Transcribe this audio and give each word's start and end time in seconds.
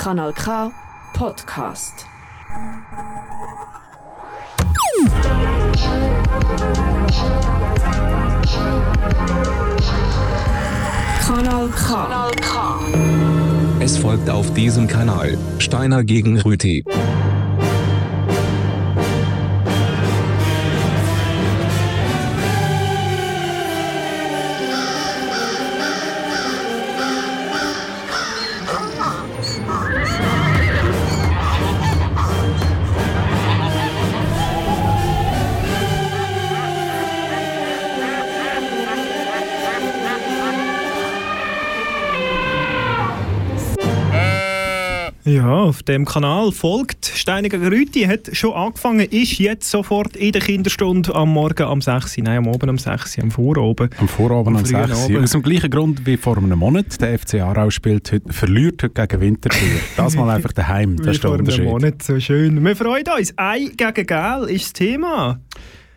Kanal 0.00 0.32
K 0.32 0.72
Podcast. 1.12 2.06
Kanal 11.20 11.68
K. 12.40 12.80
Es 13.80 13.98
folgt 13.98 14.30
auf 14.30 14.50
diesem 14.54 14.88
Kanal 14.88 15.36
Steiner 15.58 16.02
gegen 16.02 16.40
Rüti. 16.40 16.82
Auf 45.80 45.84
dem 45.84 46.04
Kanal 46.04 46.52
folgt 46.52 47.06
Steiniger 47.06 47.58
Rüti, 47.58 48.02
hat 48.02 48.28
schon 48.36 48.52
angefangen, 48.52 49.00
ist 49.08 49.38
jetzt 49.38 49.70
sofort 49.70 50.14
in 50.14 50.32
der 50.32 50.42
Kinderstunde 50.42 51.14
am 51.14 51.32
Morgen 51.32 51.66
um 51.66 51.80
6 51.80 52.18
Uhr, 52.18 52.24
nein, 52.24 52.36
am 52.36 52.48
Abend 52.48 52.68
um 52.68 52.76
6 52.76 53.16
Uhr, 53.16 53.24
am 53.24 53.30
Vorabend. 53.30 53.98
Am 53.98 54.06
Vorabend 54.06 54.58
um 54.58 54.66
frühen 54.66 54.88
6 54.88 54.98
Uhr. 54.98 55.04
Abend. 55.04 55.24
Aus 55.24 55.30
dem 55.30 55.42
gleichen 55.42 55.70
Grund 55.70 56.04
wie 56.04 56.18
vor 56.18 56.36
einem 56.36 56.58
Monat. 56.58 57.00
Der 57.00 57.18
FC 57.18 57.36
Aarau 57.36 57.70
spielt 57.70 58.12
heute, 58.12 58.30
verliert 58.30 58.82
heute 58.82 59.06
gegen 59.06 59.20
Winterthur. 59.22 59.80
Das 59.96 60.14
mal 60.16 60.28
einfach 60.28 60.52
daheim. 60.52 60.96
Das 60.96 61.16
ist 61.16 61.24
der 61.24 61.30
Unterschied. 61.30 61.64
Monat, 61.64 62.02
so 62.02 62.20
schön. 62.20 62.62
Wir 62.62 62.76
freuen 62.76 63.04
uns. 63.18 63.32
Ei 63.38 63.70
gegen 63.74 64.06
Gel 64.06 64.50
ist 64.50 64.64
das 64.64 64.72
Thema. 64.74 65.40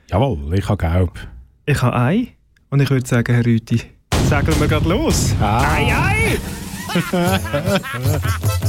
Jawohl, 0.10 0.54
ich 0.54 0.70
habe 0.70 0.78
gelb. 0.78 1.28
Ich 1.66 1.82
habe 1.82 1.98
Ei 1.98 2.28
und 2.70 2.82
ich 2.82 2.90
würde 2.90 3.06
sagen, 3.06 3.34
Herr 3.34 3.46
Rüti, 3.46 3.82
sagen 4.30 4.48
wir 4.58 4.68
gerade 4.70 4.88
los. 4.88 5.36
Ah. 5.42 5.76
Ei, 5.76 5.94
Ei! 5.94 6.38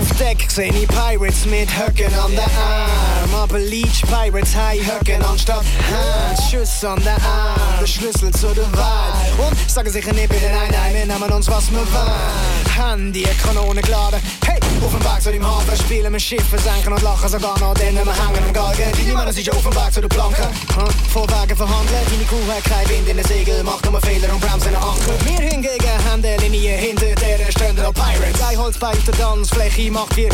Auf 0.00 0.18
Deck 0.18 0.46
seh 0.48 0.68
ich 0.68 0.88
Pirates 0.88 1.44
mit 1.46 1.68
Höcken 1.68 2.12
an 2.14 2.32
der 2.32 2.44
Arm. 2.44 3.34
Aber 3.34 3.58
Leech 3.58 4.02
Pirates 4.02 4.54
high 4.54 4.80
Höcken 4.80 5.22
anstatt 5.24 5.64
Hand. 5.90 6.38
Schuss 6.50 6.84
an 6.84 7.02
der 7.02 7.14
Arm, 7.14 7.78
der 7.80 7.86
Schlüssel 7.86 8.30
zu 8.32 8.48
der 8.54 8.70
Wahrheit. 8.72 9.32
Und 9.38 9.70
sagen 9.70 9.90
sicher 9.90 10.12
nicht 10.12 10.30
nein, 10.30 10.70
nein, 10.70 10.94
wir 10.94 11.06
nehmen 11.06 11.32
uns 11.32 11.48
was 11.48 11.70
wir 11.70 11.78
wollen. 11.78 12.63
Handy, 12.74 13.22
Kanone 13.42 13.80
geladen. 13.80 14.20
Hey, 14.44 14.58
auf 14.84 14.90
dem 14.90 15.04
Weg 15.04 15.22
zu 15.22 15.30
dem 15.30 15.46
Hafen 15.46 15.76
spielen 15.76 16.12
wir 16.12 16.18
Schiffe, 16.18 16.58
senken 16.58 16.92
und 16.92 17.02
lachen 17.02 17.28
sogar 17.28 17.58
noch, 17.60 17.74
denn 17.74 17.94
wir 17.94 18.04
hängen 18.04 18.44
am 18.44 18.52
Galgen. 18.52 18.92
Die 18.98 19.12
Männer 19.12 19.32
sind 19.32 19.50
auf 19.50 19.62
dem 19.62 19.74
Weg 19.74 19.92
zu 19.92 20.00
der 20.00 20.08
Planke. 20.08 20.42
Hm? 20.42 20.90
Vorwagen 21.12 21.56
verhandeln, 21.56 22.00
deine 22.10 22.24
Kuh 22.24 22.52
hat 22.52 22.64
kein 22.64 22.88
Wind 22.88 23.08
in 23.08 23.16
den 23.16 23.26
Segel, 23.26 23.62
macht 23.62 23.88
nur 23.88 24.00
Fehler 24.00 24.32
und 24.32 24.40
bremst 24.40 24.66
in 24.66 24.72
den 24.72 24.82
Anker. 24.82 25.14
Wir 25.24 25.48
hingegen 25.48 26.04
haben 26.10 26.22
die 26.22 26.48
Linie 26.48 26.76
hinter 26.76 27.14
der 27.14 27.50
stehen 27.52 27.76
noch 27.76 27.94
Pirates. 27.94 28.42
Ein 28.42 28.58
Holzbein 28.58 28.96
auf 28.96 29.04
der 29.04 29.14
Tanzfläche 29.14 29.90
macht 29.90 30.16
wir. 30.16 30.30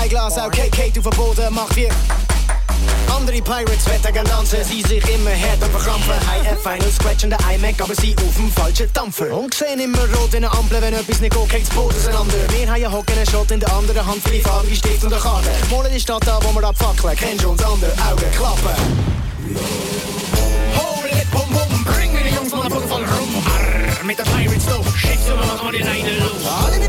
Ein 0.00 0.08
Glas 0.08 0.38
auch 0.38 0.46
auf 0.46 0.52
dem 0.52 1.02
Boden 1.02 1.54
macht 1.54 1.76
wir. 1.76 1.90
Andere 3.14 3.42
Pirates 3.42 3.86
wetten 3.86 4.24
dansen, 4.24 4.64
sie 4.64 4.82
sich 4.82 5.08
immer 5.14 5.30
härter 5.30 5.66
verkrampfen. 5.66 6.14
High 6.28 6.52
F, 6.52 6.66
ein 6.66 6.80
scratchende 6.92 7.36
iMac, 7.54 7.80
aber 7.80 7.94
sie 7.94 8.14
auf 8.16 8.34
dem 8.36 8.50
falschen 8.50 8.92
Dampfer. 8.92 9.36
Und 9.36 9.54
sehen 9.54 9.80
immer 9.80 10.04
rot 10.16 10.34
in 10.34 10.42
den 10.42 10.46
Ampeln, 10.46 10.82
wenn 10.82 10.94
etwas 10.94 11.20
nicht 11.20 11.34
geht, 11.34 11.48
geht's 11.48 11.70
Boot 11.70 11.94
auseinander. 11.94 12.34
Wir 12.50 12.70
haben 12.70 12.92
Hocken, 12.92 13.16
einen 13.16 13.30
Shot 13.30 13.50
in 13.50 13.60
der 13.60 13.72
anderen 13.72 14.06
Hand 14.06 14.22
für 14.22 14.30
die 14.30 14.42
und 15.04 15.12
eine 15.12 15.22
Karte. 15.22 15.50
Malen 15.70 15.92
die 15.92 16.00
Stadt 16.00 16.28
an, 16.28 16.42
wo 16.42 16.54
wir 16.54 16.68
abfackeln, 16.68 17.16
kennst 17.16 17.44
du 17.44 17.50
uns 17.50 17.64
andere 17.64 17.92
Augen 17.92 18.30
klappen. 18.36 18.76
Hold 20.76 21.12
it, 21.12 21.30
bum 21.30 21.48
bum, 21.50 21.84
bring 21.84 22.12
mir 22.12 22.24
die 22.24 22.34
Jungs 22.34 22.52
mal 22.52 22.70
voll 22.70 22.82
voll 22.82 23.04
rum. 23.04 23.46
Arr, 23.46 24.04
mit 24.04 24.18
den 24.18 24.26
Pirates 24.26 24.66
da, 24.66 24.96
shit, 24.96 25.18
so 25.26 25.34
machen 25.36 25.72
wir 25.72 25.78
die 25.78 25.84
Leine 25.84 26.18
los. 26.18 26.79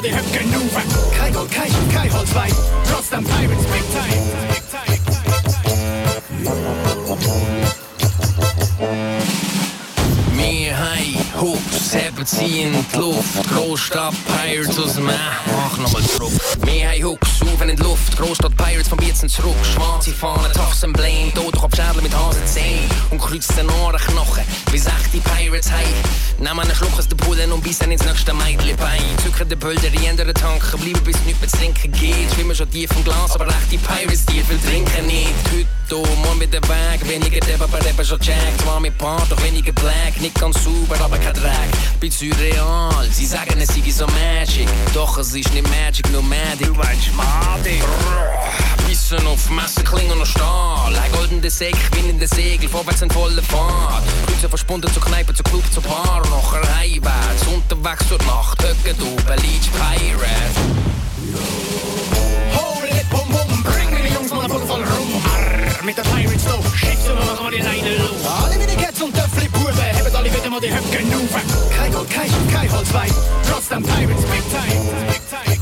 Haben 0.00 0.08
alle 0.08 0.12
wieder 0.12 0.12
mal 0.12 0.12
die 0.12 0.14
Höcken 0.14 0.54
auf. 0.54 1.16
Kein 1.16 1.32
Gold, 1.32 1.50
kein, 1.50 1.70
kein 1.92 2.12
Holzbein, 2.12 2.52
trotzdem 2.90 3.24
Pirates, 3.24 3.66
big 3.66 3.84
time. 3.92 4.22
Big 4.48 4.62
time. 4.70 5.00
Wir 6.38 6.89
In 12.20 12.26
die 12.92 12.98
Luft. 12.98 13.48
Großstadt 13.48 14.12
Pirates 14.26 14.78
aus 14.78 14.96
dem 14.96 15.08
Äh, 15.08 15.12
mach 15.56 15.78
nochmal 15.78 16.02
zurück. 16.02 16.30
Wir 16.66 16.90
haben 16.90 17.02
Hooks, 17.02 17.40
auf 17.40 17.62
in 17.62 17.74
die 17.74 17.82
Luft. 17.82 18.14
Großstadt 18.18 18.54
Pirates 18.58 18.88
vom 18.88 18.98
Bietzen 18.98 19.26
zurück. 19.26 19.56
Schwarze 19.62 20.12
Fahnen, 20.12 20.52
Toffs 20.52 20.82
Emblem. 20.82 21.32
Totokopfschädel 21.34 22.02
mit 22.02 22.14
Hasenzähnen. 22.14 22.90
Und 23.08 23.20
kreuzen 23.22 23.70
Ohrenknochen, 23.70 24.44
wie 24.70 24.76
es 24.76 24.84
echte 24.84 25.18
Pirates 25.30 25.72
haben. 25.72 25.80
Nehmen 26.40 26.60
einen 26.60 26.74
Schluck 26.74 26.98
aus 26.98 27.08
der 27.08 27.16
Pulle 27.16 27.46
und 27.46 27.62
bissen 27.62 27.90
ins 27.90 28.04
nächste 28.04 28.34
Mädchenbein. 28.34 29.00
Zücken 29.24 29.48
den 29.48 29.58
Bölder 29.58 29.88
in 29.88 30.16
den 30.18 30.34
Tanken, 30.34 30.78
bleiben 30.78 31.02
bis 31.02 31.16
nichts 31.24 31.40
mehr 31.40 31.48
zu 31.48 31.56
trinken 31.56 31.92
geht. 31.92 32.34
Schwimmen 32.34 32.54
schon 32.54 32.70
tief 32.70 32.90
im 32.96 33.04
Glas, 33.04 33.34
aber 33.34 33.46
echte 33.48 33.78
Pirates, 33.78 34.26
die 34.26 34.42
viel 34.42 34.58
trinken 34.58 35.06
nicht. 35.06 35.32
Heute, 35.90 36.08
morgen 36.18 36.38
mit 36.38 36.52
der 36.52 36.62
Weg. 36.62 37.08
Weniger 37.08 37.40
Depp, 37.40 37.62
aber 37.62 37.82
Rapper 37.82 38.04
schon 38.04 38.20
checkt. 38.20 38.60
Zwar 38.60 38.78
mit 38.78 38.96
Part, 38.98 39.32
doch 39.32 39.42
weniger 39.42 39.72
Black. 39.72 40.20
Nicht 40.20 40.38
ganz 40.38 40.62
sauber, 40.62 41.02
aber 41.02 41.16
kein 41.16 41.32
Dreck. 41.32 41.70
Bin 42.10 42.32
surreal, 42.32 43.08
sie 43.12 43.26
sagen 43.26 43.60
es 43.60 43.68
sei 43.68 43.90
so 43.90 44.06
Magic. 44.06 44.68
Doch 44.94 45.18
es 45.18 45.32
ist 45.32 45.52
nicht 45.52 45.68
Magic, 45.68 46.10
nur 46.10 46.22
Magic. 46.22 46.66
Du 46.66 46.76
weißt 46.76 47.14
Magic. 47.14 47.82
Bissen 48.88 49.26
auf 49.26 49.48
Messer, 49.50 49.82
Klingen 49.82 50.18
und 50.18 50.26
Stahl. 50.26 50.96
Ein 50.96 51.12
goldener 51.12 51.36
in 51.36 52.18
den 52.18 52.28
Segel, 52.28 52.68
vorwärts 52.68 53.02
in 53.02 53.10
voller 53.10 53.42
Fahrt. 53.42 54.02
Kreuze 54.26 54.48
verschwunden 54.48 54.92
zur 54.92 55.02
Kneipe, 55.02 55.34
zur 55.34 55.44
Club, 55.44 55.62
zur 55.72 55.82
Bar. 55.82 56.22
Und 56.24 56.30
nachher 56.30 56.76
heimwärts, 56.76 57.46
unterwegs 57.46 58.04
die 58.08 58.26
Nacht. 58.26 58.62
Höcken 58.62 59.02
oben, 59.02 59.42
Leech 59.42 59.70
Pirate. 59.72 60.56
Hold 62.54 62.90
it, 62.90 63.10
bum 63.10 63.28
bum, 63.28 63.62
bring 63.62 63.90
mir 63.90 64.08
die 64.08 64.14
Jungs 64.14 64.30
mal 64.32 64.48
voll 64.48 64.66
voll 64.66 64.82
rum. 64.82 65.22
Arr, 65.26 65.84
mit 65.84 65.96
den 65.96 66.04
Pirates 66.04 66.44
shit, 66.74 66.98
so 67.06 67.14
machen 67.14 67.44
wir 67.44 67.58
die 67.58 67.62
Leine 67.62 67.96
los. 67.98 68.26
Alle 68.42 68.58
die 68.58 68.82
Cats 68.82 69.00
und 69.00 69.14
Töffli 69.14 69.48
Buben, 69.48 69.76
haben 69.76 70.16
alle 70.16 70.32
wieder 70.32 70.50
mal 70.50 70.60
die 70.60 70.74
Höcken 70.74 71.14
auf. 71.14 71.69
Gold, 72.10 72.28
kein, 72.28 72.30
kein 72.52 72.72
Holzbein, 72.72 73.10
trotzdem 73.48 73.82
Pirates, 73.82 74.24
big 74.24 74.42
time. 74.50 74.80
Big 75.08 75.20
time. 75.28 75.60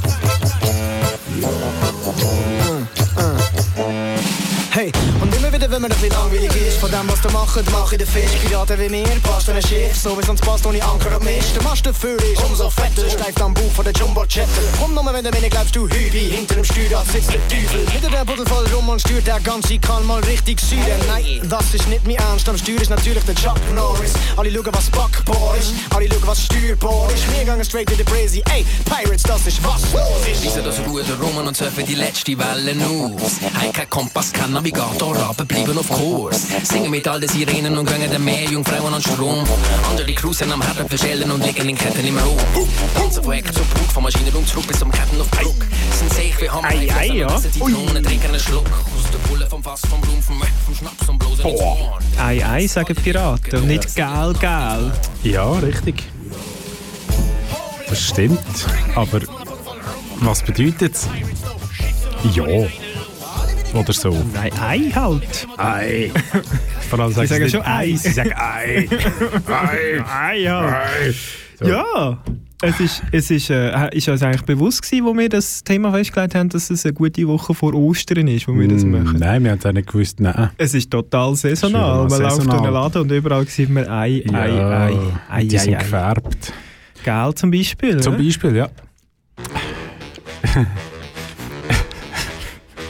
Hey, 4.70 4.92
und 5.20 5.34
immer 5.34 5.47
wenn 5.78 5.88
mir 5.88 5.94
ein 5.94 6.00
bisschen 6.00 6.18
langweilig 6.18 6.66
ist, 6.66 6.78
von 6.78 6.90
dem, 6.90 7.08
was 7.08 7.20
du 7.20 7.30
machst, 7.30 7.56
mach 7.70 7.92
ich 7.92 7.98
den 7.98 8.06
Fisch. 8.06 8.32
Piraten 8.42 8.80
wie 8.80 8.88
mir, 8.88 9.06
passt 9.22 9.48
ein 9.48 9.62
Schiff, 9.62 9.96
so 9.96 10.18
wie 10.18 10.24
sonst 10.24 10.40
passt 10.40 10.66
ohne 10.66 10.82
Anker 10.82 11.16
und 11.16 11.24
Mist. 11.24 11.54
Der 11.54 11.62
Mast 11.62 11.86
dafür 11.86 12.16
ist 12.20 12.42
umso 12.42 12.68
fetter, 12.70 13.08
steift 13.08 13.40
am 13.40 13.54
Bauch 13.54 13.70
von 13.74 13.84
der 13.84 13.94
Jumbo-Jetter. 13.94 14.48
Komm 14.80 14.94
nur, 14.94 15.04
wenn 15.12 15.24
du 15.24 15.30
mir 15.30 15.40
nicht 15.40 15.52
glaubst, 15.52 15.76
du 15.76 15.88
Hübi, 15.88 16.30
hinter 16.30 16.56
dem 16.56 16.64
Steuerrad 16.64 17.06
sitzt 17.06 17.32
der 17.32 17.46
Teufel. 17.48 17.88
Hinter 17.90 18.10
der 18.10 18.24
Buddel 18.24 18.46
voll 18.46 18.66
rum 18.74 18.88
und 18.88 19.00
steuert 19.00 19.26
der 19.26 19.40
ganze 19.40 19.78
kann 19.78 20.04
mal 20.06 20.20
richtig 20.24 20.60
süden. 20.60 20.82
Nein, 21.06 21.40
das 21.48 21.72
ist 21.72 21.88
nicht 21.88 22.04
mein 22.06 22.16
Ernst, 22.16 22.48
am 22.48 22.58
Steuer 22.58 22.80
ist 22.80 22.90
natürlich 22.90 23.24
der 23.24 23.36
Chuck 23.36 23.60
Norris. 23.74 24.14
Alle 24.36 24.50
schauen, 24.50 24.72
was 24.72 24.90
backbar 24.90 25.54
ist, 25.60 25.74
alle 25.94 26.08
schauen, 26.08 26.26
was 26.26 26.42
steuerbar 26.42 27.08
ist. 27.14 27.24
Wir 27.30 27.44
gehen 27.44 27.64
straight 27.64 27.90
in 27.90 27.98
the 27.98 28.04
crazy, 28.04 28.42
ey, 28.50 28.64
Pirates, 28.84 29.22
das 29.22 29.46
ist 29.46 29.62
was 29.62 29.82
los 29.92 30.26
ist. 30.30 30.42
Wiesen 30.42 30.64
das 30.64 30.80
Ruder 30.80 31.18
rum 31.20 31.46
und 31.46 31.56
surfen 31.56 31.86
die 31.86 31.94
letzte 31.94 32.36
Welle 32.36 32.74
aus. 32.84 33.38
Haben 33.54 33.72
kein 33.72 33.88
Kompass, 33.88 34.32
kein 34.32 34.52
Navigator, 34.52 35.16
aber 35.16 35.44
bleiben 35.68 35.78
auf 35.78 35.88
Kurs. 35.88 36.46
Singen 36.62 36.90
mit 36.90 37.06
all 37.06 37.20
den 37.20 37.28
Sirenen 37.28 37.76
und 37.76 37.86
gehen 37.86 38.10
den 38.10 38.24
Meerjungfrauen 38.24 38.94
an 38.94 39.02
Strom. 39.02 39.44
Andere 39.90 40.12
cruisen 40.14 40.50
am 40.50 40.62
Herren 40.62 40.88
verschellen 40.88 41.30
und 41.30 41.44
liegen 41.44 41.68
in 41.68 41.76
Ketten 41.76 42.06
im 42.06 42.16
Raum. 42.16 42.36
Tanzen 42.94 43.22
von 43.22 43.32
Ecken 43.34 43.52
zu 43.52 43.60
Brug, 43.60 43.92
von 43.92 44.02
Maschinenraum 44.02 44.46
zurück 44.46 44.66
bis 44.66 44.78
zum 44.78 44.90
Ketten 44.90 45.20
auf 45.20 45.30
Brug. 45.30 45.54
Sind 45.92 46.12
seich 46.12 46.40
wie 46.40 46.48
Hammer, 46.48 46.68
Ei, 46.68 46.88
ei, 46.98 47.06
ja. 47.08 47.40
die 47.54 47.58
Kronen, 47.58 48.02
trinken 48.02 48.28
einen 48.28 48.40
Schluck. 48.40 48.66
Aus 48.66 49.10
der 49.12 49.18
Pulle 49.28 49.46
vom 49.46 49.62
Fass, 49.62 49.82
vom 49.88 50.00
Blumen, 50.00 50.22
vom, 50.22 50.40
vom 50.40 50.74
Schnaps 50.74 51.08
und 51.08 51.18
bloßen 51.18 51.44
ins 51.44 51.60
Horn. 51.60 52.04
Ei, 52.18 52.46
ei, 52.46 52.66
sagen 52.66 52.94
Piraten 52.94 53.58
und 53.60 53.66
nicht 53.66 53.94
gel, 53.94 54.34
gel. 54.40 54.92
Ja, 55.22 55.50
richtig. 55.52 56.04
Das 57.88 58.00
stimmt. 58.00 58.40
Aber 58.94 59.20
was 60.20 60.42
bedeutet 60.42 60.94
es? 60.94 61.08
Ja. 62.34 62.44
Oder 63.74 63.92
so. 63.92 64.16
Nein, 64.34 64.50
Ei 64.60 64.90
halt. 64.94 65.46
Ei. 65.56 66.10
Vor 66.90 67.00
allem 67.00 67.12
sagen 67.12 67.28
sagen 67.28 67.44
sie 67.44 67.50
schon 67.50 67.60
nicht 67.60 67.68
Ei. 67.70 67.94
Sie 67.96 68.10
sagen 68.10 68.32
Ei. 68.34 68.88
Ei. 69.46 70.02
Ei 70.30 70.44
halt. 70.44 70.74
Ei. 70.74 71.14
So. 71.60 71.68
Ja, 71.68 72.18
es 72.62 72.80
ist, 72.80 73.02
es 73.12 73.30
ist, 73.30 73.50
äh, 73.50 73.96
ist 73.96 74.08
uns 74.08 74.22
eigentlich 74.22 74.42
bewusst 74.42 74.82
gewesen, 74.82 75.04
wo 75.06 75.16
wir 75.16 75.28
das 75.28 75.62
Thema 75.64 75.92
festgelegt 75.92 76.34
haben, 76.34 76.48
dass 76.48 76.70
es 76.70 76.84
eine 76.84 76.92
gute 76.94 77.26
Woche 77.26 77.54
vor 77.54 77.74
Ostern 77.74 78.26
ist, 78.28 78.46
wo 78.48 78.54
wir 78.58 78.68
das 78.68 78.84
Mm, 78.84 78.90
machen. 78.92 79.16
Nein, 79.18 79.42
wir 79.44 79.50
haben 79.52 79.58
es 79.58 79.66
auch 79.66 79.72
nicht 79.72 79.88
gewusst. 79.88 80.20
Nein. 80.20 80.50
Es 80.56 80.74
ist 80.74 80.90
total 80.90 81.34
saisonal. 81.36 82.06
Ist 82.06 82.10
Man 82.12 82.20
ja 82.20 82.26
läuft 82.28 82.36
durch 82.38 82.46
saisonal. 82.46 82.68
den 82.68 82.74
Laden 82.74 83.02
und 83.02 83.12
überall 83.12 83.46
sieht 83.48 83.70
man 83.70 83.88
Ei, 83.88 84.22
Ei, 84.32 84.62
Ei, 84.62 84.96
Ei, 85.30 85.44
die 85.44 85.58
sind 85.58 85.74
Ei, 85.74 85.78
gefärbt. 85.78 86.52
Gel 87.04 87.34
zum 87.34 87.50
Beispiel. 87.50 88.00
Zum? 88.00 88.16
Beispiel, 88.16 88.56
ja. 88.56 88.68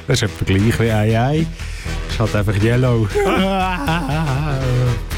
das 0.09 0.23
ist 0.23 0.23
etwa 0.23 0.45
gleich 0.45 0.81
wie 0.81 0.91
Ei 0.91 1.21
Ei. 1.21 1.47
Ist 2.09 2.19
halt 2.19 2.35
einfach 2.35 2.63
yellow. 2.63 3.07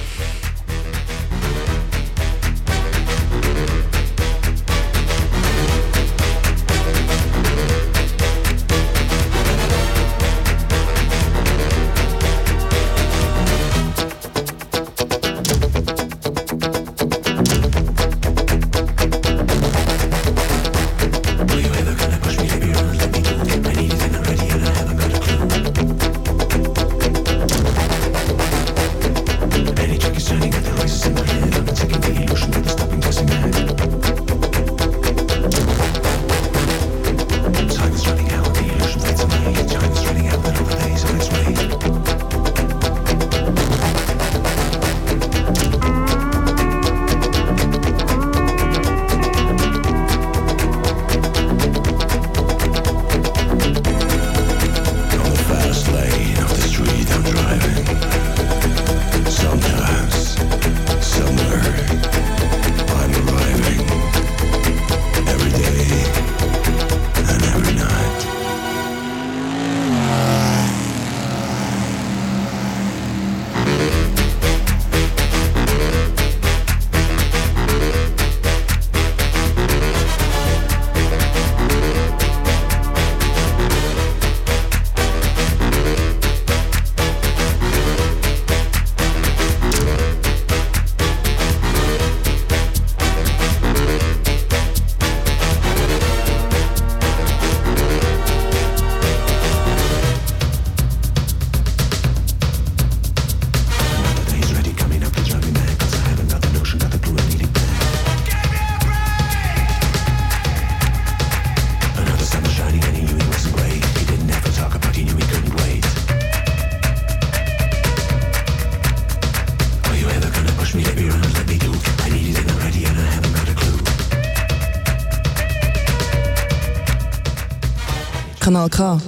Kanal 128.51 128.69
K. 128.69 128.99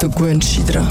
Du 0.00 0.08
gewöhnst 0.08 0.56
dich 0.56 0.64
dran. 0.64 0.88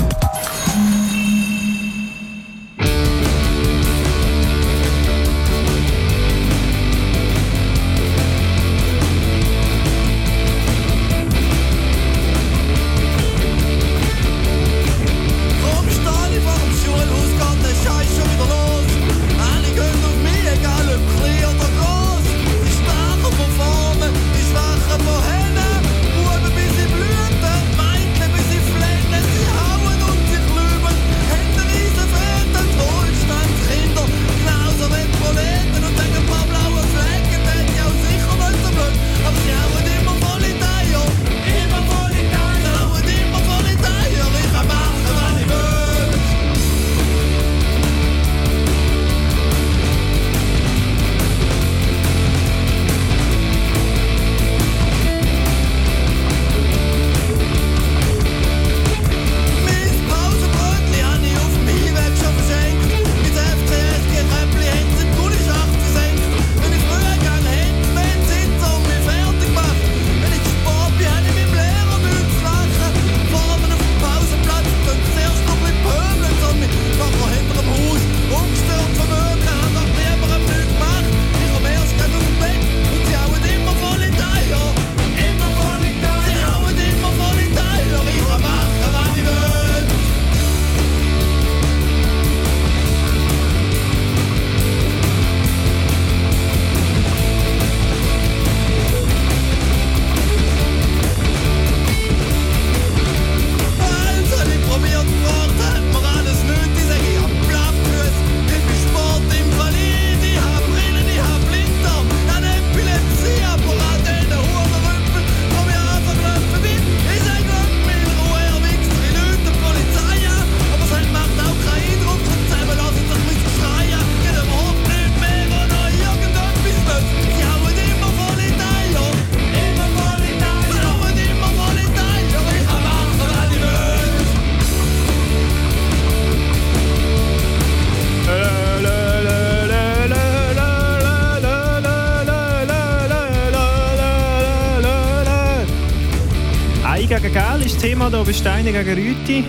Ist 148.27 148.45
das 148.45 148.53
Thema 148.53 148.63
hier 148.63 148.63
bei 148.65 148.71
Steine 148.71 148.71
gegen 148.71 149.07
Rüti. 149.07 149.43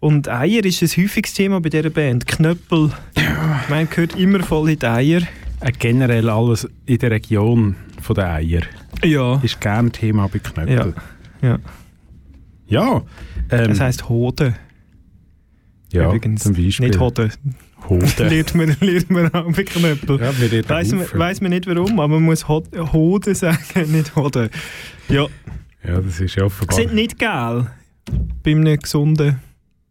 Und 0.00 0.28
Eier 0.28 0.64
ist 0.64 0.82
ein 0.82 0.88
häufiges 1.04 1.34
Thema 1.34 1.60
bei 1.60 1.68
dieser 1.68 1.90
Band. 1.90 2.26
Knöppel, 2.26 2.90
ich 3.14 3.68
meine, 3.68 3.86
gehört 3.86 4.16
immer 4.16 4.42
voll 4.42 4.70
in 4.70 4.78
die 4.78 4.86
Eier. 4.86 5.22
Äh, 5.60 5.72
generell 5.78 6.28
alles 6.28 6.68
in 6.86 6.98
der 6.98 7.10
Region 7.12 7.76
von 8.00 8.14
der 8.16 8.32
Eier 8.34 8.62
Ja. 9.04 9.40
ist 9.42 9.60
gerne 9.60 9.90
Thema 9.90 10.28
bei 10.28 10.38
Knöpfen. 10.40 10.94
ja. 11.42 11.58
Ja, 12.66 13.02
ähm, 13.50 13.68
Das 13.68 13.80
heisst 13.80 14.08
Hoden. 14.08 14.54
ja 15.92 16.06
Übrigens. 16.06 16.42
zum 16.44 16.54
Beispiel. 16.54 16.86
Nicht 16.88 16.98
Hoden. 16.98 17.30
Hoden. 17.88 18.28
lernt 18.28 18.54
man, 18.54 18.76
lernt 18.80 19.10
man 19.10 19.34
auch 19.34 19.52
bei 19.52 19.64
Knöppel. 19.64 20.18
Ja, 20.20 20.68
Weiss 20.70 20.92
man, 20.92 21.06
weiss 21.14 21.40
man 21.42 21.50
nicht 21.50 21.66
warum, 21.66 22.00
aber 22.00 22.14
man 22.14 22.22
muss 22.22 22.48
Hod- 22.48 22.70
Hoden 22.92 23.34
sagen, 23.34 23.58
nicht 23.92 24.16
Hoden. 24.16 24.48
Ja, 25.10 25.26
Ja, 25.86 26.00
das 26.00 26.20
ist 26.20 26.36
ja 26.36 26.44
offenbar. 26.44 26.76
sind 26.76 26.94
nicht 26.94 27.18
geil. 27.18 27.66
Bei 28.42 28.50
einem 28.52 28.78
gesunden 28.78 29.40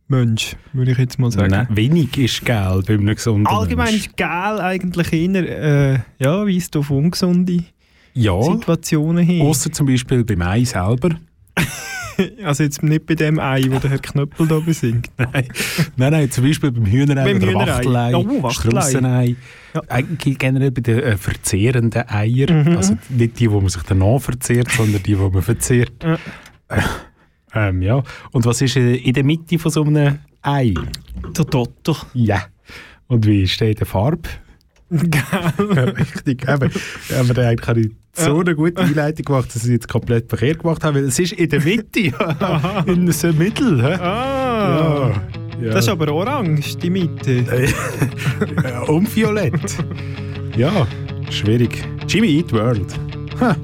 Mensch, 0.08 0.56
würde 0.74 0.92
ich 0.92 0.98
jetzt 0.98 1.20
mal 1.20 1.32
sagen. 1.32 1.52
Nein, 1.52 1.68
wenig 1.72 2.18
ist 2.18 2.44
Geld 2.46 2.86
bei 2.86 2.94
einem 2.96 3.08
gesunden 3.16 3.48
Allgemein 3.48 3.92
Mensch. 3.92 4.08
ist 4.08 4.18
geil 4.18 4.60
eigentlich 4.60 5.14
eher, 5.14 5.94
äh, 5.94 6.00
ja, 6.20 6.46
weist 6.46 6.76
auf 6.76 6.90
ungesunde 6.92 7.64
Ja, 8.14 8.42
Situationen 8.42 9.26
hin. 9.26 9.42
außer 9.42 9.72
zum 9.72 9.88
Beispiel 9.88 10.24
beim 10.26 10.42
Ei 10.42 10.64
selber. 10.66 11.12
Also 12.44 12.64
jetzt 12.64 12.84
nicht 12.84 13.06
bei 13.06 13.16
dem 13.16 13.40
Ei, 13.40 13.64
wo 13.70 13.80
der 13.80 13.90
Herr 13.92 14.00
Knöppel 14.00 14.48
da 14.48 14.60
besingt. 14.60 15.10
Nein, 15.18 15.48
nein, 15.98 16.12
nein, 16.12 16.32
zum 16.32 16.44
Beispiel 16.44 16.72
beim 16.72 16.86
Hühnerei 16.86 17.34
Beim 17.34 17.44
oder. 17.56 17.68
Wachtelei, 17.68 18.16
Oh. 18.16 18.50
Strussenei. 18.50 19.36
Ja. 19.74 19.82
Eigentlich 19.88 20.38
generell 20.38 20.72
bei 20.72 20.82
den 20.82 21.00
äh, 21.00 21.18
verzehrenden 21.18 22.04
Eiern. 22.08 22.64
Mhm. 22.66 22.78
Also 22.78 22.98
nicht 23.10 23.40
die, 23.40 23.48
die 23.48 23.50
man 23.50 23.70
sich 23.70 23.84
danach 23.84 24.20
verzehrt, 24.20 24.70
sondern 24.72 25.02
die, 25.04 25.16
die 25.16 25.16
man 25.16 25.42
verzehrt. 25.42 26.04
Ja. 26.04 26.18
Äh, 26.68 26.82
ähm, 27.54 27.82
ja. 27.82 28.04
Und 28.32 28.46
was 28.46 28.62
ist 28.62 28.76
in 28.78 29.14
der 29.14 29.24
Mitte 29.24 29.60
von 29.60 29.72
so 29.72 29.84
einem 29.84 30.20
Ei? 30.42 30.74
Der 31.38 31.46
Dotter. 31.46 31.96
Ja. 32.14 32.46
Und 33.08 33.26
wie 33.26 33.48
steht 33.48 33.82
die 33.82 33.86
Farbe? 33.86 34.30
Richtig. 34.92 36.48
Eben, 36.48 36.72
aber 37.18 37.48
eigentlich 37.48 37.86
ich 37.86 37.92
so 38.14 38.40
eine 38.40 38.56
gute 38.56 38.82
Einleitung 38.82 39.26
gemacht, 39.26 39.56
dass 39.56 39.64
ich 39.64 39.72
jetzt 39.72 39.88
komplett 39.88 40.30
verkehrt 40.30 40.60
gemacht 40.60 40.84
habe. 40.84 40.96
Weil 41.00 41.06
es 41.06 41.20
ist 41.20 41.34
in 41.34 41.50
der 41.50 41.62
Mitte, 41.62 42.00
in 42.86 43.06
der 43.06 43.34
Mittel. 43.34 43.82
Ah. 43.82 45.12
Ja. 45.62 45.70
Das 45.74 45.86
ist 45.86 45.90
aber 45.90 46.12
orange, 46.12 46.78
die 46.78 46.90
Mitte. 46.90 47.46
Ja, 48.64 48.82
und 48.82 49.16
violett. 49.16 49.78
Ja, 50.58 50.88
schwierig. 51.30 51.84
Jimmy 52.08 52.38
Eat 52.40 52.52
World. 52.52 52.88
Ha. 53.40 53.56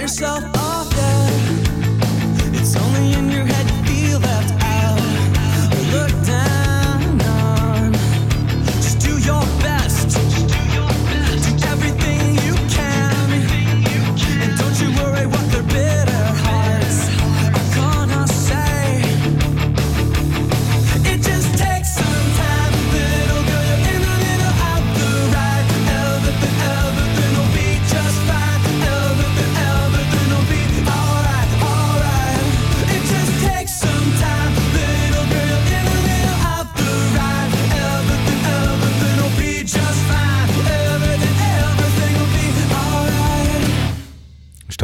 yourself 0.00 0.42
up. 0.54 0.69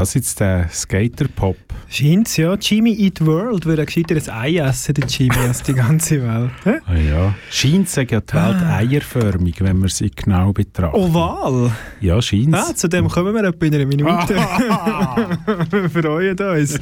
Das 0.07 0.15
jetzt 0.15 0.39
der 0.39 0.69
Skater-Pop? 0.73 1.57
Scheint's, 1.89 2.37
ja. 2.37 2.55
Jimmy 2.55 2.93
Eat 2.97 3.27
World 3.27 3.67
würde 3.67 3.85
gescheiter 3.85 4.15
ein 4.15 4.31
Ei 4.31 4.59
essen, 4.59 4.95
der 4.95 5.05
Jimmy, 5.09 5.37
als 5.49 5.65
die 5.65 5.73
ganze 5.75 6.23
Welt. 6.23 6.83
Ah, 6.87 6.95
ja. 6.95 7.35
Scheint 7.51 7.89
sagen 7.89 8.11
ja 8.13 8.21
die 8.21 8.33
Welt 8.35 8.57
Ah. 8.63 8.77
eierförmig, 8.77 9.57
wenn 9.61 9.81
man 9.81 9.89
sie 9.89 10.09
genau 10.15 10.53
betrachtet. 10.53 10.95
Oval? 11.01 11.73
Ja, 12.01 12.23
scheint 12.23 12.55
Ah, 12.55 12.73
zu 12.73 12.89
dem 12.89 13.09
kommen 13.09 13.35
wir 13.35 13.43
etwa 13.43 13.67
in 13.67 13.75
einer 13.75 13.87
Minute. 13.87 14.37
wir 14.37 15.91
freuen 16.03 16.39
uns. 16.39 16.79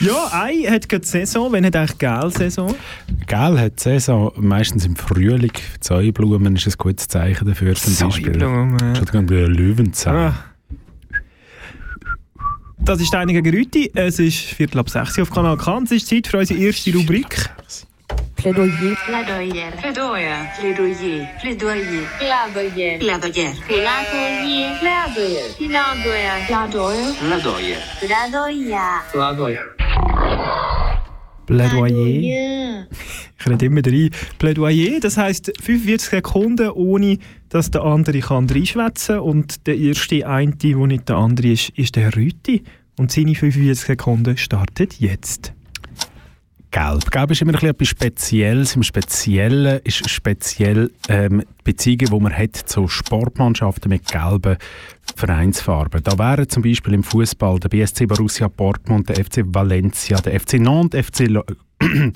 Ja, 0.00 0.28
Ei 0.32 0.62
hat 0.70 0.88
gerade 0.88 1.04
Saison. 1.04 1.52
Wann 1.52 1.66
hat 1.66 1.76
eigentlich 1.76 1.98
Gel 1.98 2.30
Saison? 2.30 2.74
Gell 3.26 3.58
hat 3.58 3.80
Saison 3.80 4.32
meistens 4.36 4.86
im 4.86 4.96
Frühling. 4.96 5.52
Zäublumen 5.80 6.56
ist 6.56 6.66
ein 6.66 6.72
gutes 6.78 7.06
Zeichen 7.08 7.46
dafür 7.46 7.74
zum 7.74 8.08
Beispiel. 8.08 8.32
Zäublumen. 8.32 8.78
Entschuldigung, 8.80 9.26
der 9.26 9.46
Löwenzahn. 9.48 10.16
Ah. 10.16 10.34
Das 12.86 13.00
ist 13.00 13.08
«Steine 13.08 13.32
gegen 13.32 13.50
Rüti». 13.52 13.90
Es 13.94 14.20
ist 14.20 14.36
Viertel 14.36 14.78
ab 14.78 14.88
6 14.88 15.18
Uhr 15.18 15.22
auf 15.22 15.30
Kanal 15.30 15.56
K. 15.56 15.80
Es 15.82 15.90
ist 15.90 16.06
Zeit 16.06 16.28
für 16.28 16.38
unsere 16.38 16.60
erste 16.60 16.92
Rubrik. 16.92 17.50
Plädoyer. 18.36 18.96
Plädoyer. 19.04 19.72
Plädoyer. 19.80 20.46
Plädoyer. 20.56 21.28
Plädoyer. 21.40 22.06
Plädoyer. 22.16 22.98
Plädoyer. 22.98 22.98
Plädoyer. 22.98 23.56
Plädoyer. 25.56 26.36
Plädoyer. 26.46 27.12
Plädoyer. 27.18 27.76
Plädoyer. 27.98 29.02
Plädoyer. 29.10 30.95
Ich 33.38 33.46
rede 33.46 33.66
immer 33.66 33.84
rein. 33.84 34.10
Plädoyer, 34.38 34.98
das 34.98 35.18
heisst 35.18 35.52
45 35.62 36.08
Sekunden, 36.08 36.70
ohne 36.70 37.18
dass 37.48 37.70
der 37.70 37.82
andere 37.82 38.18
kann 38.20 38.48
reinschwätzen 38.48 39.16
kann. 39.16 39.24
Und 39.24 39.66
der 39.66 39.76
erste 39.76 40.26
eine, 40.26 40.52
der 40.56 40.76
nicht 40.86 41.08
der 41.08 41.16
andere 41.16 41.48
ist, 41.48 41.68
ist 41.70 41.96
der 41.96 42.16
Rüti. 42.16 42.64
Und 42.98 43.12
seine 43.12 43.34
45 43.34 43.86
Sekunden 43.86 44.36
startet 44.36 44.98
jetzt. 45.00 45.52
Gelb. 46.70 47.10
Gelb 47.10 47.30
ist 47.30 47.42
immer 47.42 47.62
etwas 47.62 47.88
Spezielles. 47.88 48.76
Im 48.76 48.82
Speziellen 48.82 49.80
ist 49.84 50.08
speziell 50.08 50.90
ähm, 51.08 51.40
die 51.40 51.62
Beziehungen, 51.64 52.06
die 52.10 52.20
man 52.20 52.36
hat 52.36 52.56
zu 52.56 52.88
Sportmannschaften 52.88 53.88
mit 53.88 54.06
gelben 54.06 54.56
Vereinsfarben. 55.14 56.02
Da 56.02 56.18
wären 56.18 56.48
zum 56.48 56.62
Beispiel 56.62 56.94
im 56.94 57.02
Fußball 57.02 57.58
der 57.60 57.68
BSC 57.68 58.06
Borussia 58.06 58.48
Dortmund, 58.48 59.08
der 59.08 59.24
FC 59.24 59.42
Valencia, 59.46 60.18
der 60.18 60.38
FC 60.38 60.54
Nantes, 60.54 61.06
FC 61.06 61.28
Lo 61.28 61.44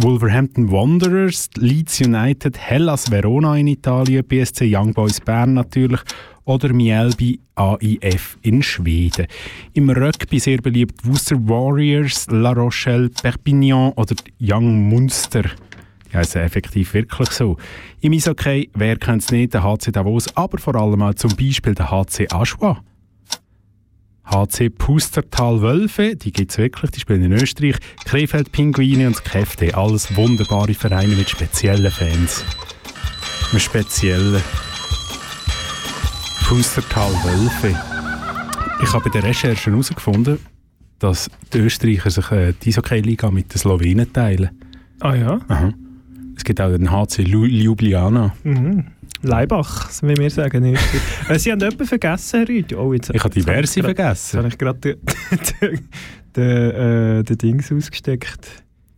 Wolverhampton 0.00 0.70
Wanderers, 0.70 1.50
Leeds 1.56 2.00
United, 2.00 2.56
Hellas 2.56 3.10
Verona 3.10 3.56
in 3.56 3.66
Italien, 3.66 4.24
BSC 4.24 4.64
Young 4.64 4.94
Boys 4.94 5.20
Bern 5.20 5.54
natürlich 5.54 6.00
oder 6.44 6.72
Mjällby 6.72 7.40
AIF 7.56 8.38
in 8.42 8.62
Schweden. 8.62 9.26
Im 9.74 9.90
Rugby 9.90 10.38
sehr 10.38 10.58
beliebt 10.58 11.04
Worcester 11.04 11.36
Warriors, 11.48 12.28
La 12.30 12.52
Rochelle, 12.52 13.10
Perpignan 13.10 13.92
oder 13.96 14.14
Young 14.40 14.88
Munster. 14.88 15.42
Die 16.12 16.16
heißen 16.16 16.42
effektiv 16.42 16.94
wirklich 16.94 17.30
so. 17.30 17.56
Im 18.00 18.12
Eishockey, 18.12 18.70
wer 18.74 18.96
kennt 18.96 19.22
es 19.22 19.32
nicht, 19.32 19.54
der 19.54 19.64
HC 19.64 19.90
Davos, 19.90 20.28
aber 20.36 20.58
vor 20.58 20.76
allem 20.76 21.02
auch 21.02 21.14
zum 21.14 21.34
Beispiel 21.34 21.74
der 21.74 21.90
HC 21.90 22.28
Aschua. 22.30 22.80
HC 24.30 24.70
Pustertal 24.70 25.62
Wölfe, 25.62 26.14
die 26.14 26.32
gibt 26.32 26.50
es 26.50 26.58
wirklich, 26.58 26.90
die 26.90 27.00
spielen 27.00 27.22
in 27.22 27.32
Österreich. 27.32 27.76
Krefeld 28.04 28.52
Pinguine 28.52 29.06
und 29.06 29.24
KFD, 29.24 29.72
alles 29.72 30.14
wunderbare 30.16 30.74
Vereine 30.74 31.16
mit 31.16 31.30
speziellen 31.30 31.90
Fans. 31.90 32.44
Mit 33.52 33.62
speziellen 33.62 34.42
Pustertal 36.46 37.12
Wölfe. 37.24 37.78
Ich 38.82 38.92
habe 38.92 39.04
bei 39.04 39.10
der 39.10 39.24
Recherche 39.24 39.70
herausgefunden, 39.70 40.38
dass 40.98 41.30
die 41.52 41.58
Österreicher 41.58 42.10
sich 42.10 42.30
äh, 42.30 42.52
die 42.62 42.68
Eishockey-Liga 42.68 43.30
mit 43.30 43.52
den 43.52 43.58
Slowenen 43.58 44.12
teilen. 44.12 44.50
Ah 45.00 45.14
ja? 45.14 45.40
Aha. 45.48 45.72
Es 46.36 46.44
gibt 46.44 46.60
auch 46.60 46.70
den 46.70 46.90
HC 46.90 47.22
Ljubljana. 47.22 48.34
Mhm. 48.44 48.86
Leibach, 49.22 49.90
wie 50.02 50.16
wir 50.16 50.30
sagen. 50.30 50.76
Äh, 51.28 51.38
Sie 51.38 51.50
haben 51.52 51.60
jemanden 51.60 51.84
vergessen, 51.86 52.38
Herr 52.40 52.48
Rüthi. 52.48 52.74
Oh, 52.74 52.92
jetzt, 52.94 53.10
Ich 53.14 53.22
habe 53.22 53.34
diverse 53.34 53.80
jetzt 53.80 53.86
habe 53.86 53.94
vergessen. 53.94 54.46
ich 54.46 54.58
gerade 54.58 54.78
den, 54.78 54.96
den, 55.60 55.88
den, 56.36 56.70
äh, 56.70 57.24
den 57.24 57.38
Dings 57.38 57.70
ausgesteckt. 57.72 58.46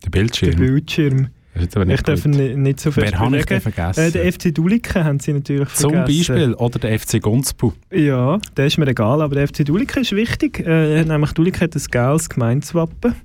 Der 0.03 0.09
Den 0.09 0.11
Bildschirm. 0.11 0.55
Bildschirm. 0.55 1.27
Ist 1.55 1.75
aber 1.75 1.85
Ich 1.91 2.01
darf 2.03 2.23
nicht 2.25 2.79
so 2.79 2.91
fest 2.91 3.11
Wer 3.11 3.19
habe 3.19 3.37
ich 3.37 3.45
denn 3.45 3.59
bewegen. 3.59 3.73
vergessen? 3.73 3.99
Äh, 4.05 4.11
der 4.11 4.31
FC 4.31 4.55
Duliken 4.55 5.03
haben 5.03 5.19
Sie 5.19 5.33
natürlich 5.33 5.67
Zum 5.73 5.91
vergessen. 5.91 6.35
Beispiel. 6.35 6.53
Oder 6.53 6.79
der 6.79 6.97
FC 6.99 7.21
Gunzbu. 7.21 7.73
Ja, 7.91 8.39
der 8.55 8.67
ist 8.67 8.77
mir 8.77 8.87
egal, 8.87 9.21
aber 9.21 9.35
der 9.35 9.47
FC 9.49 9.65
Duliken 9.65 10.01
ist 10.03 10.13
wichtig. 10.13 10.59
Äh, 10.65 11.03
nämlich 11.03 11.33
Duliken 11.33 11.59
hat 11.61 11.75
ein 11.75 11.83
geiles 11.91 12.29
Gemeinswappen. 12.29 13.15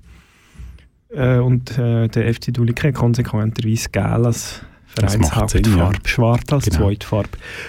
Äh, 1.15 1.39
und 1.39 1.79
äh, 1.79 2.09
der 2.09 2.35
FC 2.35 2.53
Duliken 2.53 2.89
hat 2.89 2.95
konsequenterweise 2.97 3.91
geil 3.91 4.27
als 4.27 4.63
Vereinshauptfarbe. 4.99 5.69
ja. 5.79 5.93
Schwarz 6.05 6.53
als 6.53 6.65
Genau. 6.67 6.79
Zweitfarbe. 6.89 7.29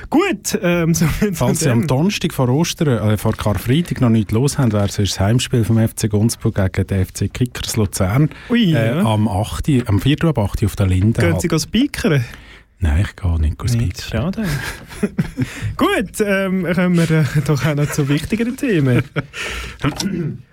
Gut, 0.10 0.58
ähm, 0.62 0.94
so 0.94 1.06
Falls 1.34 1.60
Sie 1.60 1.70
am 1.70 1.88
Donnerstag 1.88 2.34
vor 2.34 2.50
Ostern, 2.50 2.88
äh, 3.10 3.18
vor 3.18 3.34
Karfreitag 3.36 4.02
noch 4.02 4.10
nichts 4.10 4.32
los 4.32 4.58
haben, 4.58 4.72
wäre 4.72 4.86
es 4.86 4.96
das 4.96 5.20
Heimspiel 5.20 5.64
vom 5.64 5.78
FC 5.78 6.10
Gunzbu 6.10 6.52
gegen 6.52 6.88
den 6.88 7.06
FC 7.06 7.28
Kickers 7.34 7.76
Luzern. 7.76 8.30
Ui, 8.50 8.74
Äh, 8.74 8.98
ja. 8.98 9.04
am 9.04 9.28
8., 9.28 9.88
am 9.88 10.00
4. 10.00 10.24
ab 10.26 10.38
8. 10.40 10.64
auf 10.66 10.76
der 10.76 10.88
Linde. 10.88 11.22
Gehen 11.22 11.40
Sie 11.40 11.60
speakern? 11.60 12.24
Nein, 12.80 13.06
ich 13.10 13.16
gehe 13.16 13.40
nicht 13.42 13.76
Nicht, 13.76 14.02
schade. 14.04 14.44
Gut, 15.78 16.22
ähm, 16.24 16.68
kommen 16.76 16.96
wir 16.96 17.10
äh, 17.10 17.24
doch 17.46 17.66
auch 17.66 17.74
noch 17.76 17.90
zu 17.90 18.08
wichtigeren 18.08 18.56
Themen. 18.56 19.02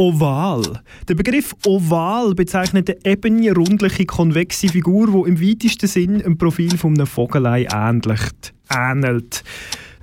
Oval. 0.00 0.62
Der 1.08 1.14
Begriff 1.14 1.54
Oval 1.66 2.34
bezeichnet 2.34 2.88
eine 2.88 3.04
ebene, 3.04 3.52
rundliche, 3.54 4.06
konvexe 4.06 4.68
Figur, 4.68 5.08
die 5.08 5.28
im 5.28 5.38
weitesten 5.42 5.86
Sinn 5.86 6.18
dem 6.20 6.38
Profil 6.38 6.74
von 6.78 6.94
einem 6.94 7.06
Vogelei 7.06 7.68
ähnelt. 7.70 9.44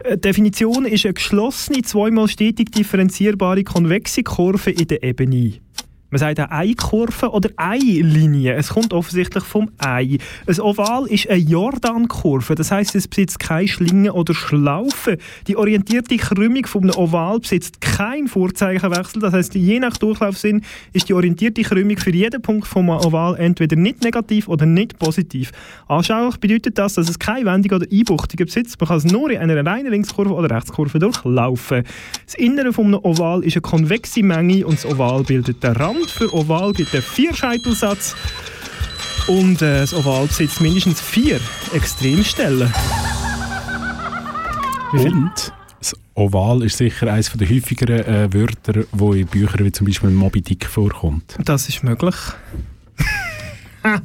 Äh, 0.03 0.17
Die 0.17 0.21
Definition 0.21 0.85
ist 0.85 1.05
eine 1.05 1.15
geschlossene, 1.15 1.81
zweimal 1.81 2.27
stetig 2.27 2.71
differenzierbare 2.73 3.63
konvexe 3.63 4.21
Kurve 4.21 4.69
in 4.69 4.85
der 4.85 5.01
Ebene. 5.01 5.53
Man 6.09 6.19
sagt 6.19 6.39
auch 6.39 6.49
Eikurve 6.49 7.31
oder 7.31 7.49
Eilinie. 7.57 8.53
Es 8.53 8.69
kommt 8.69 8.93
offensichtlich 8.93 9.43
vom 9.43 9.69
Ei. 9.77 10.19
Ein 10.45 10.59
Oval 10.61 11.05
ist 11.07 11.29
eine 11.29 11.39
Jordankurve, 11.39 12.55
das 12.55 12.71
heißt, 12.71 12.95
es 12.95 13.09
besitzt 13.09 13.39
keine 13.39 13.67
Schlinge 13.67 14.13
oder 14.13 14.33
Schlaufe. 14.33 15.17
Die 15.47 15.57
orientierte 15.57 16.15
Krümmung 16.15 16.65
einem 16.65 16.91
Oval 16.91 17.41
besitzt 17.41 17.81
keinen 17.81 18.29
Vorzeichenwechsel, 18.29 19.21
das 19.21 19.33
heißt, 19.33 19.55
je 19.55 19.81
nach 19.81 19.97
Durchlaufsinn 19.97 20.61
ist 20.93 21.09
die 21.09 21.13
orientierte 21.13 21.61
Krümmung 21.63 21.97
für 21.97 22.11
jeden 22.11 22.41
Punkt 22.41 22.67
vom 22.67 22.89
Oval 22.89 23.35
entweder 23.37 23.75
nicht 23.75 24.01
negativ 24.01 24.47
oder 24.47 24.65
nicht 24.65 24.97
positiv. 24.99 25.51
Anschaulich 25.89 26.37
bedeutet 26.37 26.77
das, 26.77 26.93
dass 26.93 27.09
es 27.09 27.19
keine 27.19 27.51
Wendung 27.51 27.79
oder 27.79 27.87
Einbuchtung 27.91 28.45
besitzt. 28.45 28.79
Man 28.79 28.87
kann 28.87 28.97
es 28.97 29.03
nur 29.03 29.29
in 29.29 29.39
einer 29.39 29.65
reinen 29.65 29.91
Linkskurve 29.91 30.33
oder 30.33 30.55
Rechtskurve 30.55 30.99
durchlaufen. 30.99 31.83
Das 32.25 32.35
Innere 32.35 32.73
einem 32.77 32.93
Oval 32.93 33.43
ist 33.43 33.57
eine 33.57 33.61
konvexe 33.61 34.23
Menge 34.23 34.65
und 34.65 34.75
das 34.75 34.85
Oval 34.85 35.23
bildet 35.23 35.61
den 35.61 35.73
Rand. 35.73 35.96
Für 36.05 36.33
Oval 36.33 36.73
gibt 36.73 36.89
es 36.89 36.95
einen 36.95 37.03
Vierscheitelsatz. 37.03 38.15
Und 39.27 39.61
äh, 39.61 39.79
das 39.79 39.93
Oval 39.93 40.27
besitzt 40.27 40.61
mindestens 40.61 41.01
vier 41.01 41.39
Extremstellen. 41.73 42.73
Und 44.93 45.53
das 45.79 45.95
Oval 46.15 46.63
ist 46.63 46.77
sicher 46.77 47.11
eines 47.11 47.31
der 47.31 47.49
häufigeren 47.49 48.05
äh, 48.05 48.33
Wörter, 48.33 48.85
wo 48.91 49.13
in 49.13 49.27
Büchern 49.27 49.65
wie 49.65 49.71
zum 49.71 49.85
Beispiel 49.87 50.09
Moby 50.09 50.41
Dick 50.41 50.65
vorkommt. 50.65 51.37
Das 51.43 51.67
ist 51.67 51.83
möglich. 51.83 52.15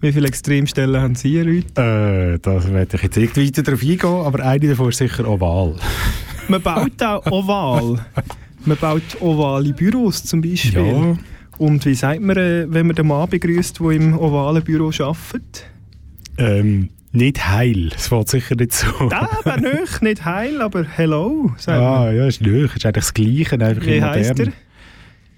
Wie 0.00 0.12
viele 0.12 0.26
Extremstellen 0.26 1.00
haben 1.00 1.14
Sie 1.14 1.38
heute? 1.38 1.80
Äh, 1.80 2.38
da 2.40 2.64
werde 2.72 2.96
ich 2.96 3.02
jetzt 3.02 3.16
nicht 3.16 3.36
weiter 3.36 3.62
darauf 3.62 3.80
eingehen, 3.80 4.26
aber 4.26 4.44
eine 4.44 4.68
davon 4.68 4.88
ist 4.88 4.98
sicher 4.98 5.28
Oval. 5.28 5.76
Man 6.48 6.62
baut 6.62 7.02
auch 7.02 7.24
oval. 7.30 8.04
Man 8.66 8.76
baut 8.78 9.20
ovale 9.20 9.72
Büros 9.72 10.24
zum 10.24 10.40
Beispiel. 10.42 10.86
Ja. 10.86 11.16
Und 11.58 11.86
wie 11.86 11.94
sagt 11.94 12.20
man, 12.20 12.36
äh, 12.36 12.66
wenn 12.68 12.86
man 12.88 12.96
den 12.96 13.06
Mann 13.06 13.28
begrüßt, 13.30 13.80
der 13.80 13.90
im 13.92 14.18
ovalen 14.18 14.62
Büro 14.62 14.88
arbeitet? 14.88 15.64
Ähm, 16.36 16.90
nicht 17.12 17.48
heil, 17.48 17.88
das 17.90 18.08
fällt 18.08 18.28
sicher 18.28 18.56
nicht 18.56 18.72
so. 18.74 18.88
Da 19.08 19.28
wäre 19.44 19.60
nicht, 19.80 20.02
nicht 20.02 20.24
heil, 20.24 20.60
aber 20.60 20.84
hello, 20.84 21.52
sagt 21.56 21.80
Ah, 21.80 22.10
ja, 22.12 22.26
ist 22.26 22.42
nicht. 22.42 22.76
Ist 22.76 22.84
eigentlich 22.84 22.92
das 23.04 23.14
Gleiche, 23.14 23.52
einfach 23.58 23.86
Wie 23.86 23.96
in 23.96 24.04
heisst 24.04 24.36
modern. 24.36 24.52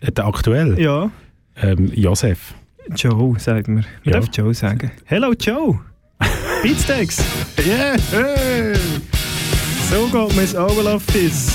Äh, 0.00 0.12
Der 0.12 0.26
aktuell? 0.26 0.66
man. 0.70 0.78
Ja, 0.80 1.10
Ähm, 1.62 1.92
Josef. 1.94 2.54
Joe, 2.96 3.38
sagt 3.38 3.68
man. 3.68 3.76
Man 3.76 3.84
Ja. 4.04 4.12
darf 4.12 4.26
Joe 4.32 4.54
sagen. 4.54 4.90
Hello 5.04 5.32
Joe. 5.38 5.78
Beatsteaks. 6.62 7.18
Yeah! 7.64 7.96
Hey! 8.10 8.74
So 9.90 10.06
geht 10.06 10.34
man 10.34 10.44
ins 10.44 10.56
Oval 10.56 10.86
Office. 10.94 11.52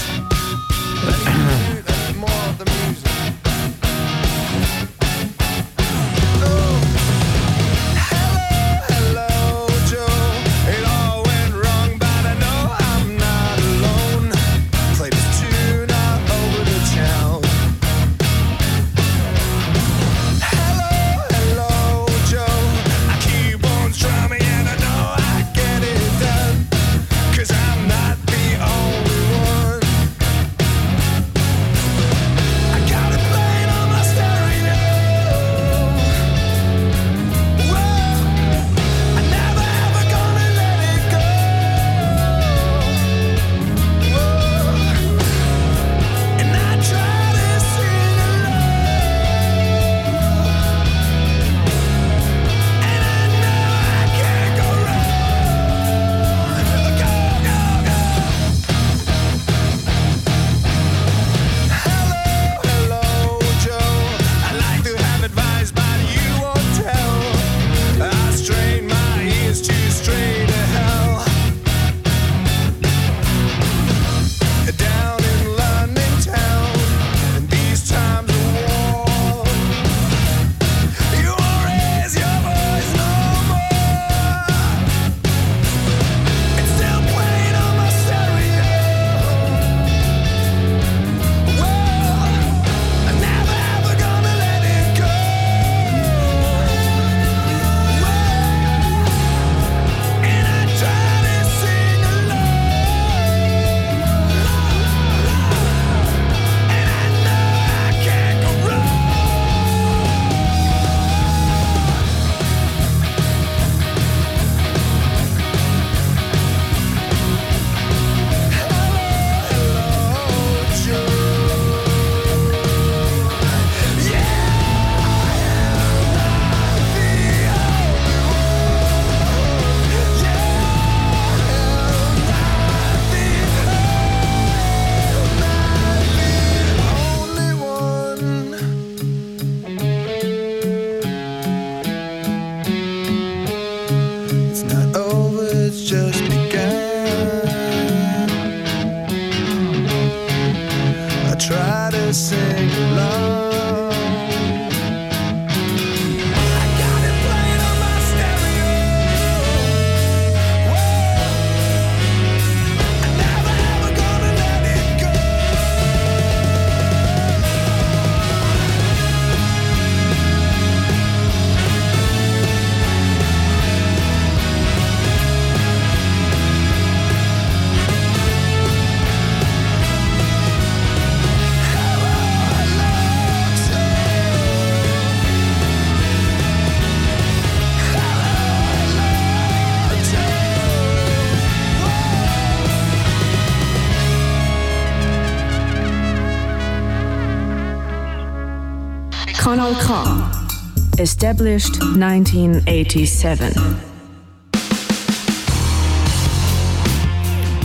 Established 201.04 201.82
1987. 201.82 203.54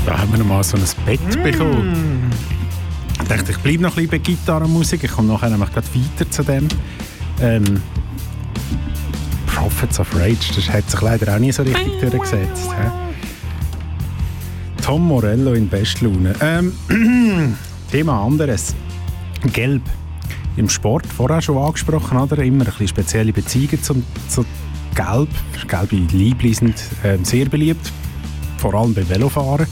Da 0.05 0.19
haben 0.19 0.33
wir 0.33 0.39
noch 0.41 0.47
mal 0.47 0.65
so 0.65 0.77
ein 0.77 0.83
Bett 1.07 1.21
Mm. 1.37 1.43
bekommen. 1.45 2.31
Ich 3.23 3.29
dachte, 3.29 3.53
ich 3.53 3.59
bleibe 3.59 3.85
noch 3.85 3.91
ein 3.97 4.09
bisschen 4.09 4.11
bei 4.11 4.19
Gitarrenmusik. 4.19 5.05
Ich 5.05 5.13
komme 5.13 5.29
nachher 5.33 5.51
nämlich 5.51 5.73
gerade 5.73 5.87
weiter 5.95 6.29
zu 6.29 6.43
dem. 6.43 6.67
Ähm, 7.41 7.81
Prophets 9.47 10.01
of 10.01 10.13
Rage, 10.17 10.53
das 10.57 10.69
hat 10.69 10.91
sich 10.91 11.01
leider 11.01 11.33
auch 11.33 11.39
nie 11.39 11.53
so 11.53 11.63
richtig 11.63 12.01
durchgesetzt. 12.01 12.71
hä? 12.73 12.91
Tom 14.83 15.07
Morello 15.07 15.53
in 15.53 15.69
Bestlaune. 15.69 16.35
Ähm, 16.41 16.73
Thema 17.93 18.21
anderes. 18.21 18.75
Gelb. 19.53 19.83
Im 20.59 20.69
Sport, 20.69 21.07
vorher 21.07 21.41
schon 21.41 21.57
angesprochen, 21.57 22.19
oder? 22.19 22.43
Immer 22.43 22.65
ein 22.65 22.71
bisschen 22.71 22.89
spezielle 22.89 23.33
Beziehungen 23.33 23.81
zum, 23.83 24.05
zu 24.29 24.45
Gelb. 24.95 25.29
Gelbe 25.69 25.97
Liebli 26.13 26.53
sind 26.53 26.75
ähm, 27.05 27.25
sehr 27.25 27.47
beliebt, 27.47 27.93
vor 28.57 28.75
allem 28.75 28.93
bei 28.93 29.09
Velofahren. 29.09 29.67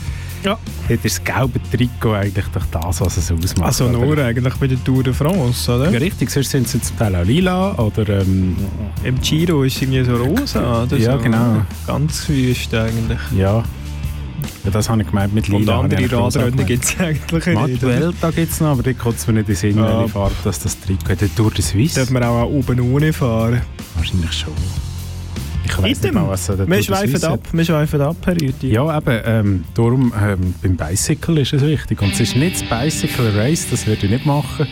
Ja. 0.44 0.57
Dort 0.88 1.05
ist 1.05 1.18
das 1.18 1.25
gelbe 1.25 1.61
Trikot 1.72 2.14
eigentlich 2.14 2.46
doch 2.55 2.64
das, 2.70 3.01
was 3.01 3.16
es 3.16 3.33
ausmacht. 3.33 3.66
Also 3.66 3.87
oder? 3.87 3.99
nur 3.99 4.18
eigentlich 4.18 4.55
bei 4.55 4.68
der 4.68 4.83
Tour 4.85 5.03
de 5.03 5.12
France, 5.12 5.75
oder? 5.75 5.90
Ja, 5.90 5.99
richtig, 5.99 6.31
sonst 6.31 6.51
sind 6.51 6.68
sie 6.68 6.81
zum 6.81 6.96
Teil 6.96 7.16
auch 7.16 7.25
lila 7.25 7.75
oder 7.79 8.20
ähm, 8.20 8.57
Im 9.03 9.20
Giro 9.20 9.64
ist 9.64 9.83
irgendwie 9.83 10.05
so 10.05 10.14
rosa, 10.14 10.85
oder? 10.85 10.96
Ja, 10.96 11.16
so. 11.16 11.22
genau. 11.25 11.62
Ganz 11.88 12.29
wüst 12.29 12.72
eigentlich. 12.75 13.18
ja. 13.37 13.64
Ja, 14.64 14.70
das 14.70 14.88
habe 14.88 15.03
ich 15.03 15.09
gemeint 15.09 15.35
mit 15.35 15.49
lila. 15.49 15.79
Und 15.79 15.92
ich 15.92 15.99
andere 15.99 16.22
Radrennen 16.25 16.66
gibt 16.66 16.85
es 16.85 16.99
eigentlich 16.99 17.46
nicht. 17.46 17.55
Matuelta 17.83 18.31
gibt 18.31 18.53
es 18.53 18.61
noch, 18.61 18.68
aber 18.68 18.83
die 18.83 18.94
kommt 18.94 19.16
es 19.16 19.27
mir 19.27 19.35
nicht 19.35 19.42
in 19.42 19.46
den 19.46 19.57
Sinn, 19.57 19.77
Ja. 19.79 19.99
welche 19.99 20.12
Farbe 20.12 20.35
das, 20.44 20.59
das 20.61 20.79
Trikot 20.81 21.11
hat. 21.11 21.37
Tour 21.37 21.51
de 21.51 21.62
Suisse? 21.62 22.01
Darf 22.01 22.11
man 22.11 22.22
auch 22.22 22.46
oben 22.46 22.81
ohne 22.81 23.12
fahren. 23.12 23.62
Wahrscheinlich 23.94 24.33
schon. 24.33 24.53
Ich 25.64 25.77
weiß 25.83 26.03
nicht 26.03 26.14
mal, 26.14 26.29
was 26.29 26.46
der 26.46 26.66
Wir 26.68 26.83
schweifen 26.83 27.25
ab, 27.25 27.40
wir 27.53 27.64
schweifen 27.64 28.01
ab, 28.01 28.16
Herr 28.25 28.40
Rüthi. 28.40 28.68
Ja, 28.68 28.96
eben, 28.96 29.20
ähm, 29.25 29.64
darum 29.75 30.12
ähm, 30.20 30.55
beim 30.62 30.77
Bicycle 30.77 31.38
ist 31.38 31.53
es 31.53 31.62
wichtig. 31.62 32.01
Und 32.01 32.12
es 32.12 32.20
ist 32.20 32.37
nicht 32.37 32.62
das 32.70 32.81
Bicycle 32.83 33.33
Race, 33.37 33.66
das 33.70 33.87
würde 33.87 34.07
ich 34.07 34.12
nicht 34.12 34.27
machen. 34.27 34.66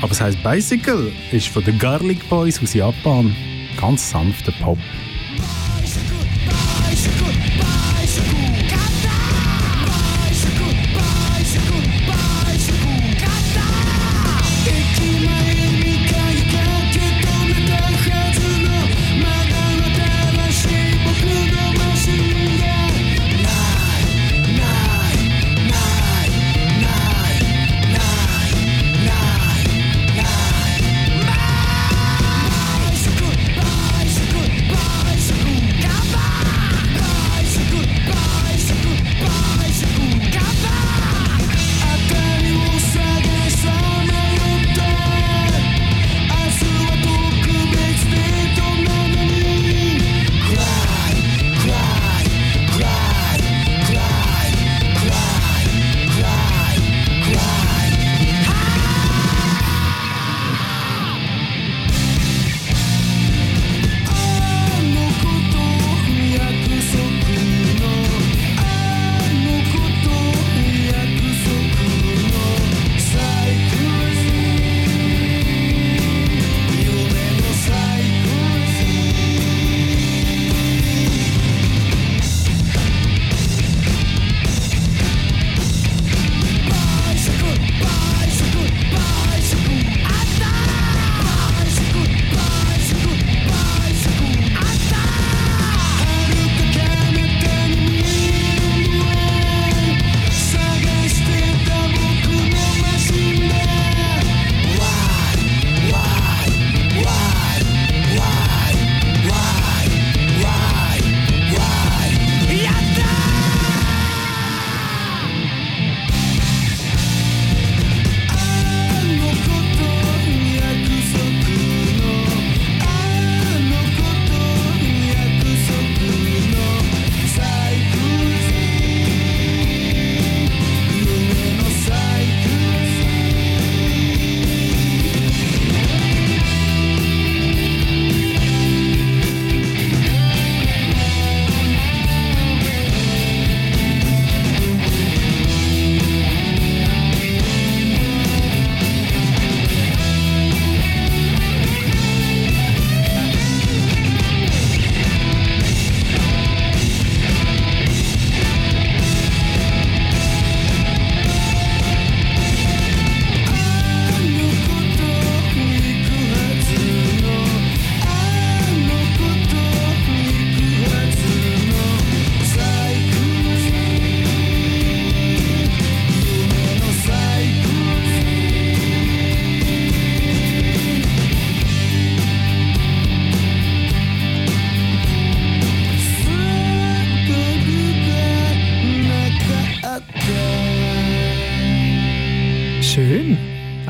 Aber 0.00 0.12
es 0.12 0.20
heisst 0.20 0.42
Bicycle, 0.42 1.12
ist 1.32 1.48
von 1.48 1.62
den 1.64 1.78
Garlic 1.78 2.26
Boys 2.30 2.62
aus 2.62 2.72
Japan. 2.72 3.34
Ganz 3.78 4.10
sanfter 4.10 4.52
Pop. 4.62 4.78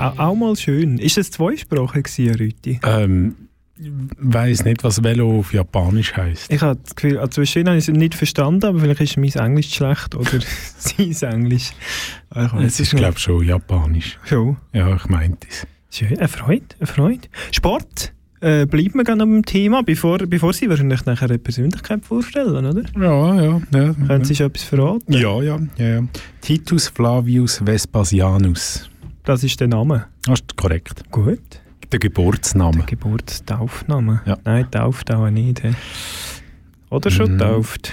Auch, 0.01 0.19
auch 0.19 0.35
mal 0.35 0.57
schön. 0.57 0.99
Ist 0.99 1.19
es 1.19 1.31
zweisprachig, 1.31 2.09
Rüthi? 2.39 2.81
Ähm, 2.83 3.35
weiß 4.19 4.65
nicht, 4.65 4.85
was 4.85 5.03
Velo 5.03 5.39
auf 5.39 5.53
Japanisch 5.53 6.17
heißt. 6.17 6.53
Ich 6.53 6.61
habe 6.61 6.79
das 6.83 6.95
Gefühl, 6.95 7.19
also 7.19 7.31
zwischen 7.31 7.67
habe 7.67 7.79
ich 7.79 7.89
es 7.89 7.95
nicht 7.95 8.15
verstanden, 8.15 8.65
aber 8.67 8.81
vielleicht 8.81 9.01
ist 9.01 9.17
mein 9.17 9.31
Englisch 9.33 9.73
schlecht 9.73 10.15
oder 10.15 10.31
sein 10.79 11.33
Englisch. 11.33 11.71
Ah, 12.31 12.51
Es 12.63 12.79
ist, 12.81 12.95
glaube 12.95 13.15
ich, 13.17 13.23
schon 13.23 13.45
Japanisch. 13.45 14.19
Schon. 14.25 14.57
Ja, 14.73 14.95
ich 14.95 15.07
meinte 15.09 15.47
es. 15.49 15.67
Schön, 15.91 16.19
eine 16.19 16.29
Freude. 16.29 17.27
Sport, 17.51 18.13
äh, 18.41 18.65
bleiben 18.67 18.95
wir 18.95 19.05
gerne 19.05 19.27
beim 19.27 19.45
Thema, 19.45 19.83
bevor, 19.83 20.19
bevor 20.19 20.53
Sie 20.53 20.69
wahrscheinlich 20.69 21.05
nachher 21.05 21.29
eine 21.29 21.39
Persönlichkeit 21.39 22.05
vorstellen, 22.05 22.65
oder? 22.65 22.83
Ja, 22.97 23.43
ja. 23.43 23.61
ja 23.75 23.95
Können 23.95 24.25
Sie 24.25 24.35
schon 24.37 24.47
etwas 24.47 24.63
verraten? 24.63 25.13
ja, 25.13 25.43
ja, 25.43 25.59
ja, 25.77 25.87
ja. 25.87 26.03
Titus 26.41 26.89
Flavius 26.89 27.61
Vespasianus. 27.65 28.89
Das 29.31 29.45
ist 29.45 29.61
der 29.61 29.69
Name. 29.69 30.07
Das 30.25 30.41
ist 30.41 30.57
korrekt. 30.57 31.05
Gut. 31.13 31.39
Der 31.93 32.01
Geburtsname. 32.01 32.83
Geburtstaufname? 32.85 34.23
Ja. 34.27 34.37
Nein, 34.45 34.69
tauft 34.73 35.09
auch 35.13 35.31
nicht. 35.31 35.63
hä? 35.63 35.73
Oder 36.91 37.13
schon 37.13 37.35
Mhm. 37.35 37.39
tauft? 37.39 37.93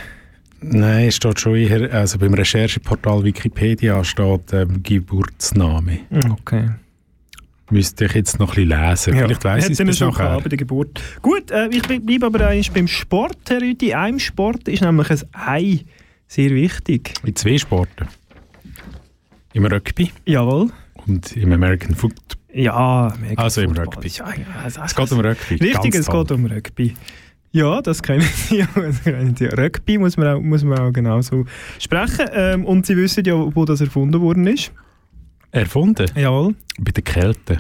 Nein, 0.62 1.10
es 1.10 1.17
steht 1.17 1.39
schon 1.39 1.56
eher, 1.58 1.93
also 1.93 2.17
beim 2.17 2.34
Rechercheportal 2.34 3.23
Wikipedia 3.23 4.04
steht 4.04 4.52
ähm, 4.52 4.82
Geburtsname. 4.82 6.00
Hm, 6.10 6.32
Okay. 6.32 6.69
Müsste 7.69 8.06
ich 8.06 8.13
jetzt 8.13 8.39
noch 8.39 8.58
ein 8.58 8.67
bisschen 8.67 8.88
lesen. 8.89 9.13
Vielleicht 9.13 9.43
weiss 9.43 9.65
ich 9.69 9.80
es 9.80 9.86
bis 9.86 10.00
nachher. 10.00 10.39
bei 10.41 10.50
der 10.50 10.58
Geburt. 10.58 11.00
Gut, 11.21 11.52
äh, 11.52 11.67
ich 11.67 11.84
ble- 11.84 12.00
bleibe 12.04 12.26
aber 12.26 12.47
eigentlich 12.47 12.71
beim 12.71 12.88
Sport, 12.88 13.38
Herr 13.47 13.62
Rüti. 13.62 13.93
Einem 13.93 14.17
Sport 14.17 14.67
ist 14.69 14.82
nämlich 14.82 15.12
ein 15.12 15.21
Ei 15.34 15.80
sehr 16.28 16.50
wichtig. 16.50 17.13
In 17.23 17.36
zwei 17.36 17.60
Sporten. 17.60 18.08
Im 19.54 19.65
Rugby 19.65 20.12
Jawohl. 20.26 20.71
Und 21.08 21.36
im 21.38 21.52
American 21.52 21.96
Football. 21.96 22.38
Ja, 22.54 23.08
American 23.08 23.38
Also 23.38 23.62
im 23.62 23.70
Football 23.70 23.86
Rugby. 23.93 24.08
ist 24.08 24.17
ja- 24.20 24.26
also- 24.63 24.82
Es 24.84 24.96
geht 24.96 25.12
um 25.12 25.20
Rugby. 25.20 25.56
Richtig, 25.56 25.96
es 25.96 26.06
toll. 26.06 26.24
geht 26.24 26.32
um 26.32 26.46
Rugby. 26.46 26.93
Ja, 27.52 27.82
das 27.82 28.02
kennen 28.04 28.22
Sie. 28.22 28.58
ja. 28.60 28.67
Rugby 29.58 29.98
muss 29.98 30.17
man 30.17 30.28
auch, 30.28 30.41
muss 30.41 30.63
man 30.63 30.80
auch 30.80 30.91
genauso 30.91 31.46
sprechen. 31.80 32.26
Ähm, 32.34 32.65
und 32.65 32.86
Sie 32.86 32.96
wissen 32.98 33.24
ja, 33.26 33.34
wo 33.36 33.65
das 33.65 33.82
erfunden 33.82 34.20
worden 34.22 34.48
ist. 34.48 34.72
Erfunden? 35.52 36.06
Jawohl. 36.15 36.56
Bei 36.80 36.91
der 36.91 37.04
Kälte. 37.04 37.60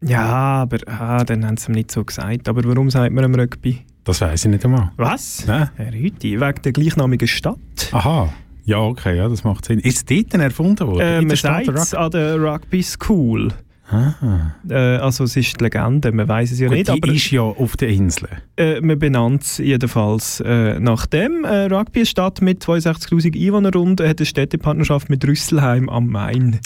Ja, 0.00 0.22
aber 0.62 0.78
ah, 0.86 1.24
dann 1.24 1.46
haben 1.46 1.56
Sie 1.56 1.70
ihm 1.70 1.74
nicht 1.74 1.90
so 1.90 2.04
gesagt. 2.04 2.48
Aber 2.48 2.62
warum 2.64 2.90
sagt 2.90 3.12
man 3.12 3.24
am 3.24 3.34
Rugby? 3.34 3.80
Das 4.04 4.20
weiß 4.20 4.44
ich 4.44 4.50
nicht 4.50 4.64
einmal. 4.64 4.90
Was? 4.96 5.46
Nein. 5.46 5.70
Herr 5.76 5.92
Rüti, 5.92 6.38
wegen 6.40 6.62
der 6.62 6.72
gleichnamigen 6.72 7.26
Stadt. 7.28 7.58
Aha. 7.92 8.32
Ja, 8.64 8.78
okay, 8.78 9.16
ja, 9.16 9.28
das 9.28 9.44
macht 9.44 9.64
Sinn. 9.66 9.78
Ist 9.78 9.96
es 9.98 10.04
dort 10.04 10.32
denn 10.32 10.40
erfunden 10.40 10.86
worden? 10.86 11.00
Äh, 11.00 11.18
In 11.20 11.26
man 11.28 11.36
sagt 11.36 11.68
es 11.68 11.94
an 11.94 12.10
der 12.10 12.40
Rugby 12.40 12.82
School. 12.82 13.48
Aha. 13.90 14.54
Äh, 14.68 14.74
also 14.96 15.24
es 15.24 15.36
ist 15.36 15.60
die 15.60 15.64
Legende, 15.64 16.10
man 16.10 16.26
weiß 16.26 16.52
es 16.52 16.58
ja 16.58 16.68
Gut, 16.68 16.76
nicht, 16.78 16.88
die 16.88 16.92
aber 17.02 17.12
ist 17.12 17.30
ja 17.30 17.42
auf 17.42 17.76
der 17.76 17.90
Insel. 17.90 18.28
äh, 18.56 18.80
man 18.80 18.98
benannt 18.98 19.42
es 19.42 19.58
jedenfalls 19.58 20.40
äh, 20.40 20.80
nach 20.80 21.04
dem. 21.04 21.44
Äh, 21.44 21.66
Rugby 21.66 22.00
ist 22.00 22.08
Stadt 22.10 22.40
mit 22.40 22.64
62'000 22.64 23.36
Einwohnern 23.46 23.74
und 23.74 24.00
hat 24.00 24.18
eine 24.18 24.26
Städtepartnerschaft 24.26 25.10
mit 25.10 25.26
Rüsselheim 25.26 25.90
am 25.90 26.06
Main. 26.08 26.60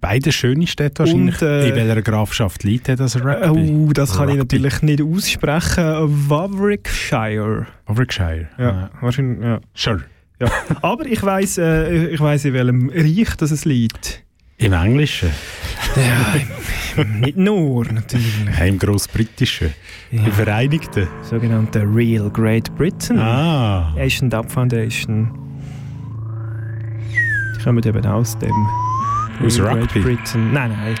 Beide 0.00 0.30
schöne 0.30 0.68
Städte 0.68 1.00
wahrscheinlich. 1.00 1.42
Und, 1.42 1.48
äh, 1.48 1.68
In 1.70 1.74
welcher 1.74 2.02
Grafschaft 2.02 2.62
liegt 2.62 2.88
das 2.88 3.16
Rugby? 3.16 3.48
Oh, 3.88 3.92
das 3.92 4.12
kann 4.16 4.28
ich 4.28 4.38
Rugby. 4.38 4.58
natürlich 4.60 4.82
nicht 4.82 5.02
aussprechen. 5.02 5.84
Warwickshire. 6.28 7.66
Warwickshire. 7.86 8.48
Ja, 8.58 8.90
wahrscheinlich, 9.00 9.42
ja. 9.44 9.60
Sure. 9.74 10.02
Ja. 10.40 10.50
Aber 10.82 11.06
ich 11.06 11.22
weiß, 11.22 11.58
äh, 11.58 12.06
ich 12.08 12.20
weiß 12.20 12.46
in 12.46 12.54
welchem 12.54 12.90
Reich 12.90 13.36
das 13.36 13.50
es 13.50 13.64
liegt. 13.64 14.22
Im 14.58 14.72
Englischen. 14.72 15.30
Ja, 15.96 17.04
nicht 17.04 17.36
nur 17.36 17.84
natürlich. 17.84 18.32
Ja, 18.58 18.64
Im 18.64 18.78
Grossbritischen. 18.78 19.74
Im 20.10 20.32
Vereinigten. 20.32 21.08
Sogenannte 21.22 21.80
Real 21.80 22.30
Great 22.30 22.74
Britain. 22.74 23.18
Ah. 23.18 23.94
Asian 23.98 24.30
Dub 24.30 24.50
Foundation. 24.50 25.30
Die 27.58 27.62
kommen 27.62 27.84
eben 27.84 28.06
aus 28.06 28.38
dem 28.38 28.50
Aus 29.44 29.58
Real 29.58 29.78
Rugby? 29.78 30.00
Great 30.00 30.18
Britain. 30.18 30.52
Nein, 30.52 30.70
nein. 30.70 30.94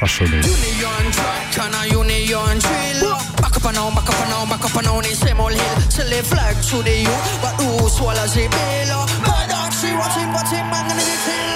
Das 0.00 0.10
schon 0.10 0.30
nicht. 0.30 0.48
Union 0.48 1.12
track 1.12 1.94
union 1.94 2.58
drill. 2.58 3.10
Back 3.40 3.56
up 3.56 3.64
and 3.66 3.78
on, 3.78 3.94
back 3.94 4.08
up 4.08 4.20
and 4.20 4.32
on, 4.34 4.48
back 4.48 4.64
up 4.64 4.76
and 4.76 4.88
on 4.88 5.02
the 5.02 5.14
same 5.14 5.40
old 5.40 5.52
hill. 5.52 5.87
Till 5.98 6.08
they 6.10 6.22
flag 6.22 6.54
to 6.54 6.76
the 6.84 6.96
youth, 7.00 7.42
but 7.42 7.60
who 7.60 7.88
swallows 7.88 8.32
the 8.32 8.46
bill? 8.46 9.02
But 9.26 9.50
dog, 9.50 9.72
she 9.72 9.90
what's 9.96 10.14
him, 10.52 10.70
man, 10.70 10.88
and 10.92 11.00
it's 11.00 11.47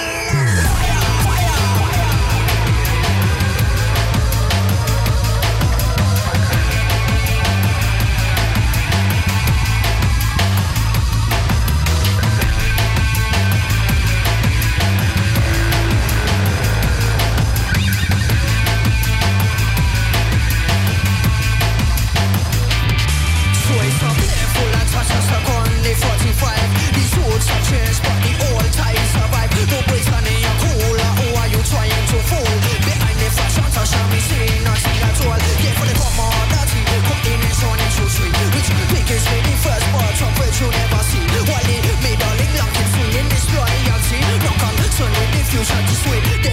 with 45.63 45.69
the 45.69 45.75
future 45.75 45.87
to 45.87 45.95
sweet 45.95 46.52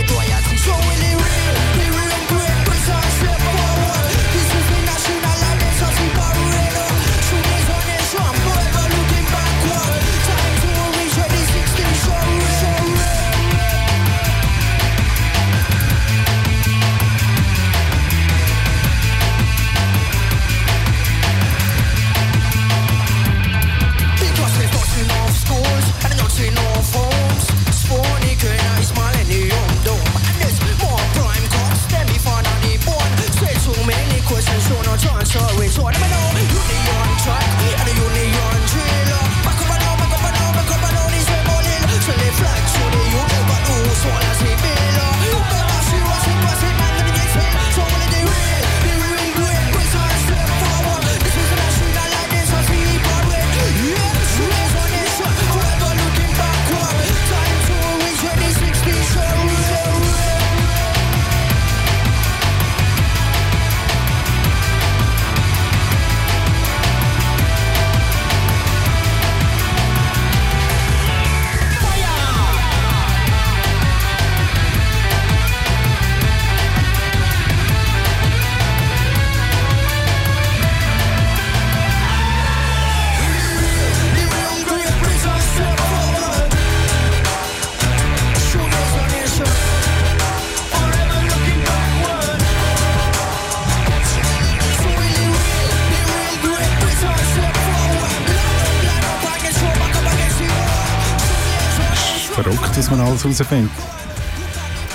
alles 103.25 103.39
herausfindet. 103.39 103.71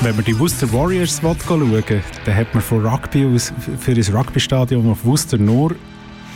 Wenn 0.01 0.15
man 0.15 0.25
die 0.25 0.37
Worcester 0.37 0.71
Warriors 0.73 1.23
will 1.23 1.35
schauen 1.45 2.03
dann 2.25 2.35
hat 2.35 2.53
man 2.53 2.61
von 2.61 2.85
Rugby 2.85 3.25
aus, 3.25 3.53
für 3.79 3.91
ein 3.91 4.15
Rugbystadion 4.15 4.89
auf 4.89 5.05
Worcester 5.05 5.37
nur 5.37 5.75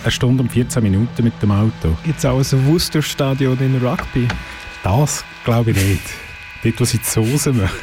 eine 0.04 0.12
Stunde 0.12 0.44
und 0.44 0.52
14 0.52 0.82
Minuten 0.82 1.24
mit 1.24 1.34
dem 1.42 1.52
Auto. 1.52 1.96
Gibt 2.06 2.20
es 2.20 2.26
auch 2.26 2.38
ein 2.40 2.68
Worcester-Stadion 2.68 3.60
in 3.60 3.76
Rugby? 3.86 4.28
Das 4.84 5.26
glaube 5.44 5.72
ich 5.72 5.78
nicht. 5.78 6.02
Dort, 6.64 6.80
wo 6.80 6.86
sie 6.86 7.00
die 7.00 7.06
Soße 7.06 7.54
machen. 7.54 7.78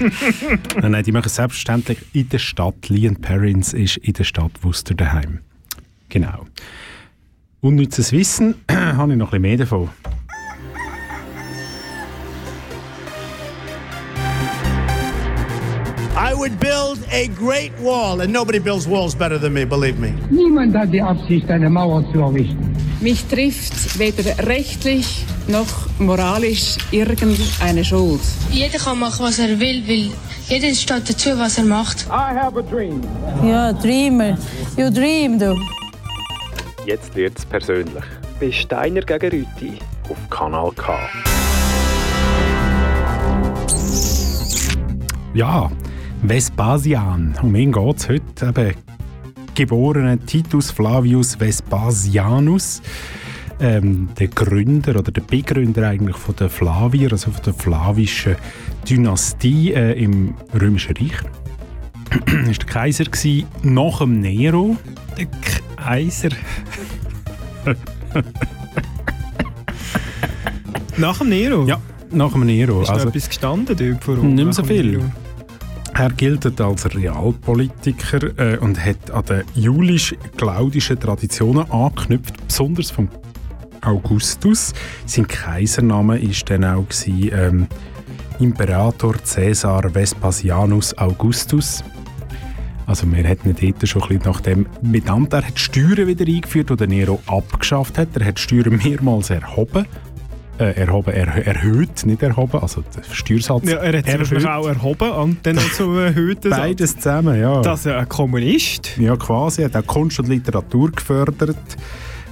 nein, 0.80 0.92
nein, 0.92 1.04
die 1.04 1.12
machen 1.12 1.26
es 1.26 1.36
selbstverständlich 1.36 1.98
in 2.12 2.28
der 2.28 2.38
Stadt. 2.38 2.88
Leon 2.88 3.16
Perrins 3.16 3.72
ist 3.72 3.96
in 3.98 4.12
der 4.12 4.24
Stadt 4.24 4.52
Worcester 4.62 4.94
daheim. 4.94 5.40
Genau. 6.08 6.46
Unnützes 7.60 8.12
Wissen 8.12 8.54
habe 8.70 9.12
ich 9.12 9.18
noch 9.18 9.32
ein 9.32 9.40
bisschen 9.40 9.42
mehr 9.42 9.56
davon. 9.56 9.90
I 16.22 16.34
would 16.34 16.60
build 16.60 17.00
a 17.10 17.26
great 17.26 17.72
wall, 17.80 18.20
and 18.20 18.32
nobody 18.32 18.60
builds 18.60 18.86
walls 18.86 19.12
better 19.12 19.38
than 19.38 19.54
me, 19.54 19.64
believe 19.64 19.98
me. 19.98 20.14
Niemand 20.30 20.72
hat 20.76 20.92
die 20.92 21.02
Absicht, 21.02 21.50
eine 21.50 21.68
Mauer 21.68 22.04
zu 22.12 22.20
errichten. 22.20 22.76
Mich 23.00 23.24
trifft 23.24 23.98
weder 23.98 24.46
rechtlich 24.46 25.26
noch 25.48 25.66
moralisch 25.98 26.76
irgendeine 26.92 27.84
Schuld. 27.84 28.20
Jeder 28.52 28.78
kann 28.78 29.00
machen, 29.00 29.24
was 29.24 29.40
er 29.40 29.58
will, 29.58 29.82
weil 29.88 30.10
jeder 30.48 30.72
steht 30.76 31.10
dazu, 31.10 31.30
was 31.36 31.58
er 31.58 31.64
macht. 31.64 32.06
I 32.06 32.32
have 32.38 32.56
a 32.56 32.62
dream. 32.62 33.00
Ja, 33.44 33.72
Dreamer. 33.72 34.38
You 34.76 34.90
dream, 34.90 35.40
du. 35.40 35.56
Jetzt 36.86 37.16
wird's 37.16 37.44
persönlich. 37.44 38.04
Bei 38.38 38.52
Steiner 38.52 39.00
gegen 39.00 39.28
Rüti. 39.28 39.78
Auf 40.08 40.30
Kanal 40.30 40.70
K. 40.76 41.00
Ja, 45.34 45.68
Vespasian. 46.22 47.34
Um 47.42 47.54
ihn 47.54 47.72
geht 47.72 47.96
es 47.96 48.08
heute. 48.08 48.48
Eben, 48.48 48.74
geborene 49.54 50.18
Titus 50.18 50.70
Flavius 50.70 51.38
Vespasianus. 51.38 52.80
Ähm, 53.60 54.08
der 54.18 54.28
Gründer 54.28 54.98
oder 54.98 55.12
der 55.12 55.20
Begründer 55.22 55.88
eigentlich 55.88 56.16
von 56.16 56.34
der 56.36 56.48
Flavier, 56.48 57.12
also 57.12 57.30
von 57.30 57.42
der 57.44 57.54
flavischen 57.54 58.36
Dynastie 58.88 59.72
äh, 59.72 59.92
im 60.02 60.34
Römischen 60.58 60.96
Reich. 60.96 61.12
Er 62.26 62.46
war 62.46 62.52
der 62.52 62.66
Kaiser 62.66 63.04
gewesen, 63.04 63.46
nach 63.62 63.98
dem 63.98 64.20
Nero. 64.20 64.76
Der 65.16 65.26
Kaiser. 65.76 66.30
Nach 70.96 71.18
dem 71.18 71.28
Nero? 71.30 71.64
Ja, 71.66 71.80
nach 72.10 72.32
dem 72.32 72.44
Nero. 72.44 72.82
Ist 72.82 72.90
also, 72.90 73.04
da 73.04 73.10
etwas 73.10 73.28
gestanden 73.28 73.76
dort 73.76 74.04
vor 74.04 74.16
nicht 74.16 74.44
mehr 74.44 74.52
so 74.52 74.64
viel. 74.64 74.98
Nero? 74.98 75.04
Er 75.94 76.10
gilt 76.10 76.60
als 76.60 76.94
Realpolitiker 76.94 78.38
äh, 78.38 78.56
und 78.58 78.82
hat 78.82 79.10
an 79.10 79.44
die 79.54 79.60
julisch-claudischen 79.60 80.98
Traditionen 80.98 81.70
angeknüpft, 81.70 82.46
besonders 82.46 82.90
vom 82.90 83.08
Augustus. 83.82 84.72
Sein 85.06 85.26
Kaisername 85.26 86.22
war 86.22 86.44
dann 86.46 86.64
auch 86.64 86.88
gewesen, 86.88 87.30
ähm, 87.32 87.66
Imperator 88.38 89.14
Caesar 89.18 89.94
Vespasianus 89.94 90.96
Augustus. 90.96 91.84
Also 92.86 93.10
wir 93.12 93.24
hätten 93.24 93.54
dort 93.54 93.88
schon 93.88 94.02
ein 94.02 94.08
bisschen 94.08 94.24
nach 94.24 94.40
dem 94.40 94.66
benannt. 94.80 95.32
Er 95.32 95.46
hat 95.46 95.58
Steuern 95.58 96.06
wieder 96.06 96.26
eingeführt, 96.26 96.70
die 96.80 96.86
Nero 96.86 97.20
abgeschafft 97.26 97.98
hat. 97.98 98.08
Er 98.16 98.26
hat 98.26 98.38
Steuern 98.40 98.80
mehrmals 98.82 99.30
erhoben. 99.30 99.86
Äh, 100.62 100.80
erhoben, 100.80 101.12
er, 101.12 101.44
erhöht, 101.44 102.06
nicht 102.06 102.22
erhoben, 102.22 102.60
also 102.60 102.84
der 102.96 103.02
Steuersatz 103.12 103.68
Ja, 103.68 103.78
er 103.78 103.98
hat 103.98 104.26
sich 104.26 104.46
auch 104.46 104.68
erhoben 104.68 105.10
und 105.10 105.44
dann 105.44 105.56
noch 105.56 105.72
zum 105.72 105.98
erhöhten 105.98 106.50
Satz. 106.50 106.60
Beides 106.60 106.94
zusammen, 106.94 107.40
ja. 107.40 107.60
Das 107.62 107.80
ist 107.80 107.86
ja 107.86 107.98
ein 107.98 108.08
Kommunist. 108.08 108.96
Ja, 108.96 109.16
quasi. 109.16 109.62
Er 109.62 109.72
hat 109.72 109.76
auch 109.76 109.86
Kunst 109.86 110.20
und 110.20 110.28
Literatur 110.28 110.92
gefördert. 110.92 111.56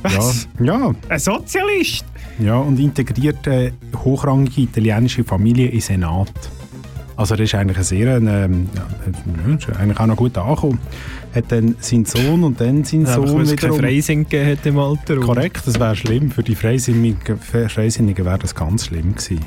Was? 0.02 0.46
Ja, 0.60 0.78
ja, 0.78 0.94
Ein 1.08 1.18
Sozialist? 1.18 2.04
ja, 2.38 2.56
und 2.56 2.78
integriert 2.78 3.46
eine 3.48 3.72
hochrangige 4.04 4.62
italienische 4.62 5.24
Familie 5.24 5.68
in 5.68 5.80
Senat. 5.80 6.32
Also 7.16 7.34
er 7.34 7.40
ist 7.40 7.54
eigentlich 7.54 7.78
ein 7.78 7.84
sehr, 7.84 8.16
ähm, 8.16 8.70
ja, 8.74 9.54
ist 9.54 9.68
eigentlich 9.78 9.98
auch 9.98 10.06
noch 10.06 10.16
gut 10.16 10.38
angekommen. 10.38 10.78
Hat 11.34 11.44
dann 11.48 11.76
seinen 11.80 12.04
Sohn 12.06 12.42
und 12.42 12.60
dann 12.60 12.82
seinen 12.84 13.06
Ja, 13.06 13.14
Sohn 13.14 13.42
es 13.42 13.50
kein 13.50 13.58
wiederum... 13.58 13.78
Freisinn 13.78 14.24
gegeben 14.24 14.50
hat 14.50 14.66
im 14.66 14.78
Alter. 14.78 15.14
und- 15.14 15.20
Korrekt, 15.26 15.62
das 15.64 15.78
wäre 15.78 15.94
schlimm. 15.94 16.30
Für 16.30 16.42
die 16.42 16.54
Freisinnigen, 16.56 17.38
Freisinnigen 17.38 18.24
wäre 18.24 18.38
das 18.38 18.54
ganz 18.54 18.86
schlimm 18.86 19.14
gewesen. 19.14 19.40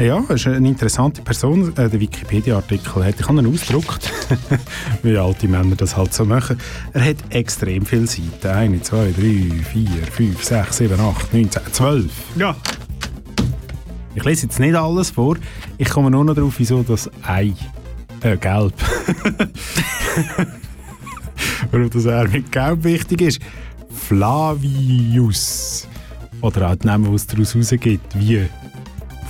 Ja, 0.00 0.20
er 0.28 0.34
ist 0.34 0.46
eine 0.48 0.66
interessante 0.66 1.22
Person. 1.22 1.68
Äh, 1.76 1.88
der 1.88 2.00
Wikipedia-Artikel 2.00 3.04
hat, 3.04 3.14
ich 3.20 3.28
habe 3.28 3.38
ihn 3.40 3.46
ausgedruckt, 3.46 4.10
wie 5.04 5.16
alte 5.16 5.46
Männer 5.46 5.76
das 5.76 5.96
halt 5.96 6.12
so 6.12 6.24
machen. 6.24 6.58
Er 6.92 7.04
hat 7.10 7.16
extrem 7.30 7.86
viele 7.86 8.08
Seiten. 8.08 8.48
Eine, 8.48 8.82
zwei, 8.82 9.12
drei, 9.16 9.52
vier, 9.62 9.88
fünf, 10.10 10.42
sechs, 10.42 10.78
sieben, 10.78 10.98
acht, 10.98 11.32
neun, 11.32 11.48
zehn, 11.48 11.62
zwölf. 11.70 12.10
Ja. 12.36 12.56
Ich 14.16 14.24
lese 14.24 14.46
jetzt 14.46 14.58
nicht 14.58 14.74
alles 14.74 15.10
vor. 15.10 15.36
Ich 15.78 15.88
komme 15.90 16.10
nur 16.10 16.24
noch 16.24 16.34
darauf, 16.34 16.54
wieso 16.58 16.82
das 16.82 17.08
Ei, 17.22 17.52
äh, 18.22 18.36
gelb. 18.36 18.74
Warum 21.70 21.90
das 21.90 22.04
R 22.06 22.28
mit 22.28 22.50
gelb 22.52 22.84
wichtig 22.84 23.20
ist. 23.22 23.40
Flavius. 24.08 25.88
Oder 26.40 26.70
auch 26.70 26.76
die 26.76 26.86
Namen, 26.86 27.08
die 27.10 27.14
es 27.14 27.26
daraus 27.26 27.56
rausgeht, 27.56 28.00
wie 28.14 28.44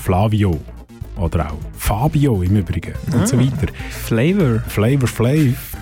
Flavio. 0.02 0.58
Oder 1.16 1.52
auch 1.52 1.58
Fabio 1.78 2.42
im 2.42 2.56
Übrigen. 2.56 2.92
Und 3.12 3.28
so 3.28 3.36
Ah. 3.36 3.40
weiter. 3.40 3.72
Flavor. 3.90 4.60
Flavor 4.68 5.06
Flav. 5.08 5.73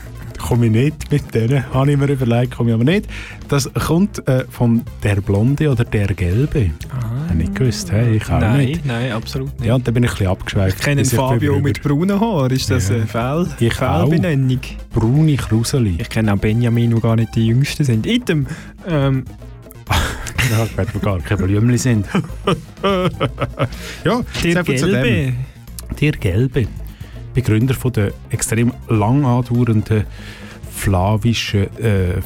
Komme 0.42 0.66
ich 0.66 0.72
nicht 0.72 1.10
mit 1.10 1.34
denen, 1.34 1.64
habe 1.72 1.92
ich 1.92 1.96
mir 1.96 2.06
überlegt, 2.10 2.56
komme 2.56 2.70
ich 2.70 2.74
aber 2.74 2.84
nicht. 2.84 3.06
Das 3.48 3.70
kommt 3.72 4.26
äh, 4.28 4.44
von 4.50 4.82
der 5.02 5.16
Blonde 5.20 5.70
oder 5.70 5.84
der 5.84 6.08
Gelbe. 6.08 6.70
Ah. 6.90 7.30
Habe 7.30 7.42
ich 7.42 7.54
gewusst, 7.54 7.92
hey, 7.92 8.16
ich 8.16 8.24
auch 8.28 8.40
nein, 8.40 8.66
nicht. 8.66 8.84
nein, 8.84 9.12
absolut 9.12 9.52
nicht. 9.60 9.66
Ja, 9.68 9.76
und 9.76 9.86
dann 9.86 9.94
bin 9.94 10.02
ich 10.04 10.10
ein 10.10 10.14
bisschen 10.14 10.30
abgeschweift. 10.30 10.78
Ich 10.78 10.84
kenne 10.84 11.02
ich 11.02 11.08
Fabio 11.10 11.60
mit 11.60 11.80
braunen 11.82 12.20
Haaren. 12.20 12.50
Ist 12.50 12.70
das 12.70 12.88
Ja. 12.88 12.96
eine 12.96 13.06
Fehl 13.06 13.46
Ich 13.68 13.74
Fehlbenennung? 13.74 14.60
Braune 14.92 15.36
Kruseli. 15.36 15.96
Ich 16.00 16.08
kenne 16.08 16.32
auch 16.34 16.38
Benjamin, 16.38 16.94
die 16.94 17.00
gar 17.00 17.16
nicht 17.16 17.34
die 17.34 17.46
Jüngsten 17.46 17.84
sind. 17.84 18.06
Item. 18.06 18.46
Ähm, 18.88 19.24
Ja, 20.50 20.64
ich 20.64 20.94
wo 20.94 20.98
gar 20.98 21.20
keine 21.20 21.44
Blümchen 21.44 21.78
sind. 21.78 22.06
ja, 24.04 24.20
dem. 24.42 24.64
Gelbe. 24.64 25.32
Der 26.00 26.12
Gelbe. 26.12 26.66
Begründer 27.34 27.74
von 27.74 27.92
der 27.92 28.12
extrem 28.30 28.72
lang 28.88 29.24
andauernden 29.24 30.04
flavischen 30.70 31.76
äh, 31.78 32.20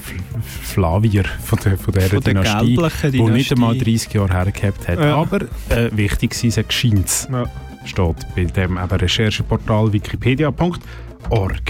Flavier 0.63 1.25
von 1.25 1.59
der, 1.65 1.77
von 1.77 1.93
der 1.93 2.03
Von 2.03 2.21
der 2.21 2.35
Dynastie, 2.35 2.79
die 3.11 3.23
nicht 3.23 3.53
einmal 3.53 3.73
Dynastie. 3.77 3.93
30 3.93 4.15
Jahre 4.15 4.33
hergehabt 4.33 4.89
hat. 4.89 4.99
Ja. 4.99 5.17
Aber 5.17 5.43
äh, 5.69 5.91
wichtig 5.93 6.33
es 6.43 6.57
Geschehens. 6.57 7.29
Ja. 7.31 7.45
Steht 7.85 8.17
bei 8.35 8.45
dem 8.45 8.79
eben 8.79 8.79
Rechercheportal 8.79 9.93
wikipedia.org. 9.93 11.63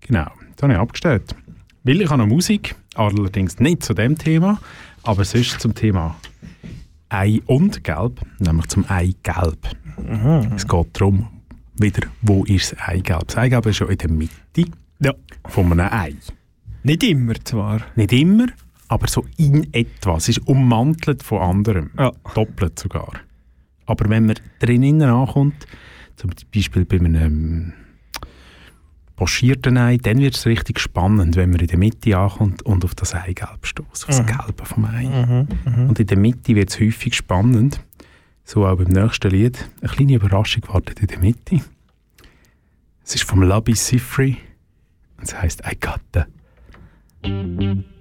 Genau, 0.00 0.26
das 0.54 0.62
habe 0.62 0.72
ich 0.72 0.78
abgestellt. 0.78 1.34
Weil 1.82 2.00
ich 2.00 2.08
habe 2.08 2.22
noch 2.22 2.28
Musik, 2.28 2.74
allerdings 2.94 3.58
nicht 3.58 3.82
zu 3.82 3.94
dem 3.94 4.16
Thema, 4.16 4.60
aber 5.02 5.24
sonst 5.24 5.60
zum 5.60 5.74
Thema 5.74 6.16
Ei 7.08 7.40
und 7.46 7.84
Gelb, 7.84 8.20
nämlich 8.38 8.66
zum 8.68 8.84
Eigelb. 8.88 9.58
Es 10.54 10.66
geht 10.66 10.86
darum, 10.92 11.28
wieder, 11.78 12.08
wo 12.22 12.44
ist 12.44 12.72
das 12.72 12.80
Eigelb? 12.88 13.28
Das 13.28 13.36
Eigelb 13.38 13.66
ist 13.66 13.78
ja 13.80 13.86
in 13.86 13.98
der 13.98 14.10
Mitte 14.10 14.64
Ja. 15.00 15.12
von 15.48 15.72
einem 15.72 15.92
Ei. 15.92 16.14
Nicht 16.82 17.02
immer 17.02 17.34
zwar. 17.44 17.80
Nicht 17.96 18.12
immer, 18.12 18.46
aber 18.88 19.08
so 19.08 19.24
in 19.36 19.72
etwa. 19.72 20.16
Es 20.16 20.28
ist 20.28 20.38
ummantelt 20.46 21.22
von 21.22 21.40
anderem. 21.42 21.90
Ja. 21.98 22.12
Doppelt 22.34 22.78
sogar. 22.78 23.12
Aber 23.86 24.08
wenn 24.08 24.26
man 24.26 24.36
drinnen 24.60 25.02
ankommt, 25.02 25.66
zum 26.16 26.30
Beispiel 26.54 26.84
bei 26.84 26.98
einem 26.98 27.72
pochierten 29.16 29.78
Ei, 29.78 29.96
dann 29.96 30.18
wird 30.18 30.34
es 30.36 30.46
richtig 30.46 30.78
spannend, 30.78 31.36
wenn 31.36 31.50
man 31.50 31.60
in 31.60 31.66
der 31.68 31.78
Mitte 31.78 32.16
ankommt 32.18 32.62
und 32.62 32.84
auf 32.84 32.94
das 32.94 33.14
Eigelb 33.14 33.64
stößt, 33.66 33.90
auf 34.04 34.06
das 34.06 34.22
Mhm. 34.22 34.26
Gelbe 34.26 34.64
vom 34.64 34.84
Ei. 34.84 35.04
Mhm, 35.04 35.48
mhm. 35.64 35.88
Und 35.88 35.98
in 36.00 36.06
der 36.06 36.18
Mitte 36.18 36.54
wird 36.54 36.70
es 36.70 36.78
häufig 36.80 37.14
spannend. 37.14 37.80
So 38.48 38.64
auch 38.64 38.76
beim 38.76 38.86
nächsten 38.86 39.32
Lied. 39.32 39.68
Eine 39.80 39.90
kleine 39.90 40.14
Überraschung 40.14 40.62
wartet 40.68 41.00
in 41.00 41.08
der 41.08 41.18
Mitte. 41.18 41.62
Es 43.04 43.16
ist 43.16 43.24
vom 43.24 43.42
Labi 43.42 43.74
Sifri. 43.74 44.36
Und 45.18 45.24
es 45.24 45.34
heisst 45.34 45.64
I 45.66 45.74
got. 45.74 46.00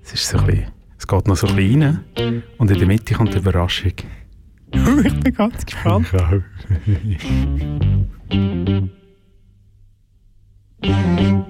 Es 0.04 0.14
ist 0.14 0.30
so 0.30 0.38
ein 0.38 0.46
bisschen, 0.46 0.72
es 1.00 1.08
geht 1.08 1.28
noch 1.28 1.36
so 1.36 1.48
ein 1.48 1.56
bisschen 1.56 2.04
rein. 2.16 2.44
Und 2.60 2.70
in 2.70 2.78
der 2.78 2.88
Mitte 2.88 3.16
kommt 3.16 3.34
die 3.34 3.40
Überraschung. 3.40 3.94
ich 4.72 5.20
bin 5.20 5.34
ganz 5.34 5.66
gespannt. 5.66 6.14
Ich 6.14 6.22
auch. 6.22 6.42
I 10.84 11.46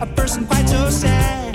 a 0.00 0.06
person 0.06 0.46
quite 0.46 0.68
so 0.68 0.90
sad. 0.90 1.47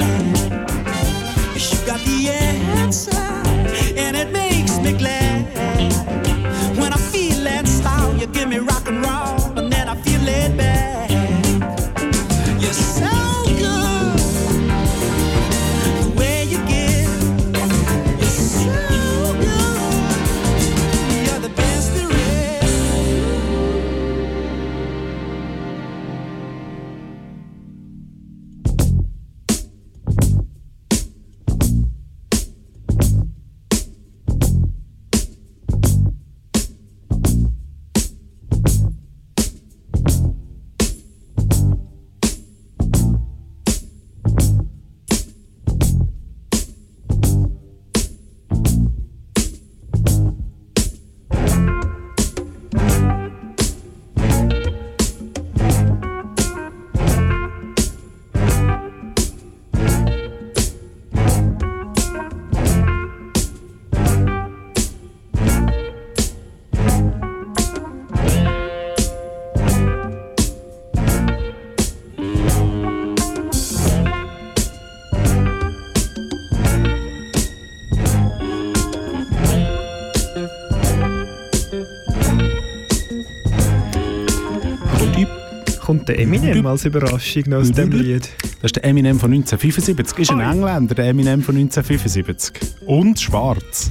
Kommt 86.03 86.17
der 86.17 86.19
Eminem 86.19 86.65
als 86.65 86.83
Überraschung 86.83 87.43
noch 87.47 87.59
aus 87.59 87.71
dem 87.71 87.89
Lied? 87.93 88.27
Das 88.61 88.71
ist 88.71 88.75
der 88.75 88.83
Eminem 88.83 89.17
von 89.21 89.31
1975. 89.31 90.19
Ist 90.19 90.31
ein 90.31 90.41
Engländer, 90.41 90.95
der 90.95 91.05
Eminem 91.05 91.41
von 91.41 91.55
1975. 91.55 92.51
Und 92.85 93.21
schwarz. 93.21 93.89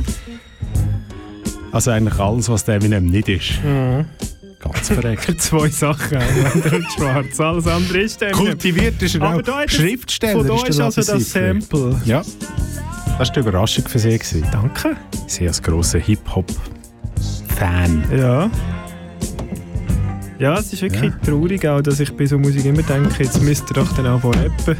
Also 1.71 1.91
eigentlich 1.91 2.19
alles, 2.21 2.51
was 2.51 2.67
der 2.67 2.75
Eminem 2.75 3.07
nicht 3.07 3.31
ist. 3.31 3.53
Mhm. 3.65 4.05
Ganz 4.61 4.89
verreckt. 4.89 5.27
Zwei 5.41 5.71
Sachen, 5.71 6.19
Engländer 6.19 6.77
und 6.77 6.93
Schwarz. 6.93 7.41
Alles 7.41 7.67
andere 7.67 8.01
ist 8.03 8.21
der 8.21 8.33
Eminem. 8.33 8.47
Kultiviert 8.49 9.01
ist 9.01 9.15
er 9.15 9.23
Aber 9.23 9.37
auch. 9.37 9.43
da 9.43 9.63
es- 9.65 9.73
Schriftsteller 9.73 10.41
Von 10.41 10.49
da 10.49 10.55
ist 10.57 10.69
ist 10.69 10.81
also 10.81 11.01
das 11.15 11.31
Sample. 11.33 11.99
Ja. 12.05 12.23
Das 13.19 13.29
war 13.29 13.35
die 13.35 13.41
Überraschung 13.41 13.89
für 13.89 13.99
sie. 13.99 14.19
Gewesen. 14.19 14.45
Danke. 14.53 14.97
Sie 15.29 15.47
als 15.49 15.63
grosser 15.63 15.99
Hip-Hop-Fan. 15.99 18.05
Ja. 18.15 18.51
Ja, 20.43 20.55
es 20.59 20.73
ist 20.73 20.83
wirklich 20.83 21.13
traurig 21.25 21.65
auch, 21.69 21.81
dass 21.83 22.01
ich 22.01 22.13
bei 22.17 22.27
so 22.27 22.37
Musik 22.37 22.65
immer 22.65 22.83
denke, 22.83 23.23
jetzt 23.23 23.41
müsst 23.43 23.71
ihr 23.71 23.75
doch 23.75 23.93
dann 23.95 24.09
auch 24.09 24.25
rappen. 24.25 24.77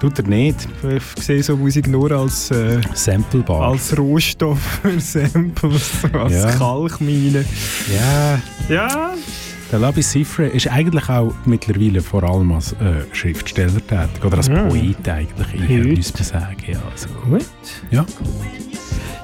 Tut 0.00 0.18
er 0.20 0.24
nicht. 0.28 0.68
Ich 0.88 1.22
sehe 1.24 1.42
so 1.42 1.56
Musik 1.56 1.88
nur 1.88 2.12
als, 2.12 2.50
äh, 2.52 2.80
Samplebar. 2.94 3.70
als 3.72 3.98
Rohstoff 3.98 4.60
für 4.82 5.00
Samples, 5.00 5.90
als 6.12 6.32
Ja. 6.32 6.50
Kalkmine. 6.52 7.44
Ja. 7.92 8.40
Ja. 8.74 9.14
Der 9.72 9.78
Labi 9.80 10.02
Sifre 10.02 10.46
ist 10.46 10.68
eigentlich 10.68 11.08
auch 11.08 11.34
mittlerweile 11.44 12.00
vor 12.00 12.22
allem 12.22 12.52
als 12.52 12.72
äh, 12.74 13.02
Schriftsteller 13.12 13.84
tätig. 13.86 14.24
Oder 14.24 14.36
als 14.38 14.46
Ja. 14.46 14.62
Poet 14.62 15.08
eigentlich, 15.08 15.70
eher, 15.70 15.84
muss 15.96 16.14
man 16.14 16.22
sagen. 16.22 16.56
Ja, 16.68 16.78
also. 16.90 17.08
Gut. 17.28 17.44
Ja. 17.90 18.06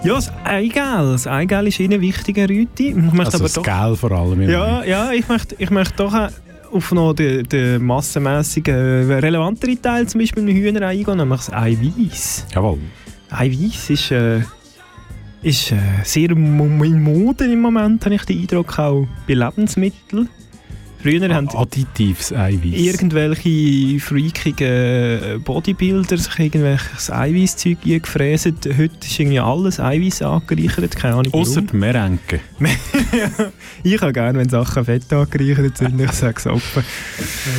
Ja, 0.07 0.15
das 0.15 0.33
Eigel. 0.45 1.13
Das 1.13 1.27
Eigel 1.27 1.67
ist 1.67 1.81
Ihnen 1.81 2.01
wichtiger, 2.01 2.49
Rüti. 2.49 2.95
Also 2.95 3.37
aber 3.37 3.39
das 3.39 3.53
doch... 3.55 3.63
Gel 3.63 3.97
vor 3.97 4.13
allem. 4.13 4.43
Ja, 4.43 4.85
ja 4.85 5.13
ich, 5.13 5.29
möchte, 5.29 5.57
ich 5.59 5.71
möchte 5.71 5.97
doch 5.97 6.15
auch 6.15 6.29
auf 6.73 6.93
noch 6.93 7.13
den, 7.15 7.45
den 7.49 7.85
massenmässigen, 7.85 9.11
äh, 9.11 9.15
relevanteren 9.15 9.81
Teil 9.81 10.07
zum 10.07 10.21
Beispiel 10.21 10.43
mit 10.43 10.55
Hühner 10.55 10.87
eingehen, 10.87 11.17
nämlich 11.17 11.39
das 11.39 11.53
Eiweiß. 11.53 12.47
Jawohl. 12.55 12.79
Eiweiß 13.31 13.91
ist, 13.91 14.11
äh, 14.13 14.41
ist 15.43 15.73
äh, 15.73 15.77
sehr 16.05 16.31
in 16.31 17.03
Mode 17.03 17.45
im 17.45 17.61
Moment, 17.61 18.05
habe 18.05 18.15
ich 18.15 18.25
den 18.25 18.41
Eindruck, 18.41 18.79
auch 18.79 19.07
bei 19.27 19.35
Lebensmitteln. 19.35 20.29
Früher 21.03 21.35
haben 21.35 21.49
Additives 21.51 22.33
Eiweiß. 22.33 22.75
irgendwelche 22.75 24.01
freakigen 24.01 24.67
äh, 24.67 25.39
Bodybuilder 25.45 26.17
sich 26.17 26.39
irgendwelches 26.39 27.11
Eiweißzeug 27.11 27.79
eingefräset. 27.85 28.67
Heute 28.77 28.95
ist 29.03 29.21
irgendwie 29.21 29.39
alles 29.39 29.79
Eiweiß 29.79 30.23
angereichert, 30.23 30.97
keine 30.97 31.17
Ahnung 31.17 31.33
Außer 31.35 31.63
die 31.63 31.77
Merenke. 31.77 32.41
Ich 33.83 34.01
habe 34.01 34.13
gerne, 34.13 34.39
wenn 34.39 34.49
Sachen 34.49 34.85
fett 34.85 35.13
angereichert 35.13 35.79
sind, 35.79 36.01
ich 36.01 36.13
sage 36.13 36.35
es 36.39 36.47
offen. 36.47 36.83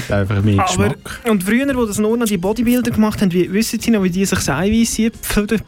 Einfach 0.09 0.43
mehr 0.43 0.59
Aber, 0.59 0.89
Geschmack. 0.89 1.21
und 1.29 1.43
früher, 1.43 1.73
wo 1.75 1.85
das 1.85 1.99
nur 1.99 2.17
noch 2.17 2.25
die 2.25 2.37
Bodybuilder 2.37 2.91
gemacht 2.91 3.21
haben, 3.21 3.31
wie, 3.31 3.51
wissen 3.53 3.79
Sie 3.79 3.91
noch, 3.91 4.03
wie 4.03 4.09
die 4.09 4.25
sich 4.25 4.37
das 4.37 4.49
Eiweiß 4.49 5.01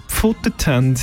gefuttert 0.07 0.67
haben? 0.67 0.95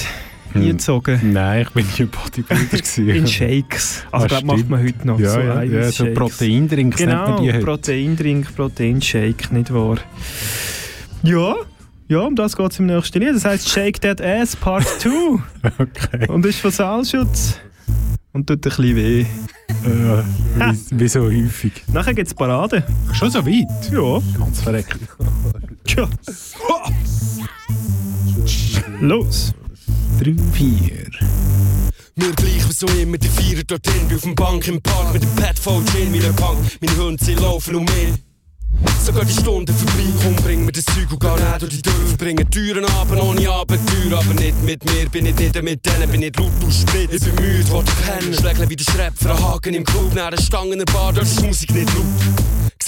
Eingezogen? 0.55 1.33
Nein, 1.33 1.63
ich 1.63 1.71
bin 1.71 1.87
ein 1.99 2.09
Bodybuilder. 2.09 2.97
In 3.17 3.27
Shakes. 3.27 4.05
Also, 4.13 4.25
Ah, 4.25 4.29
glaube 4.29 4.47
macht 4.47 4.57
stimmt. 4.59 4.71
man 4.71 4.83
heute 4.85 5.07
noch 5.07 5.19
Ja, 5.21 5.31
so 5.31 5.41
ja, 5.41 5.63
ja, 5.63 5.91
so. 5.93 6.07
Proteindrinks 6.15 6.99
nennt 7.01 7.11
Genau, 7.11 7.29
man 7.35 7.43
die 7.43 7.53
heute. 7.53 7.65
Proteindrink, 7.65 8.55
Proteinshake, 8.57 9.53
nicht 9.55 9.73
wahr? 9.73 9.99
Ja, 11.23 11.55
ja, 12.09 12.21
um 12.21 12.37
das 12.37 12.57
geht 12.57 12.71
es 12.71 12.79
im 12.79 12.87
nächsten 12.87 13.21
Lied. 13.21 13.35
Das 13.35 13.45
heisst 13.45 13.69
Shake 13.69 14.01
That 14.01 14.21
Ass 14.21 14.55
Part 14.57 14.87
2. 14.87 15.09
okay. 15.79 16.29
Und 16.29 16.47
ist 16.47 16.61
von 16.61 16.71
Saalschutz. 16.71 17.59
Und 18.33 18.47
tut 18.47 18.59
ein 18.59 18.61
bisschen 18.61 18.97
weh. 18.97 19.21
Äh, 19.23 19.27
wie, 20.57 21.01
wie 21.01 21.09
so 21.09 21.21
häufig. 21.23 21.73
Nachher 21.93 22.15
gibt 22.15 22.29
es 22.29 22.35
Parade. 22.35 22.85
Schon 23.13 23.31
so 23.31 23.45
weit? 23.45 23.91
Ja. 23.93 24.21
Ganz 24.39 24.61
verreckt. 24.63 24.97
Tja. 25.85 26.09
Los. 29.01 29.53
3, 30.19 30.35
4. 30.55 31.11
Mir 32.15 32.33
gleich 32.33 32.69
wie 32.69 32.73
so 32.73 32.87
immer, 32.87 33.19
die 33.19 33.29
Vierer 33.29 33.63
dort 33.67 33.87
drin, 33.87 34.09
bin 34.09 34.17
auf 34.17 34.23
dem 34.23 34.35
Bank 34.35 34.67
im 34.67 34.81
Park 34.81 35.13
mit 35.13 35.23
dem 35.23 35.35
Pad 35.37 35.59
voll 35.59 35.83
Gin 35.93 36.13
der 36.13 36.33
Punk. 36.33 36.59
Meine 36.81 36.97
Hunde, 36.97 37.23
sie 37.23 37.35
laufen 37.35 37.75
um 37.75 37.85
mich. 37.85 38.15
Sogar 39.05 39.25
die 39.25 39.33
Stunden 39.33 39.75
vorbei, 39.77 40.09
komm, 40.23 40.37
bring 40.37 40.65
mir 40.65 40.73
das 40.73 40.85
Zeug 40.87 41.11
und 41.11 41.21
geh 41.21 41.29
nicht 41.29 41.63
durch 41.63 41.71
die 41.71 41.83
Dörfer. 41.83 42.17
Bringen 42.17 42.51
Türen 42.51 42.85
ab, 42.87 43.09
ohne 43.11 43.51
Abenteuer, 43.51 44.19
aber 44.19 44.35
nicht 44.35 44.63
mit 44.63 44.85
mir. 44.87 45.09
Bin 45.11 45.27
ich 45.27 45.37
nicht 45.37 45.63
mit 45.63 45.85
denen, 45.85 46.11
bin 46.11 46.21
nicht 46.21 46.39
laut 46.39 46.51
und 46.63 46.73
spät. 46.73 47.11
Ich 47.13 47.23
bin 47.23 47.35
müde, 47.35 47.69
wollte 47.71 47.93
pennen. 48.05 48.35
Schlägle 48.35 48.69
wie 48.71 48.77
der 48.77 48.85
Schrepp 48.85 49.15
für 49.17 49.31
einen 49.31 49.45
Haken 49.45 49.75
im 49.75 49.85
Club. 49.85 50.15
Nach 50.15 50.31
der 50.31 50.41
Stange 50.41 50.73
in 50.73 50.79
der 50.79 50.87
Bar, 50.87 51.13
dort 51.13 51.27
ist 51.27 51.43
Musik 51.43 51.75
nicht 51.75 51.93
laut. 51.95 52.07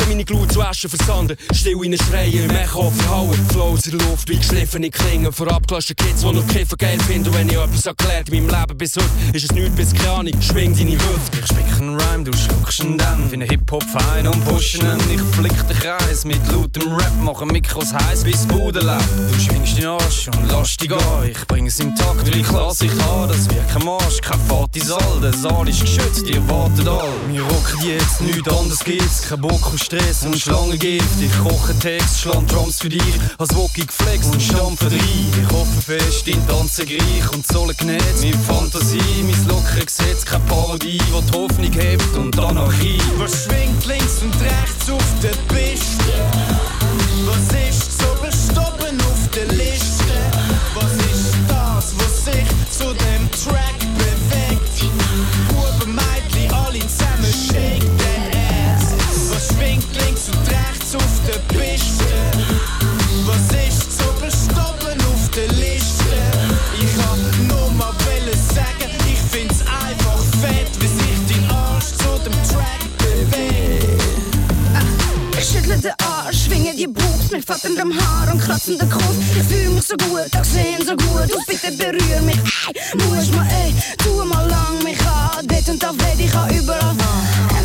Meine 0.08 0.24
Glut 0.24 0.50
zu 0.50 0.62
Asche 0.62 0.88
versanden, 0.88 1.36
still 1.52 1.84
in 1.84 1.90
den 1.90 2.00
Schreien, 2.00 2.44
im 2.44 2.56
Echo 2.56 2.90
verhauen. 2.90 3.38
Flows 3.50 3.86
in 3.86 3.98
der 3.98 4.08
Luft 4.08 4.26
wie 4.30 4.38
geschliffene 4.38 4.88
Klingen. 4.88 5.30
Vor 5.30 5.52
abgelassenen 5.52 5.96
Kids, 5.96 6.22
die 6.22 6.32
noch 6.32 6.46
Kiffen 6.46 6.78
geil 6.78 6.98
finden. 7.06 7.28
Und 7.28 7.34
wenn 7.34 7.48
ich 7.48 7.56
etwas 7.56 7.84
erklärt 7.84 8.30
in 8.30 8.46
meinem 8.46 8.58
Leben 8.58 8.78
bis 8.78 8.96
heute, 8.96 9.06
ist 9.34 9.44
es 9.44 9.52
nichts 9.52 9.76
bis 9.76 9.92
keine. 9.92 10.30
Schwing 10.42 10.74
deine 10.74 10.92
Hüfte. 10.92 11.38
Ich 11.40 11.46
spick 11.46 11.78
einen 11.78 12.00
Rhyme, 12.00 12.24
du 12.24 12.32
schluckst 12.32 12.82
ihn 12.82 12.96
dann. 12.96 13.28
Bin 13.28 13.42
ein 13.42 13.50
Hip-Hop-Fein 13.50 14.26
und 14.26 14.44
pushen 14.46 14.80
ihn. 14.80 15.14
Ich 15.14 15.20
flick 15.36 15.68
den 15.68 15.78
Kreis 15.78 16.24
mit 16.24 16.40
lautem 16.52 16.90
Rap, 16.90 17.12
mache 17.22 17.44
Mikros 17.44 17.92
heiß 17.92 18.24
bis 18.24 18.46
Bude 18.46 18.80
lebt. 18.80 19.04
Du 19.30 19.38
schwingst 19.38 19.76
den 19.76 19.88
Arsch 19.88 20.28
und 20.28 20.50
lass 20.50 20.78
dich 20.78 20.88
gehen. 20.88 20.98
Ich 21.30 21.46
bring 21.46 21.66
es 21.66 21.78
im 21.80 21.94
Takt, 21.94 22.26
weil 22.26 22.40
ich 22.40 22.50
lass 22.50 22.80
ich 22.80 22.92
an. 22.92 23.28
Das 23.28 23.48
wird 23.50 23.68
kein 23.68 23.84
Marsch, 23.84 24.22
kein 24.22 24.40
Partysaal. 24.48 25.20
Der 25.22 25.34
Saal 25.34 25.68
ist 25.68 25.82
geschützt, 25.82 26.26
ihr 26.26 26.48
wartet 26.48 26.88
all. 26.88 27.12
Wir 27.30 27.42
rocken 27.42 27.82
jetzt, 27.86 28.22
nichts 28.22 28.48
anderes 28.48 28.82
gibt's. 28.82 29.28
Kein 29.28 29.42
Bock 29.42 29.66
auf 29.66 29.76
Stress 29.78 29.97
und 30.24 30.38
Schlangengift. 30.38 31.20
Ich 31.20 31.38
koche 31.38 31.78
Text, 31.78 32.20
schland 32.20 32.52
Drums 32.52 32.80
für 32.80 32.88
dich. 32.88 33.02
Als 33.38 33.54
Wocki 33.54 33.84
geflext 33.84 34.32
und 34.32 34.42
stampfe 34.42 34.86
rein. 34.86 35.00
Ich 35.00 35.52
hoffe 35.52 35.82
fest, 35.82 36.26
dein 36.26 36.46
Tanzen 36.46 36.86
gleich 36.86 37.32
und 37.32 37.46
Sohle 37.46 37.74
genäht. 37.74 38.02
Mit 38.20 38.36
Fantasie, 38.36 38.98
mein 39.22 39.46
lockere 39.46 39.84
Gesetz, 39.84 40.24
keine 40.24 40.44
Parodie, 40.44 41.00
wo 41.10 41.20
die 41.20 41.32
Hoffnung 41.32 41.72
hebt 41.72 42.16
und 42.16 42.38
Anarchie. 42.38 43.00
Was 43.16 43.44
schwingt 43.44 43.86
links 43.86 44.22
und 44.22 44.34
rechts 44.40 44.90
auf 44.90 45.20
der 45.22 45.36
Piste? 45.52 46.12
Was 47.26 47.68
ist 47.68 47.97
die 76.78 76.86
Brust 76.86 77.32
mit 77.32 77.44
fetterndem 77.44 77.92
Haar 77.92 78.32
und 78.32 78.40
kratzender 78.40 78.86
Kopf. 78.86 79.16
Ich 79.36 79.42
fühl 79.42 79.68
mich 79.70 79.84
so 79.84 79.96
gut, 79.96 80.30
ich 80.32 80.48
seh 80.48 80.76
so 80.84 80.94
gut 80.94 81.36
aus, 81.36 81.44
bitte 81.46 81.72
berühr 81.72 82.20
mich. 82.22 82.38
Ey, 82.72 82.96
muss 82.98 83.32
mal, 83.32 83.46
ey, 83.50 83.74
tu 83.98 84.24
mal 84.24 84.48
lang 84.48 84.82
mich 84.84 85.00
an. 85.00 85.44
Dort 85.46 85.68
und 85.68 85.82
da 85.82 85.90
weh, 85.92 86.24
ich 86.24 86.30
kann 86.30 86.48
überall. 86.54 86.94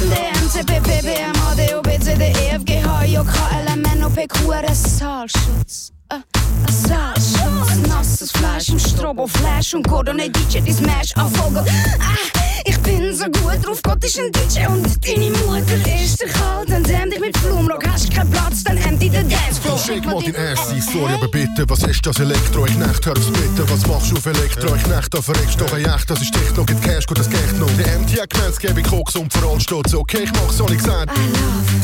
MD, 0.01 0.16
MCP, 0.43 0.82
PPM, 0.82 1.32
AD, 1.47 1.76
OB, 1.76 2.04
CD, 2.04 2.32
EFG, 2.32 2.84
H, 2.84 3.04
J, 3.06 3.26
K, 3.26 3.34
L, 3.60 3.68
M, 3.74 3.84
N, 3.86 4.04
O, 4.04 4.10
P, 4.10 4.28
Q, 4.28 4.51
R, 4.51 4.64
S, 4.70 4.97
Saalschutz. 4.97 5.91
Äh, 6.10 6.16
ein 6.16 6.74
Saalschutz, 6.74 7.88
nasses 7.88 8.32
Fleisch 8.32 8.70
im 8.70 8.80
Stroboflash 8.80 9.76
und 9.76 9.88
Cordon 9.88 10.18
DJ, 10.18 10.60
die 10.60 10.74
Smash 10.74 11.16
anfolgen. 11.16 11.64
Ah, 11.99 12.39
ich 12.66 12.80
bin 12.80 13.03
so 13.16 13.26
gut 13.26 13.66
drauf, 13.66 13.80
Gott 13.84 14.03
ist 14.03 14.20
ein 14.20 14.32
DJ 14.32 14.66
und 14.68 14.88
deine 15.05 15.30
Mutter 15.45 16.03
ist 16.03 16.20
der 16.22 16.30
kalt. 16.30 16.70
Dann 16.70 16.84
dämm 16.84 17.09
dich 17.09 17.20
mit 17.20 17.38
Flumrock, 17.38 17.88
hast 17.88 18.11
keinen 18.11 18.32
Platz, 18.32 18.64
dann 18.64 18.78
empty 18.78 19.09
den 19.09 19.30
Dancefloor. 19.30 19.78
Schick 19.78 20.05
mal 20.05 20.22
dein 20.22 20.36
Ass 20.36 20.70
sorry, 20.91 21.14
aber 21.14 21.28
bitte, 21.28 21.66
was 21.68 21.84
ist 21.84 22.05
das 22.05 22.20
Elektro? 22.20 22.66
Ich 22.66 22.78
nacht, 22.78 23.05
hör's 23.05 23.26
bitte, 23.28 23.70
was 23.70 23.86
machst 23.88 24.11
du 24.11 24.18
auf 24.18 24.26
Elektro? 24.26 24.76
Ich 24.76 24.88
nacht, 24.88 25.14
da 25.14 25.22
verreckst 25.22 25.59
doch 25.59 25.72
ein 25.74 25.86
echt, 25.86 26.09
das 26.09 26.22
ist 26.22 26.34
Techno, 26.34 26.64
gibt 26.66 26.82
Cash, 26.82 27.05
gut, 27.05 27.20
das 27.20 27.30
geht 27.30 27.59
noch. 27.59 27.70
Der 27.78 27.99
MT 27.99 28.22
hat 28.22 28.30
gemeint, 28.30 28.51
es 28.51 28.59
gebe 28.59 28.80
ich 28.80 28.88
Koks 28.88 29.16
und 29.16 29.32
steht's 29.59 29.93
okay, 29.93 30.24
ich 30.24 30.32
mach's, 30.34 30.57
soll 30.57 30.72
ich 30.72 30.82
sagen. 30.82 31.11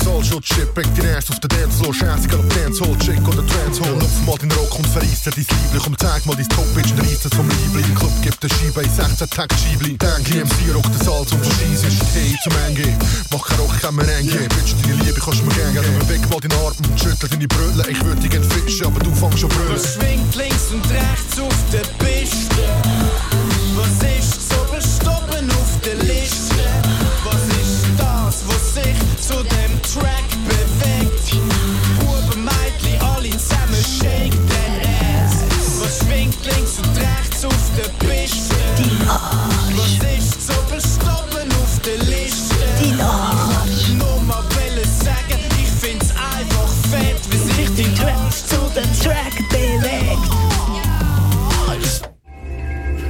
Soll 0.04 0.24
schon 0.24 0.42
Chip, 0.42 0.74
back 0.74 0.88
dein 0.96 1.16
Ass 1.16 1.30
auf 1.30 1.40
den 1.40 1.50
Dancefloor, 1.50 1.94
scheißegal 1.94 2.40
ob 2.40 2.50
Dancehall, 2.56 2.98
Chick 3.00 3.28
oder 3.28 3.44
Dancehall. 3.44 3.94
Lupf 3.94 4.26
mal 4.26 4.38
den 4.38 4.52
Rock 4.54 4.78
und 4.78 4.88
verreisst 4.88 5.26
dir 5.26 5.32
dein 5.32 5.46
Liebling, 5.46 5.82
komm, 5.84 5.98
zeig 5.98 6.26
mal 6.26 6.36
dein 6.36 6.50
Top-Bitch 6.50 6.92
und 6.92 7.00
reiss 7.02 7.26
es 7.26 7.36
vom 7.36 7.48
Liebling. 7.50 7.96
Club 7.96 8.12
gibt 8.22 8.44
der 8.44 8.50
Scheibe 8.50 8.88
16 8.88 9.30
Tag 9.30 9.50
Scheibli. 9.54 9.98
Dank 9.98 10.28
MC 10.30 10.74
rock 10.74 10.84
den 10.84 11.02
Salz 11.20 11.34
und 11.34 11.46
verschieß 11.46 11.84
ist 11.84 12.14
Tee 12.14 12.38
zum 12.44 12.54
Enge. 12.66 12.98
Mach 13.32 13.46
kein 13.46 13.60
Rock, 13.60 13.82
kein 13.82 13.96
Merengue, 13.96 14.48
Bitch, 14.48 14.74
deine 14.82 15.04
Liebe 15.04 15.20
kannst 15.20 15.42
du 15.42 15.46
mir 15.46 15.54
geben. 15.54 16.10
Weg 16.10 16.30
mal 16.30 16.40
deinen 16.40 16.54
Arm 16.54 16.74
und 16.90 17.00
schüttel 17.00 17.30
deine 17.30 17.48
Brille. 17.48 17.84
Ich 17.90 18.06
würd 18.06 18.24
dich 18.24 18.30
gern 18.30 18.44
fischen, 18.44 18.86
aber 18.86 19.00
du 19.00 19.14
fangst 19.14 19.40
schon 19.40 19.50
brüllen. 19.50 19.74
Was 19.74 19.96
schwingt 19.96 20.36
links 20.36 20.72
und 20.72 20.90
rechts 20.90 21.40
auf 21.40 21.56
der 21.74 21.84
Piste? 22.04 22.99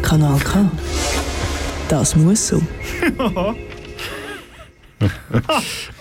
Kanal 0.09 0.39
K. 0.39 0.71
Das 1.87 2.15
muss 2.15 2.47
so. 2.47 2.59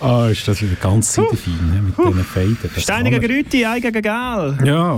Ah, 0.01 0.27
ist 0.29 0.45
das 0.47 0.61
wieder 0.63 0.75
ganz 0.81 1.15
fein 1.15 1.25
ne? 1.71 1.81
mit 1.83 1.95
diesen 1.95 2.23
Fäden. 2.23 2.85
Kann 2.87 3.05
gegen 3.05 3.23
Rüti, 3.23 3.65
Ei 3.65 3.79
gegen 3.79 4.01
Gel. 4.01 4.57
Ja, 4.65 4.97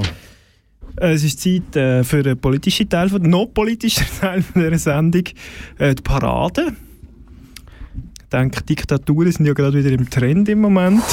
Äh, 0.96 1.12
Es 1.12 1.26
ist 1.26 1.42
Zeit 1.42 1.76
äh, 1.76 2.06
für 2.06 2.24
den 2.24 2.40
politischen 2.40 2.88
Teil, 2.88 3.10
von, 3.10 3.22
noch 3.22 3.48
politischen 3.48 4.08
Teil 4.22 4.42
von 4.42 4.64
dieser 4.64 4.78
Sendung. 4.78 5.24
Äh, 5.78 5.94
die 5.94 6.02
Parade. 6.02 6.68
Ich 8.22 8.30
denke, 8.32 8.64
Diktaturen 8.64 9.32
sind 9.34 9.46
ja 9.46 9.52
gerade 9.54 9.78
wieder 9.78 9.92
im 9.92 10.10
Trend 10.10 10.48
im 10.48 10.62
Moment. 10.62 11.04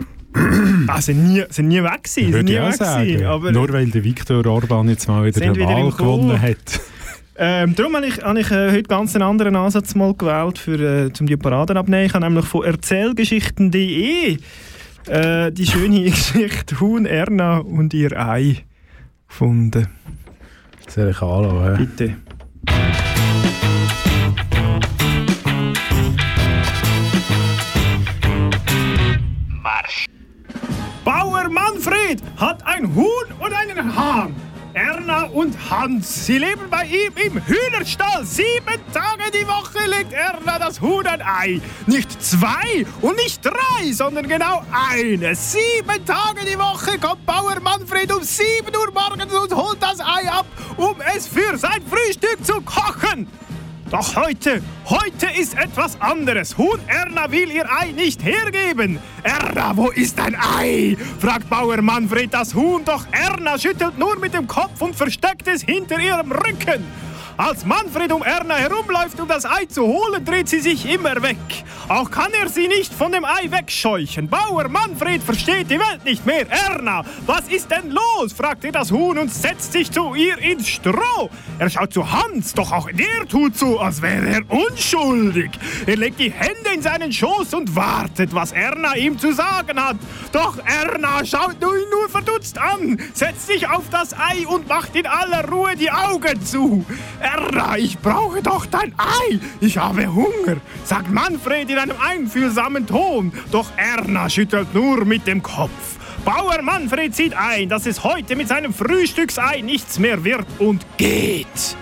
ah, 0.86 1.00
sind 1.00 1.32
nie, 1.32 1.42
sind 1.48 1.68
nie 1.68 1.82
weg 1.82 2.04
gewesen, 2.04 2.32
sind 2.32 2.44
nie 2.44 2.56
weg 2.56 2.78
gewesen, 2.78 3.24
aber 3.24 3.52
Nur 3.52 3.72
weil 3.72 3.86
der 3.86 4.04
Viktor 4.04 4.44
Orban 4.46 4.90
jetzt 4.90 5.08
mal 5.08 5.24
wieder 5.24 5.40
eine 5.40 5.56
wieder 5.56 5.66
Wahl 5.66 5.90
gewonnen 5.92 6.40
hat. 6.40 6.80
Ähm, 7.44 7.74
darum 7.74 7.96
habe 7.96 8.06
ich, 8.06 8.22
habe 8.22 8.38
ich 8.38 8.52
äh, 8.52 8.70
heute 8.70 8.84
ganz 8.84 9.16
einen 9.16 9.24
anderen 9.24 9.56
Ansatz 9.56 9.96
mal 9.96 10.14
gewählt, 10.14 10.58
für, 10.58 10.78
äh, 10.78 11.10
um 11.18 11.26
die 11.26 11.36
Paraden 11.36 11.76
abzunehmen. 11.76 12.06
Ich 12.06 12.14
habe 12.14 12.24
nämlich 12.24 12.44
von 12.44 12.64
erzählgeschichten.de 12.64 14.38
äh, 15.08 15.50
die 15.50 15.66
schöne 15.66 16.02
Geschichte 16.10 16.78
Huhn, 16.78 17.04
Erna 17.04 17.58
und 17.58 17.94
ihr 17.94 18.16
Ei 18.16 18.58
gefunden. 19.26 19.88
Soll 20.86 21.10
ich 21.10 21.20
anschauen? 21.20 21.78
Bitte. 21.78 22.16
Bauer 31.04 31.48
Manfred 31.48 32.22
hat 32.36 32.64
ein 32.64 32.94
Huhn 32.94 33.06
und 33.40 33.52
einen 33.52 33.96
Hahn. 33.96 34.51
Erna 34.74 35.24
und 35.24 35.54
Hans, 35.70 36.26
sie 36.26 36.38
leben 36.38 36.70
bei 36.70 36.84
ihm 36.84 37.12
im 37.16 37.46
Hühnerstall. 37.46 38.24
Sieben 38.24 38.80
Tage 38.92 39.30
die 39.32 39.46
Woche 39.46 39.86
legt 39.86 40.12
Erna 40.14 40.58
das 40.58 40.80
Huhn 40.80 41.06
ein 41.06 41.20
Ei. 41.20 41.60
Nicht 41.86 42.22
zwei 42.22 42.86
und 43.02 43.16
nicht 43.16 43.44
drei, 43.44 43.92
sondern 43.92 44.26
genau 44.26 44.62
eines. 44.72 45.52
Sieben 45.52 46.04
Tage 46.06 46.40
die 46.50 46.58
Woche 46.58 46.98
kommt 46.98 47.26
Bauer 47.26 47.60
Manfred 47.60 48.12
um 48.12 48.22
7 48.22 48.74
Uhr 48.74 48.92
morgens 48.94 49.34
und 49.34 49.54
holt 49.54 49.82
das 49.82 50.00
Ei 50.00 50.30
ab, 50.30 50.46
um 50.78 50.96
es 51.14 51.26
für 51.26 51.58
sein 51.58 51.82
Frühstück 51.90 52.42
zu 52.42 52.60
kochen. 52.62 53.28
Doch 53.92 54.16
heute, 54.16 54.62
heute 54.86 55.26
ist 55.38 55.52
etwas 55.52 56.00
anderes. 56.00 56.56
Huhn 56.56 56.80
Erna 56.86 57.30
will 57.30 57.50
ihr 57.50 57.70
Ei 57.70 57.92
nicht 57.92 58.24
hergeben. 58.24 58.98
Erna, 59.22 59.76
wo 59.76 59.90
ist 59.90 60.18
dein 60.18 60.34
Ei? 60.34 60.96
fragt 61.18 61.50
Bauer 61.50 61.82
Manfred 61.82 62.32
das 62.32 62.54
Huhn, 62.54 62.82
doch 62.86 63.04
Erna 63.12 63.58
schüttelt 63.58 63.98
nur 63.98 64.18
mit 64.18 64.32
dem 64.32 64.46
Kopf 64.46 64.80
und 64.80 64.96
versteckt 64.96 65.46
es 65.46 65.60
hinter 65.60 66.00
ihrem 66.00 66.32
Rücken. 66.32 66.86
Als 67.44 67.64
Manfred 67.64 68.12
um 68.12 68.22
Erna 68.22 68.54
herumläuft, 68.54 69.18
um 69.18 69.26
das 69.26 69.44
Ei 69.44 69.64
zu 69.64 69.82
holen, 69.82 70.24
dreht 70.24 70.48
sie 70.48 70.60
sich 70.60 70.88
immer 70.88 71.20
weg. 71.24 71.36
Auch 71.88 72.08
kann 72.08 72.30
er 72.40 72.48
sie 72.48 72.68
nicht 72.68 72.94
von 72.94 73.10
dem 73.10 73.24
Ei 73.24 73.50
wegscheuchen. 73.50 74.28
Bauer 74.28 74.68
Manfred 74.68 75.20
versteht 75.20 75.68
die 75.68 75.80
Welt 75.80 76.04
nicht 76.04 76.24
mehr. 76.24 76.46
Erna, 76.48 77.04
was 77.26 77.48
ist 77.48 77.68
denn 77.68 77.90
los? 77.90 78.32
fragt 78.32 78.64
er 78.64 78.70
das 78.70 78.92
Huhn 78.92 79.18
und 79.18 79.34
setzt 79.34 79.72
sich 79.72 79.90
zu 79.90 80.14
ihr 80.14 80.38
ins 80.38 80.68
Stroh. 80.68 81.30
Er 81.58 81.68
schaut 81.68 81.92
zu 81.92 82.12
Hans, 82.12 82.54
doch 82.54 82.70
auch 82.70 82.88
der 82.92 83.26
tut 83.28 83.58
so, 83.58 83.80
als 83.80 84.00
wäre 84.00 84.28
er 84.28 84.42
unschuldig. 84.48 85.50
Er 85.86 85.96
legt 85.96 86.20
die 86.20 86.30
Hände 86.30 86.70
in 86.72 86.82
seinen 86.82 87.12
Schoß 87.12 87.54
und 87.54 87.74
wartet, 87.74 88.32
was 88.32 88.52
Erna 88.52 88.94
ihm 88.94 89.18
zu 89.18 89.32
sagen 89.32 89.82
hat. 89.82 89.96
Doch 90.30 90.58
Erna 90.64 91.24
schaut 91.24 91.56
ihn 91.60 91.90
nur 91.90 92.08
verdutzt 92.08 92.56
an, 92.56 93.00
setzt 93.12 93.48
sich 93.48 93.68
auf 93.68 93.90
das 93.90 94.14
Ei 94.14 94.46
und 94.46 94.68
macht 94.68 94.94
in 94.94 95.06
aller 95.06 95.48
Ruhe 95.48 95.74
die 95.74 95.90
Augen 95.90 96.40
zu. 96.44 96.84
Erna, 97.32 97.76
ich 97.76 97.98
brauche 97.98 98.42
doch 98.42 98.66
dein 98.66 98.94
Ei. 98.98 99.38
Ich 99.60 99.78
habe 99.78 100.06
Hunger, 100.12 100.56
sagt 100.84 101.10
Manfred 101.10 101.70
in 101.70 101.78
einem 101.78 101.96
einfühlsamen 102.00 102.86
Ton. 102.86 103.32
Doch 103.50 103.66
Erna 103.76 104.28
schüttelt 104.28 104.74
nur 104.74 105.04
mit 105.04 105.26
dem 105.26 105.42
Kopf. 105.42 105.96
Bauer 106.24 106.60
Manfred 106.62 107.14
sieht 107.14 107.34
ein, 107.34 107.68
dass 107.68 107.86
es 107.86 108.04
heute 108.04 108.36
mit 108.36 108.48
seinem 108.48 108.72
Frühstücksei 108.72 109.60
nichts 109.62 109.98
mehr 109.98 110.22
wird 110.24 110.46
und 110.58 110.84
geht. 110.96 111.76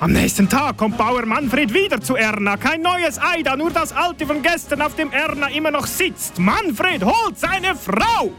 Am 0.00 0.12
nächsten 0.12 0.48
Tag 0.48 0.76
kommt 0.76 0.96
Bauer 0.96 1.26
Manfred 1.26 1.74
wieder 1.74 2.00
zu 2.00 2.14
Erna. 2.14 2.56
Kein 2.56 2.82
neues 2.82 3.20
Ei, 3.20 3.42
da 3.42 3.56
nur 3.56 3.70
das 3.70 3.92
alte 3.92 4.26
von 4.26 4.42
gestern, 4.42 4.80
auf 4.80 4.94
dem 4.94 5.10
Erna 5.10 5.48
immer 5.48 5.72
noch 5.72 5.86
sitzt. 5.86 6.38
Manfred 6.38 7.04
holt 7.04 7.36
seine 7.36 7.74
Frau. 7.74 8.30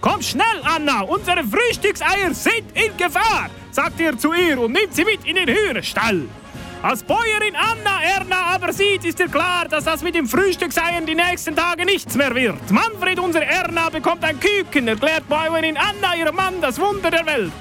Komm 0.00 0.22
schnell, 0.22 0.62
Anna, 0.64 1.02
unsere 1.02 1.44
Frühstückseier 1.44 2.32
sind 2.32 2.64
in 2.72 2.96
Gefahr, 2.96 3.50
sagt 3.70 4.00
er 4.00 4.16
zu 4.16 4.32
ihr 4.32 4.58
und 4.58 4.72
nimmt 4.72 4.94
sie 4.94 5.04
mit 5.04 5.24
in 5.26 5.36
den 5.36 5.48
Hühnerstall. 5.48 6.22
Als 6.82 7.02
Bäuerin 7.02 7.54
Anna 7.54 8.02
Erna 8.02 8.54
aber 8.54 8.72
sieht, 8.72 9.04
ist 9.04 9.20
ihr 9.20 9.28
klar, 9.28 9.66
dass 9.68 9.84
das 9.84 10.02
mit 10.02 10.14
dem 10.14 10.26
Frühstückseiern 10.26 11.04
die 11.04 11.14
nächsten 11.14 11.54
Tage 11.54 11.84
nichts 11.84 12.14
mehr 12.14 12.34
wird. 12.34 12.70
Manfred, 12.70 13.18
unser 13.18 13.42
Erna, 13.42 13.90
bekommt 13.90 14.24
ein 14.24 14.40
Küken, 14.40 14.88
erklärt 14.88 15.28
Bäuerin 15.28 15.76
Anna 15.76 16.16
ihrem 16.16 16.34
Mann 16.34 16.62
das 16.62 16.80
Wunder 16.80 17.10
der 17.10 17.26
Welt. 17.26 17.52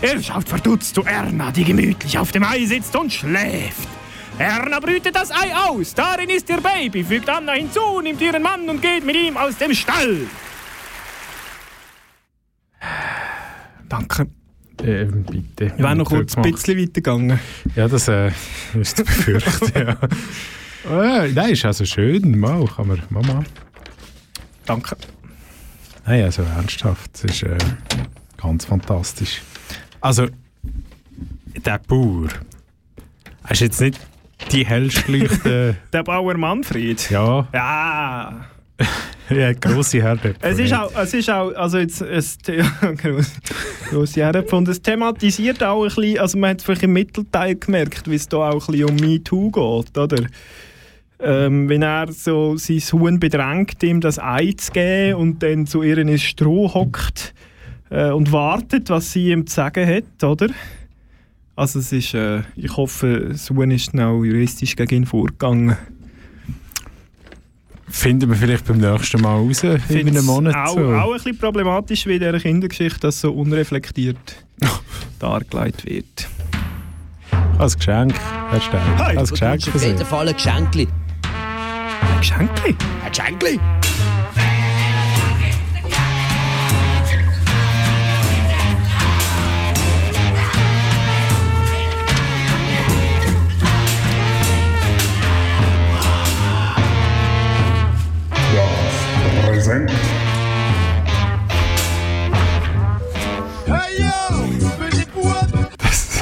Er 0.00 0.20
schaut 0.20 0.48
verdutzt 0.48 0.96
zu 0.96 1.04
Erna, 1.04 1.52
die 1.52 1.62
gemütlich 1.62 2.18
auf 2.18 2.32
dem 2.32 2.42
Ei 2.42 2.64
sitzt 2.64 2.96
und 2.96 3.12
schläft. 3.12 3.88
Erna 4.36 4.80
brütet 4.80 5.14
das 5.14 5.30
Ei 5.30 5.54
aus, 5.54 5.94
darin 5.94 6.28
ist 6.28 6.48
ihr 6.48 6.60
Baby, 6.60 7.04
fügt 7.04 7.28
Anna 7.28 7.52
hinzu, 7.52 8.00
nimmt 8.02 8.20
ihren 8.20 8.42
Mann 8.42 8.68
und 8.68 8.82
geht 8.82 9.04
mit 9.04 9.14
ihm 9.14 9.36
aus 9.36 9.56
dem 9.58 9.72
Stall. 9.72 10.26
Danke. 13.98 14.26
Ähm, 14.82 15.24
bitte. 15.24 15.72
Ich 15.76 15.78
wäre 15.82 15.94
noch 15.94 16.08
kurz 16.08 16.36
ein 16.36 16.42
bisschen 16.42 16.76
weitergegangen. 16.78 17.38
Ja, 17.76 17.86
das 17.86 18.08
äh, 18.08 18.32
ist 18.80 18.96
zu 18.96 19.04
befürchten, 19.04 19.72
ja. 19.78 19.98
Äh, 21.22 21.30
nein, 21.32 21.50
ist 21.52 21.64
also 21.64 21.84
schön. 21.84 22.38
Mal, 22.38 22.66
kann 22.66 22.88
man, 22.88 23.02
Mama. 23.08 23.44
Danke. 24.66 24.96
Nein, 26.06 26.24
also 26.24 26.42
ernsthaft, 26.42 27.10
es 27.14 27.24
ist 27.24 27.42
äh, 27.44 27.56
ganz 28.36 28.64
fantastisch. 28.64 29.42
Also, 30.00 30.26
der 31.64 31.78
Bauer, 31.78 32.28
er 33.44 33.50
ist 33.52 33.60
jetzt 33.60 33.80
nicht 33.80 34.00
die 34.50 34.66
hellste 34.66 35.10
Leuchte. 35.10 35.76
Der 35.92 36.02
Bauer 36.02 36.36
Manfred. 36.36 37.08
ja, 37.10 37.48
Ja. 37.52 38.44
Ja, 39.30 39.52
grosse 39.54 40.02
Herde. 40.02 40.34
Es 40.42 40.58
ist 40.58 40.74
auch, 40.74 40.92
es 40.96 41.14
ist 41.14 41.30
auch, 41.30 41.50
also 41.54 41.78
jetzt, 41.78 42.02
es, 42.02 42.36
ja, 42.46 42.64
gross- 42.92 43.32
grosse 43.90 44.20
Herde. 44.20 44.42
Und 44.42 44.68
es 44.68 44.82
thematisiert 44.82 45.62
auch 45.62 45.82
ein 45.82 45.88
bisschen, 45.94 46.18
also 46.18 46.38
man 46.38 46.50
hat 46.50 46.58
es 46.58 46.64
vielleicht 46.64 46.82
im 46.82 46.92
Mittelteil 46.92 47.54
gemerkt, 47.54 48.10
wie 48.10 48.16
es 48.16 48.28
da 48.28 48.50
auch 48.50 48.68
ein 48.68 48.72
bisschen 48.72 48.90
um 48.90 48.96
MeToo 48.96 49.50
geht, 49.50 49.96
oder? 49.98 50.24
Ähm, 51.20 51.68
wenn 51.68 51.82
er 51.82 52.12
so 52.12 52.56
sein 52.56 52.80
Huhn 52.92 53.18
bedrängt, 53.18 53.82
ihm 53.82 54.00
das 54.00 54.18
Ei 54.18 54.52
zu 54.56 54.72
geben 54.72 55.14
und 55.14 55.42
dann 55.42 55.66
zu 55.66 55.82
ihr 55.82 55.96
ins 55.96 56.22
Stroh 56.22 56.74
hockt 56.74 57.32
äh, 57.88 58.10
und 58.10 58.30
wartet, 58.32 58.90
was 58.90 59.12
sie 59.12 59.30
ihm 59.30 59.46
zu 59.46 59.54
sagen 59.54 59.86
hat, 59.86 60.22
oder? 60.22 60.48
Also 61.56 61.78
es 61.78 61.92
ist, 61.92 62.12
äh, 62.14 62.42
ich 62.56 62.76
hoffe, 62.76 63.28
das 63.30 63.48
Huhn 63.48 63.70
ist 63.70 63.98
auch 63.98 64.22
juristisch 64.24 64.74
gegen 64.76 64.94
ihn 64.96 65.06
vorgegangen. 65.06 65.76
Finden 67.88 68.30
wir 68.30 68.36
vielleicht 68.36 68.64
beim 68.66 68.78
nächsten 68.78 69.20
Mal 69.20 69.36
raus, 69.36 69.62
in 69.62 70.08
einem 70.08 70.24
Monat 70.24 70.54
auch, 70.54 70.74
so. 70.74 70.94
auch 70.94 71.08
ein 71.10 71.12
bisschen 71.14 71.38
problematisch, 71.38 72.06
wie 72.06 72.14
in 72.14 72.20
dieser 72.20 72.40
Kindergeschichte 72.40 73.00
das 73.00 73.20
so 73.20 73.32
unreflektiert 73.32 74.16
dargelegt 75.18 75.84
wird. 75.86 76.28
Als 77.58 77.76
Geschenk, 77.76 78.14
Herr 78.50 78.60
Stein. 78.60 78.80
Hey, 78.96 79.16
Als 79.16 79.30
Geschenk 79.30 79.68
auf 79.68 79.80
Sie. 79.80 79.86
jeden 79.88 80.04
Fall 80.06 80.28
ein 80.28 80.34
Geschenkli. 80.34 80.88
Ein 82.12 82.18
Geschenkli? 82.18 82.74
Ein 83.04 83.10
Geschenkli? 83.10 83.60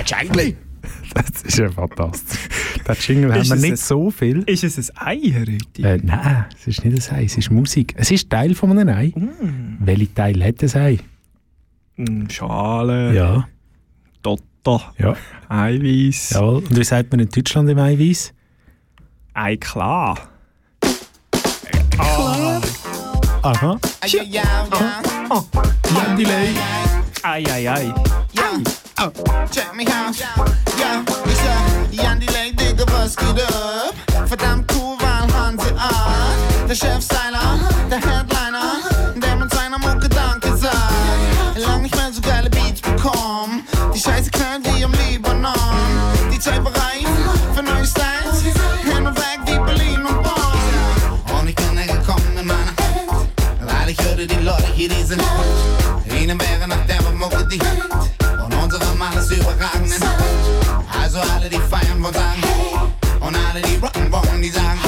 Geschenkli? 0.01 0.57
Das 1.15 1.43
ist 1.43 1.59
ja 1.59 1.71
fantastisch. 1.71 2.39
Den 2.89 2.97
Jingle 3.01 3.33
haben 3.33 3.41
Ist 3.43 3.51
wir 3.51 3.57
nicht 3.57 3.71
ein- 3.73 3.77
so 3.77 4.11
viel. 4.11 4.43
Ist 4.45 4.65
es 4.65 4.91
ein 4.97 5.07
Ei, 5.07 5.31
Herr? 5.31 5.47
Äh, 5.49 5.99
nein, 6.03 6.47
es 6.59 6.67
ist 6.67 6.85
nicht 6.85 7.11
ein 7.11 7.17
Ei, 7.19 7.25
es 7.25 7.37
ist 7.37 7.51
Musik. 7.51 7.95
Es 7.97 8.11
ist 8.11 8.31
Teil 8.31 8.55
von 8.55 8.71
einem 8.71 8.89
Ei. 8.89 9.13
Mm. 9.15 9.77
Welcher 9.81 10.15
Teil 10.15 10.43
hat 10.45 10.63
ein 10.63 10.81
Ei? 10.81 10.99
Mm, 11.97 12.29
Schale, 12.31 13.15
Ja. 13.15 13.49
Dotter, 14.23 14.93
Ja. 14.99 15.15
Eiweiß, 15.49 16.31
Jawohl. 16.31 16.57
Und 16.65 16.77
wie 16.79 16.85
sagt 16.85 17.11
man 17.11 17.21
in 17.21 17.29
Deutschland 17.29 17.69
im 17.69 17.79
Eiweiß? 17.79 18.33
Ei 19.35 19.57
klar. 19.59 20.19
Aha. 23.43 23.79
Ja, 24.07 24.23
ja, 24.23 24.23
ja. 24.23 25.03
Ja, 25.31 26.15
Delay. 26.17 26.49
Ei, 27.25 27.45
ei, 27.53 27.69
ei. 27.69 27.95
Ja, 28.33 29.13
check 29.53 29.73
mich 29.77 29.87
aus. 29.87 30.19
Ja, 30.19 31.05
ich 31.25 31.37
sag, 31.37 31.93
Jan 31.93 32.19
Delay, 32.19 32.53
Digga, 32.53 32.85
was 32.93 33.15
geht 33.15 33.41
ab? 33.43 33.95
Verdammt 34.27 34.69
cool, 34.75 34.97
weil 34.99 35.33
Hanse 35.33 35.73
Art. 35.79 36.69
Der 36.69 36.75
Chefstyler, 36.75 37.61
der 37.89 37.99
Headliner, 37.99 38.73
der 39.15 39.37
mit 39.37 39.55
seiner 39.55 39.79
Mucke 39.79 40.09
Danke 40.09 40.57
sagt. 40.57 41.59
Lang 41.65 41.83
nicht 41.83 41.95
mehr 41.95 42.13
so 42.13 42.21
geile 42.23 42.51
Beats 42.51 42.81
bekommen. 42.81 43.63
Die 43.95 44.01
Scheiße 44.01 44.29
knallt 44.29 44.67
wie 44.67 44.83
im 44.83 44.93
Libanon. 44.93 45.55
Die 46.33 46.41
Zeit 46.41 46.65
bereit 46.65 47.07
für 47.55 47.63
neue 47.63 47.87
Styles. 47.87 48.43
Hin 48.83 49.07
und 49.07 49.17
weg 49.17 49.39
wie 49.47 49.59
Berlin 49.65 50.05
und 50.05 50.23
Bonn. 50.25 51.39
Und 51.39 51.49
ich 51.49 51.55
bin 51.55 51.79
hergekommen 51.79 52.37
in 52.37 52.47
meiner 52.49 52.67
Hand, 52.67 53.31
weil 53.61 53.91
ich 53.91 54.03
hörte 54.03 54.27
die 54.27 54.43
Leute 54.43 54.67
hier, 54.75 54.89
die 54.89 55.05
sind 55.05 55.23
Ihnen 56.23 56.41
wäre 56.41 56.69
nach 56.69 56.82
Mucke 57.23 57.47
die 57.47 57.61
Hand 57.61 58.11
und 58.45 58.55
unsere 58.65 58.97
Mann 58.97 59.17
ist 59.17 59.31
überragend. 59.31 59.95
Also 61.01 61.21
alle, 61.21 61.49
die 61.49 61.61
feiern, 61.71 62.01
wollen 62.03 62.13
sagen. 62.13 62.43
Und 63.21 63.37
alle, 63.37 63.63
die 63.63 63.77
rocken 63.77 64.11
wollen, 64.11 64.43
die 64.43 64.51
sagen. 64.51 64.81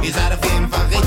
Ihr 0.00 0.10
seid 0.10 0.32
auf 0.32 0.42
jeden 0.50 0.70
Fall 0.70 0.86
richtig 0.86 0.99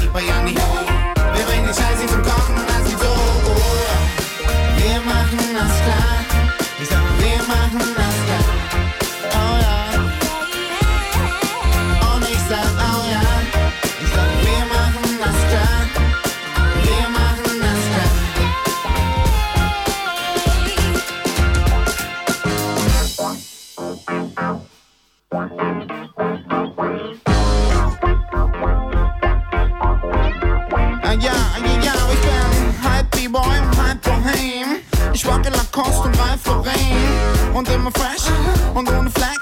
Und 37.53 37.69
immer 37.69 37.91
fresh 37.91 38.25
und 38.73 38.89
ohne 38.89 39.11
Fleck. 39.11 39.39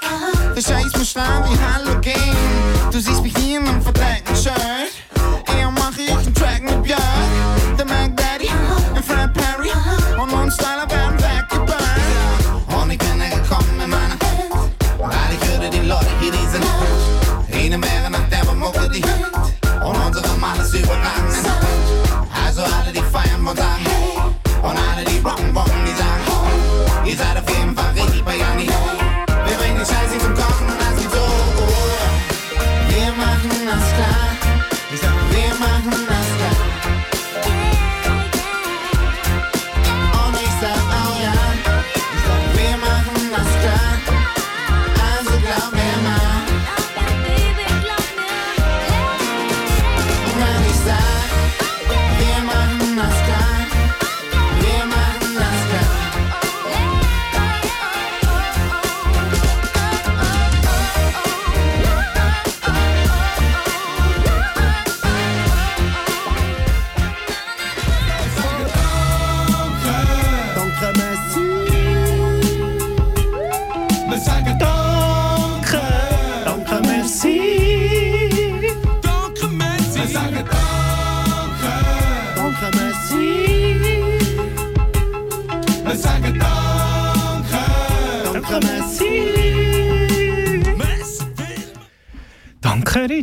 Der 0.56 0.62
Scheiß 0.62 0.98
mir 0.98 1.06
strahlt 1.06 1.46
wie 1.50 1.58
Halogen. 1.58 2.92
Du 2.92 3.00
siehst 3.00 3.24
mich 3.24 3.34
hier 3.38 3.60
in 3.60 3.68
einem 3.68 3.82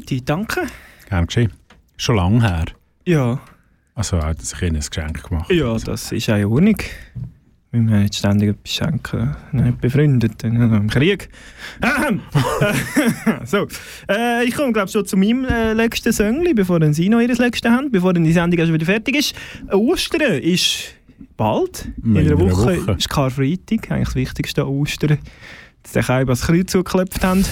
Danke, 0.09 0.15
Rüthi, 0.15 0.25
danke. 0.25 0.67
Gern 1.09 1.27
geschehen. 1.27 1.53
Schon 1.97 2.17
lange 2.17 2.41
her. 2.43 2.65
Ja, 3.07 3.41
Also 3.95 4.19
hat 4.23 4.39
er 4.39 4.45
sich 4.45 4.63
ihnen 4.63 4.77
ein 4.77 4.83
Geschenk 4.89 5.23
gemacht. 5.29 5.51
ja, 5.51 5.77
das 5.77 6.13
ist 6.13 6.31
auch 6.31 6.37
in 6.37 6.45
Ordnung. 6.47 6.77
Wir 7.71 7.81
müssen 7.83 8.01
nicht 8.03 8.15
ständig 8.15 8.49
etwas 8.51 8.73
schenken. 8.73 9.37
Nicht 9.53 9.81
befreundet, 9.83 10.43
dann 10.43 10.59
haben 10.59 10.75
im 10.75 10.89
Krieg. 10.89 11.29
So, 13.45 13.67
äh, 14.11 14.45
ich 14.47 14.55
komme 14.55 14.73
glaube 14.73 14.89
schon 14.89 15.05
zu 15.05 15.17
meinem 15.19 15.45
äh, 15.45 15.75
letzten 15.75 16.13
Söngli, 16.13 16.55
bevor 16.55 16.81
dann 16.81 16.95
Sie 16.95 17.09
noch 17.11 17.21
Ihr 17.21 17.29
letztes 17.29 17.71
haben, 17.71 17.91
bevor 17.91 18.15
dann 18.15 18.25
die 18.25 18.33
Sendung 18.33 18.59
schon 18.65 18.73
wieder 18.75 18.87
fertig 18.87 19.17
ist. 19.17 19.35
Ostern 19.71 20.39
ist 20.41 20.95
bald. 21.37 21.91
In, 22.03 22.17
In 22.17 22.27
einer 22.27 22.39
Woche, 22.41 22.81
Woche. 22.87 22.93
ist 22.93 23.09
Karfreitag, 23.11 23.91
eigentlich 23.91 24.07
das 24.09 24.15
Wichtigste 24.15 24.67
Ostern. 24.67 25.19
Dass 25.83 25.93
die 25.93 26.01
Kai 26.01 26.25
das 26.25 26.43
Kreuz 26.43 26.71
zugeklopft 26.71 27.25
haben. 27.25 27.45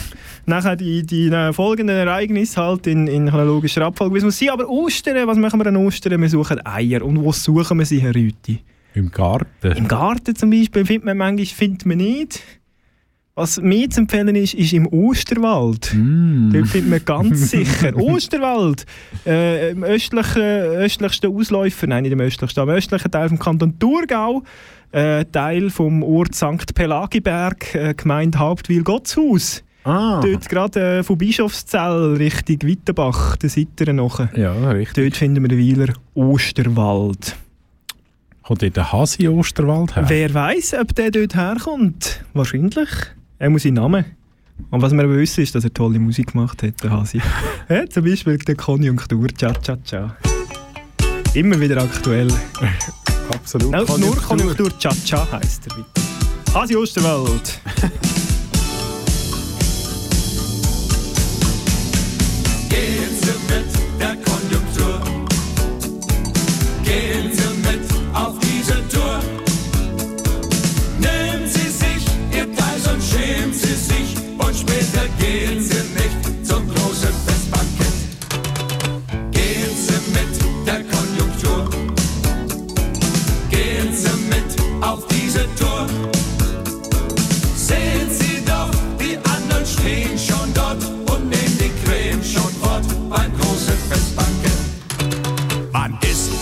Nachher 0.46 0.76
die, 0.76 1.04
die 1.04 1.30
folgenden 1.52 1.96
Ereignisse 1.96 2.60
halt 2.60 2.86
in, 2.86 3.06
in 3.06 3.28
chronologischer 3.28 3.82
Abfolge, 3.82 4.14
wie 4.14 4.18
es 4.18 4.24
muss 4.24 4.38
sein. 4.38 4.50
Aber 4.50 4.68
Ostern, 4.68 5.26
was 5.26 5.38
machen 5.38 5.58
wir 5.58 5.66
an 5.66 5.76
Ostern? 5.76 6.20
Wir 6.20 6.28
suchen 6.28 6.64
Eier. 6.64 7.02
Und 7.02 7.22
wo 7.22 7.32
suchen 7.32 7.78
wir 7.78 7.86
sie, 7.86 8.00
Herr 8.00 8.14
Rüti? 8.14 8.60
Im 8.94 9.10
Garten. 9.10 9.72
Im 9.72 9.88
Garten 9.88 10.34
zum 10.34 10.50
Beispiel 10.50 10.86
findet 10.86 11.04
man 11.04 11.18
manchmal 11.18 11.46
findet 11.46 11.84
man 11.84 11.98
nicht. 11.98 12.42
Was 13.38 13.60
mir 13.60 13.90
zu 13.90 14.00
empfehlen 14.00 14.34
ist, 14.34 14.54
ist 14.54 14.72
im 14.72 14.86
Osterwald. 14.86 15.92
Mm. 15.94 16.52
Dort 16.54 16.68
findet 16.68 16.88
man 16.88 17.04
ganz 17.04 17.50
sicher. 17.50 17.94
Osterwald, 17.94 18.86
äh, 19.26 19.72
im 19.72 19.84
östlichen, 19.84 20.40
östlichsten 20.40 21.30
Ausläufer, 21.30 21.86
nein, 21.86 22.04
nicht 22.04 22.12
im 22.12 22.20
östlichsten, 22.20 22.60
aber 22.60 22.72
im 22.72 22.78
östlichen 22.78 23.10
Teil 23.10 23.28
vom 23.28 23.38
Kanton 23.38 23.78
Thurgau, 23.78 24.42
äh, 24.92 25.24
Teil 25.26 25.70
vom 25.70 26.02
Ort 26.02 26.34
St. 26.34 26.74
Pelagiberg, 26.74 27.74
äh, 27.74 27.94
Gemeinde 27.94 28.38
Hauptwil-Gottshaus. 28.38 29.62
Ah. 29.84 30.20
Dort 30.20 30.48
gerade 30.48 30.98
äh, 30.98 31.02
von 31.04 31.16
Bischofszell 31.16 32.16
Richtung 32.16 32.58
Wittenbach, 32.62 33.36
der 33.36 33.50
Seite 33.50 33.92
nachher. 33.92 34.30
Ja, 34.34 34.70
richtig. 34.70 35.04
Dort 35.04 35.16
finden 35.16 35.42
wir 35.42 35.48
den 35.48 35.58
Weiler 35.60 35.94
Osterwald. 36.14 37.36
Kommt 38.42 38.62
dort 38.62 38.76
der 38.76 38.92
Hasi 38.92 39.28
Osterwald 39.28 39.94
her? 39.94 40.04
Wer 40.08 40.34
weiß, 40.34 40.74
ob 40.80 40.94
der 40.94 41.10
dort 41.12 41.36
herkommt? 41.36 42.24
Wahrscheinlich. 42.32 42.88
Er 43.38 43.50
muss 43.50 43.62
seinen 43.62 43.74
Namen. 43.74 44.04
Und 44.70 44.82
was 44.82 44.92
wir 44.92 45.04
aber 45.04 45.16
wissen, 45.16 45.42
ist, 45.42 45.54
dass 45.54 45.64
er 45.64 45.72
tolle 45.72 45.98
Musik 45.98 46.32
gemacht 46.32 46.62
hat, 46.62 46.82
der 46.82 46.90
Hasi. 46.90 47.20
ja, 47.68 47.86
zum 47.86 48.04
Beispiel 48.04 48.38
der 48.38 48.56
Konjunktur, 48.56 49.28
Cha 49.36 49.52
Cha 49.52 49.76
Cha. 49.84 50.16
Immer 51.34 51.60
wieder 51.60 51.82
aktuell. 51.82 52.28
Absolut. 53.30 53.72
Nur 53.98 54.16
Konjunktur 54.16 54.70
Cha 54.78 54.90
Cha 55.04 55.26
heisst 55.32 55.62
er. 55.66 55.84
Hasi 56.54 56.76
Osterwald. 56.76 57.60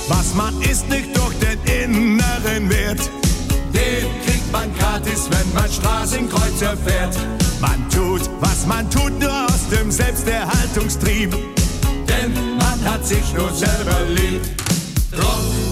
was 0.08 0.34
man 0.34 0.60
isst, 0.62 0.88
nicht 0.88 1.16
durch 1.16 1.34
den 1.38 1.58
inneren 1.94 2.70
Wert. 2.70 3.00
Den 3.72 4.06
kriegt 4.24 4.52
man 4.52 4.72
gratis, 4.78 5.28
wenn 5.30 5.52
man 5.54 5.70
Straßenkreuzer 5.70 6.76
fährt. 6.76 7.16
Man 7.60 7.88
tut, 7.90 8.28
was 8.40 8.66
man 8.66 8.88
tut, 8.90 9.18
nur 9.18 9.46
aus 9.46 9.68
dem 9.70 9.90
Selbsterhaltungstrieb. 9.90 11.32
Denn 12.08 12.56
man 12.56 12.84
hat 12.84 13.04
sich 13.06 13.32
nur 13.34 13.52
selber 13.52 14.00
lieb. 14.14 14.42
Drum 15.10 15.63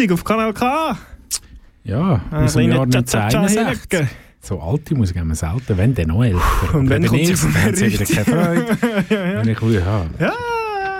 Tanzmusik 0.00 0.12
auf 0.12 0.24
Kanal 0.24 0.54
K. 0.54 0.96
Ja, 1.84 2.22
Ein 2.30 2.44
aus 2.44 2.54
dem 2.54 2.70
Jahr 2.70 2.86
Cha-Cha-Cha 2.88 3.40
1961. 3.40 3.90
hinlegen. 3.90 4.10
So 4.40 4.58
alte 4.60 4.94
Musik 4.94 5.18
haben 5.18 5.28
wir 5.28 5.34
selten, 5.34 5.76
wenn 5.76 5.94
dann 5.94 6.08
noch 6.08 6.24
älter. 6.24 6.40
Und 6.72 6.88
wenn 6.88 7.04
vom 7.04 7.18
dann 7.18 7.64
haben 7.64 7.74
sie 7.74 7.86
wieder 7.86 8.00
Richtig. 8.00 8.24
keine 8.24 8.24
Freude. 8.24 8.78
ja, 9.10 9.32
ja. 9.32 9.40
Wenn 9.40 9.48
ich 9.48 9.60
will, 9.60 9.74
ja. 9.74 10.06
Ja, 10.18 10.32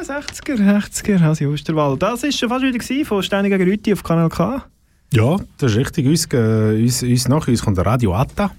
60er, 0.03 0.57
60er, 0.59 1.21
Hasi 1.21 1.47
Osterwald. 1.47 2.03
Das 2.03 2.23
war 2.23 2.33
schon 2.33 2.49
fast 2.51 2.63
wieder 2.63 2.79
gewesen 2.79 3.05
von 3.07 3.23
Steini 3.23 3.49
gegen 3.49 3.71
Rüti 3.71 3.93
auf 3.95 4.03
Kanal 4.03 4.29
K. 4.29 4.63
Ja, 5.15 5.37
das 5.57 5.73
ist 5.73 5.79
richtig. 5.79 6.07
Uns, 6.07 6.27
äh, 6.35 6.83
uns, 6.83 7.03
uns 7.03 7.29
nach 7.29 7.49
uns 7.49 7.63
kommt 7.63 7.79
der 7.79 7.87
Radio 7.87 8.15
Atta 8.15 8.51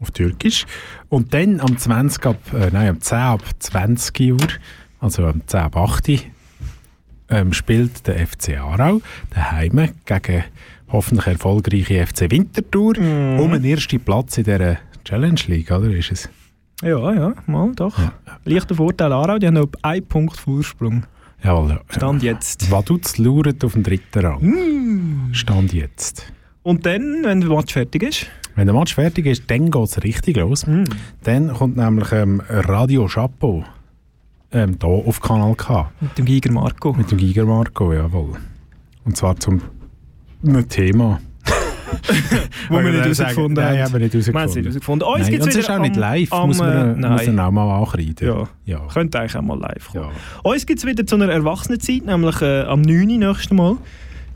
auf 0.00 0.10
Türkisch. 0.10 0.64
Und 1.10 1.34
dann 1.34 1.60
am 1.60 1.76
20 1.76 2.24
ab, 2.24 2.38
äh, 2.54 2.70
nein, 2.72 2.88
am 2.88 3.00
10 3.02 3.18
ab 3.18 3.42
20 3.58 4.32
Uhr, 4.32 4.48
also 5.00 5.26
am 5.26 5.46
10 5.46 5.60
ab 5.60 5.76
8 5.76 6.08
Uhr, 6.08 6.18
ähm, 7.28 7.52
spielt 7.52 8.06
der 8.06 8.26
FC 8.26 8.58
Aarau 8.58 9.00
daheim 9.30 9.88
gegen 10.04 10.44
hoffentlich 10.88 11.26
erfolgreiche 11.26 12.06
FC 12.06 12.30
Winterthur 12.30 12.94
Mhm. 12.98 13.40
um 13.40 13.52
den 13.52 13.64
ersten 13.64 14.00
Platz 14.00 14.38
in 14.38 14.44
dieser 14.44 14.78
Challenge 15.04 15.40
League, 15.48 15.70
oder 15.70 15.90
ist 15.90 16.12
es? 16.12 16.28
Ja, 16.82 17.12
ja, 17.14 17.34
mal 17.46 17.72
doch. 17.74 17.94
Leichter 18.44 18.74
Vorteil 18.74 19.12
Aarau, 19.12 19.38
die 19.38 19.46
haben 19.46 19.54
noch 19.54 19.68
einen 19.82 20.04
Punkt 20.06 20.36
Vorsprung. 20.36 21.04
Jawohl. 21.42 21.70
ja. 21.70 21.80
Stand 21.90 22.22
jetzt. 22.22 22.70
Vaduz 22.70 23.18
lauert 23.18 23.62
auf 23.64 23.72
dem 23.74 23.82
dritten 23.82 24.18
Rang. 24.26 24.40
Mm. 24.42 25.34
Stand 25.34 25.72
jetzt. 25.72 26.32
Und 26.62 26.84
dann, 26.86 27.20
wenn 27.24 27.40
der 27.40 27.50
Match 27.50 27.72
fertig 27.72 28.02
ist? 28.02 28.26
Wenn 28.56 28.66
der 28.66 28.74
Match 28.74 28.94
fertig 28.94 29.26
ist, 29.26 29.44
dann 29.50 29.70
geht 29.70 29.82
es 29.84 30.02
richtig 30.02 30.36
los. 30.36 30.66
Dann 31.22 31.52
kommt 31.54 31.76
nämlich 31.76 32.10
ähm, 32.12 32.42
Radio 32.48 33.06
Chapeau 33.06 33.64
ähm, 34.52 34.76
hier 34.80 34.88
auf 34.88 35.20
Kanal 35.20 35.54
K. 35.54 35.90
Mit 36.00 36.18
dem 36.18 36.24
Giger 36.24 36.52
Marco. 36.52 36.92
Mit 36.92 37.10
dem 37.10 37.18
Giger 37.18 37.44
Marco, 37.44 37.92
jawohl. 37.92 38.34
Und 39.04 39.16
zwar 39.16 39.36
zum 39.36 39.60
einem 40.44 40.68
Thema. 40.68 41.20
Wo 42.68 42.76
wir 42.76 42.90
nicht 42.90 43.02
herausgefunden 43.02 43.64
haben. 43.64 43.74
Nein, 43.74 43.84
haben 43.84 43.92
wir 43.92 44.00
nicht 44.00 44.12
herausgefunden. 44.12 44.62
herausgefunden. 44.62 45.08
Uns 45.08 45.30
Nein, 45.30 45.40
es 45.40 45.56
ist 45.56 45.70
auch 45.70 45.78
nicht 45.78 45.96
live, 45.96 46.32
am, 46.32 46.48
muss, 46.48 46.58
man, 46.58 46.72
äh, 46.72 47.08
muss 47.08 47.26
nein. 47.26 47.34
man 47.34 47.44
auch 47.46 47.50
mal 47.50 47.78
ankreiden. 47.78 48.26
Ja. 48.26 48.48
ja. 48.64 48.86
Könnte 48.92 49.20
eigentlich 49.20 49.36
auch 49.36 49.42
mal 49.42 49.58
live 49.58 49.88
kommen. 49.92 50.10
Uns 50.42 50.66
gibt 50.66 50.80
es 50.80 50.86
wieder 50.86 51.06
zu 51.06 51.14
einer 51.14 51.28
Erwachsenenzeit, 51.28 52.04
nämlich 52.04 52.40
äh, 52.42 52.62
am 52.62 52.82
9. 52.82 53.06
nächsten 53.06 53.56
Mal. 53.56 53.76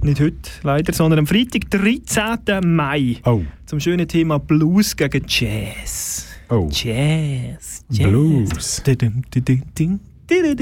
Nicht 0.02 0.20
heute 0.20 0.50
leider, 0.62 0.92
sondern 0.92 1.18
am 1.20 1.26
Freitag, 1.26 1.70
13. 1.70 2.60
Mai. 2.64 3.16
Oh. 3.24 3.42
Zum 3.66 3.80
schönen 3.80 4.08
Thema 4.08 4.38
Blues 4.38 4.96
gegen 4.96 5.24
Jazz. 5.28 6.26
Oh. 6.48 6.68
Jazz. 6.70 7.79
Blues. 7.90 8.82
Da 8.84 8.94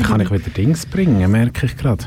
kann 0.02 0.20
ich 0.20 0.30
wieder 0.30 0.50
Dings 0.56 0.86
bringen, 0.86 1.30
merke 1.30 1.66
ich 1.66 1.76
gerade. 1.76 2.06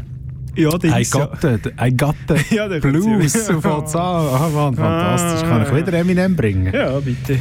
Ja, 0.55 0.77
Dings, 0.77 1.07
I 1.07 1.11
got 1.11 1.41
the, 1.41 1.57
I 1.79 1.95
got 1.95 2.15
the 2.27 2.55
Ja, 2.55 2.67
Blues. 2.67 3.33
So 3.33 3.61
fängt's 3.61 3.95
an. 3.95 4.01
Ah, 4.03 4.49
Mann, 4.53 4.75
fantastisch. 4.75 5.47
Kann 5.47 5.61
ich 5.61 5.73
wieder 5.73 5.93
Eminem 5.93 6.35
bringen? 6.35 6.73
Ja, 6.73 6.99
bitte. 6.99 7.39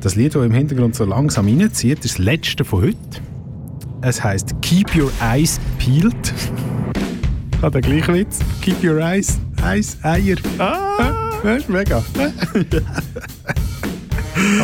Das 0.00 0.14
Lied, 0.14 0.34
das 0.34 0.44
im 0.44 0.52
Hintergrund 0.52 0.94
so 0.94 1.04
langsam 1.04 1.46
reinzieht, 1.46 2.04
ist 2.04 2.18
das 2.18 2.18
letzte 2.18 2.64
von 2.64 2.82
heute. 2.82 2.98
Es 4.02 4.22
heißt 4.22 4.54
Keep 4.62 4.94
Your 4.94 5.10
Eyes 5.20 5.58
Peeled. 5.78 6.34
Hat 7.62 7.74
der 7.74 7.80
gleiche 7.80 8.14
Witz? 8.14 8.38
Keep 8.60 8.84
Your 8.84 8.98
Eyes, 9.00 9.40
Eyes, 9.64 9.98
Eier. 10.02 10.36
Ah! 10.58 11.32
Das 11.42 11.58
ist 11.58 11.68
mega. 11.68 11.96
Aber 11.96 12.04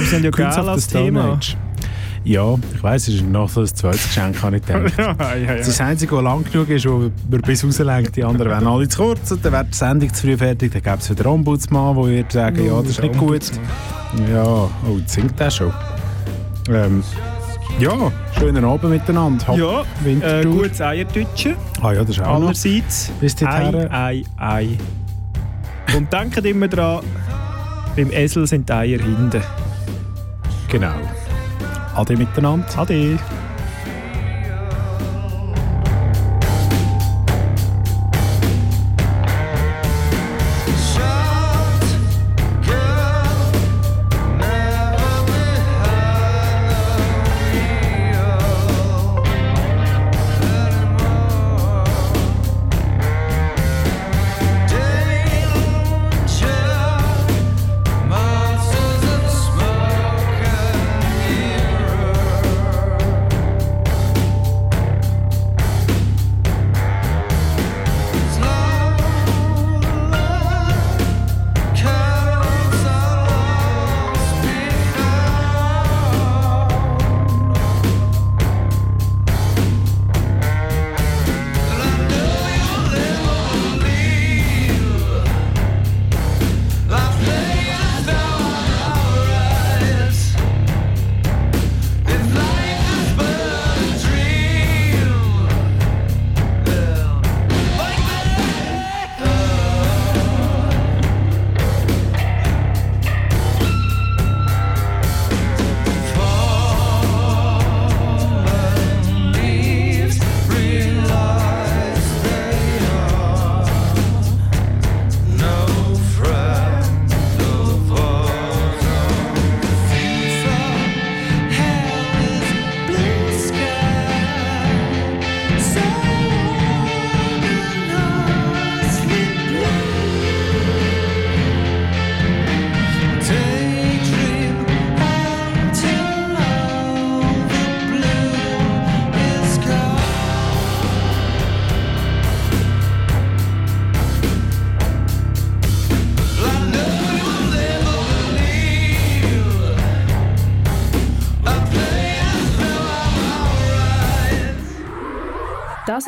sie 0.06 0.16
haben 0.16 0.24
ja 0.24 0.30
the 0.30 0.68
als 0.68 0.86
Thema. 0.86 1.32
Age. 1.34 1.56
Ja, 2.24 2.54
ich 2.74 2.82
weiss, 2.82 3.06
es 3.08 3.16
ist 3.16 3.24
noch 3.28 3.48
so 3.50 3.60
ein 3.60 3.66
zweites 3.66 4.04
Geschenk, 4.04 4.42
habe 4.42 4.56
ich 4.56 4.64
gedacht. 4.64 4.94
ja, 4.98 5.14
ja, 5.18 5.36
ja. 5.36 5.56
Das 5.58 5.68
ist 5.68 5.78
das 5.78 5.86
Einzige, 5.86 6.16
was 6.16 6.22
lang 6.22 6.42
genug 6.50 6.68
ist, 6.70 6.86
wo 6.88 7.10
man 7.30 7.40
bis 7.42 7.62
rauslenkt. 7.64 8.16
Die 8.16 8.24
anderen 8.24 8.50
werden 8.50 8.66
alle 8.66 8.88
zu 8.88 9.02
kurz 9.02 9.30
und 9.30 9.44
dann 9.44 9.52
wird 9.52 9.66
die 9.72 9.76
Sendung 9.76 10.14
zu 10.14 10.22
früh 10.26 10.36
fertig. 10.36 10.72
Dann 10.72 10.82
gäbe 10.82 10.96
es 10.98 11.10
wieder 11.10 11.26
einen 11.26 11.34
Ombudsmann, 11.34 11.94
der 11.96 12.06
wird 12.06 12.32
sagen, 12.32 12.66
ja, 12.66 12.80
das 12.80 12.88
ist 12.92 13.02
nicht 13.02 13.18
gut. 13.18 13.42
Ja, 14.32 14.42
oh, 14.44 14.70
jetzt 14.98 15.12
singt 15.12 15.38
der 15.38 15.50
schon. 15.50 15.72
Ähm, 16.70 17.02
Ja, 17.78 17.92
schönen 18.38 18.64
Abend 18.64 18.90
miteinander. 18.90 19.46
Hab 19.46 19.58
Ja, 19.58 19.80
äh, 19.80 19.84
Winterthur. 20.04 20.52
gutes 20.62 20.80
Eierdütschen. 20.80 21.56
Ah 21.82 21.92
ja, 21.92 22.00
das 22.00 22.10
ist 22.10 22.20
auch 22.22 22.38
noch. 22.38 22.46
Allerseits. 22.46 23.10
Bis 23.20 23.34
dorthin. 23.36 23.74
Ei, 23.90 24.22
Ei, 24.38 24.38
Ei. 24.38 24.68
Und 25.94 26.10
denkt 26.10 26.38
immer 26.46 26.68
dran, 26.68 27.00
beim 27.96 28.10
Esel 28.12 28.46
sind 28.46 28.66
die 28.68 28.72
Eier 28.72 28.98
hinten. 29.02 29.42
Genau. 30.68 30.94
Ade 31.94 32.16
miteinander. 32.16 32.78
Ade. 32.78 33.18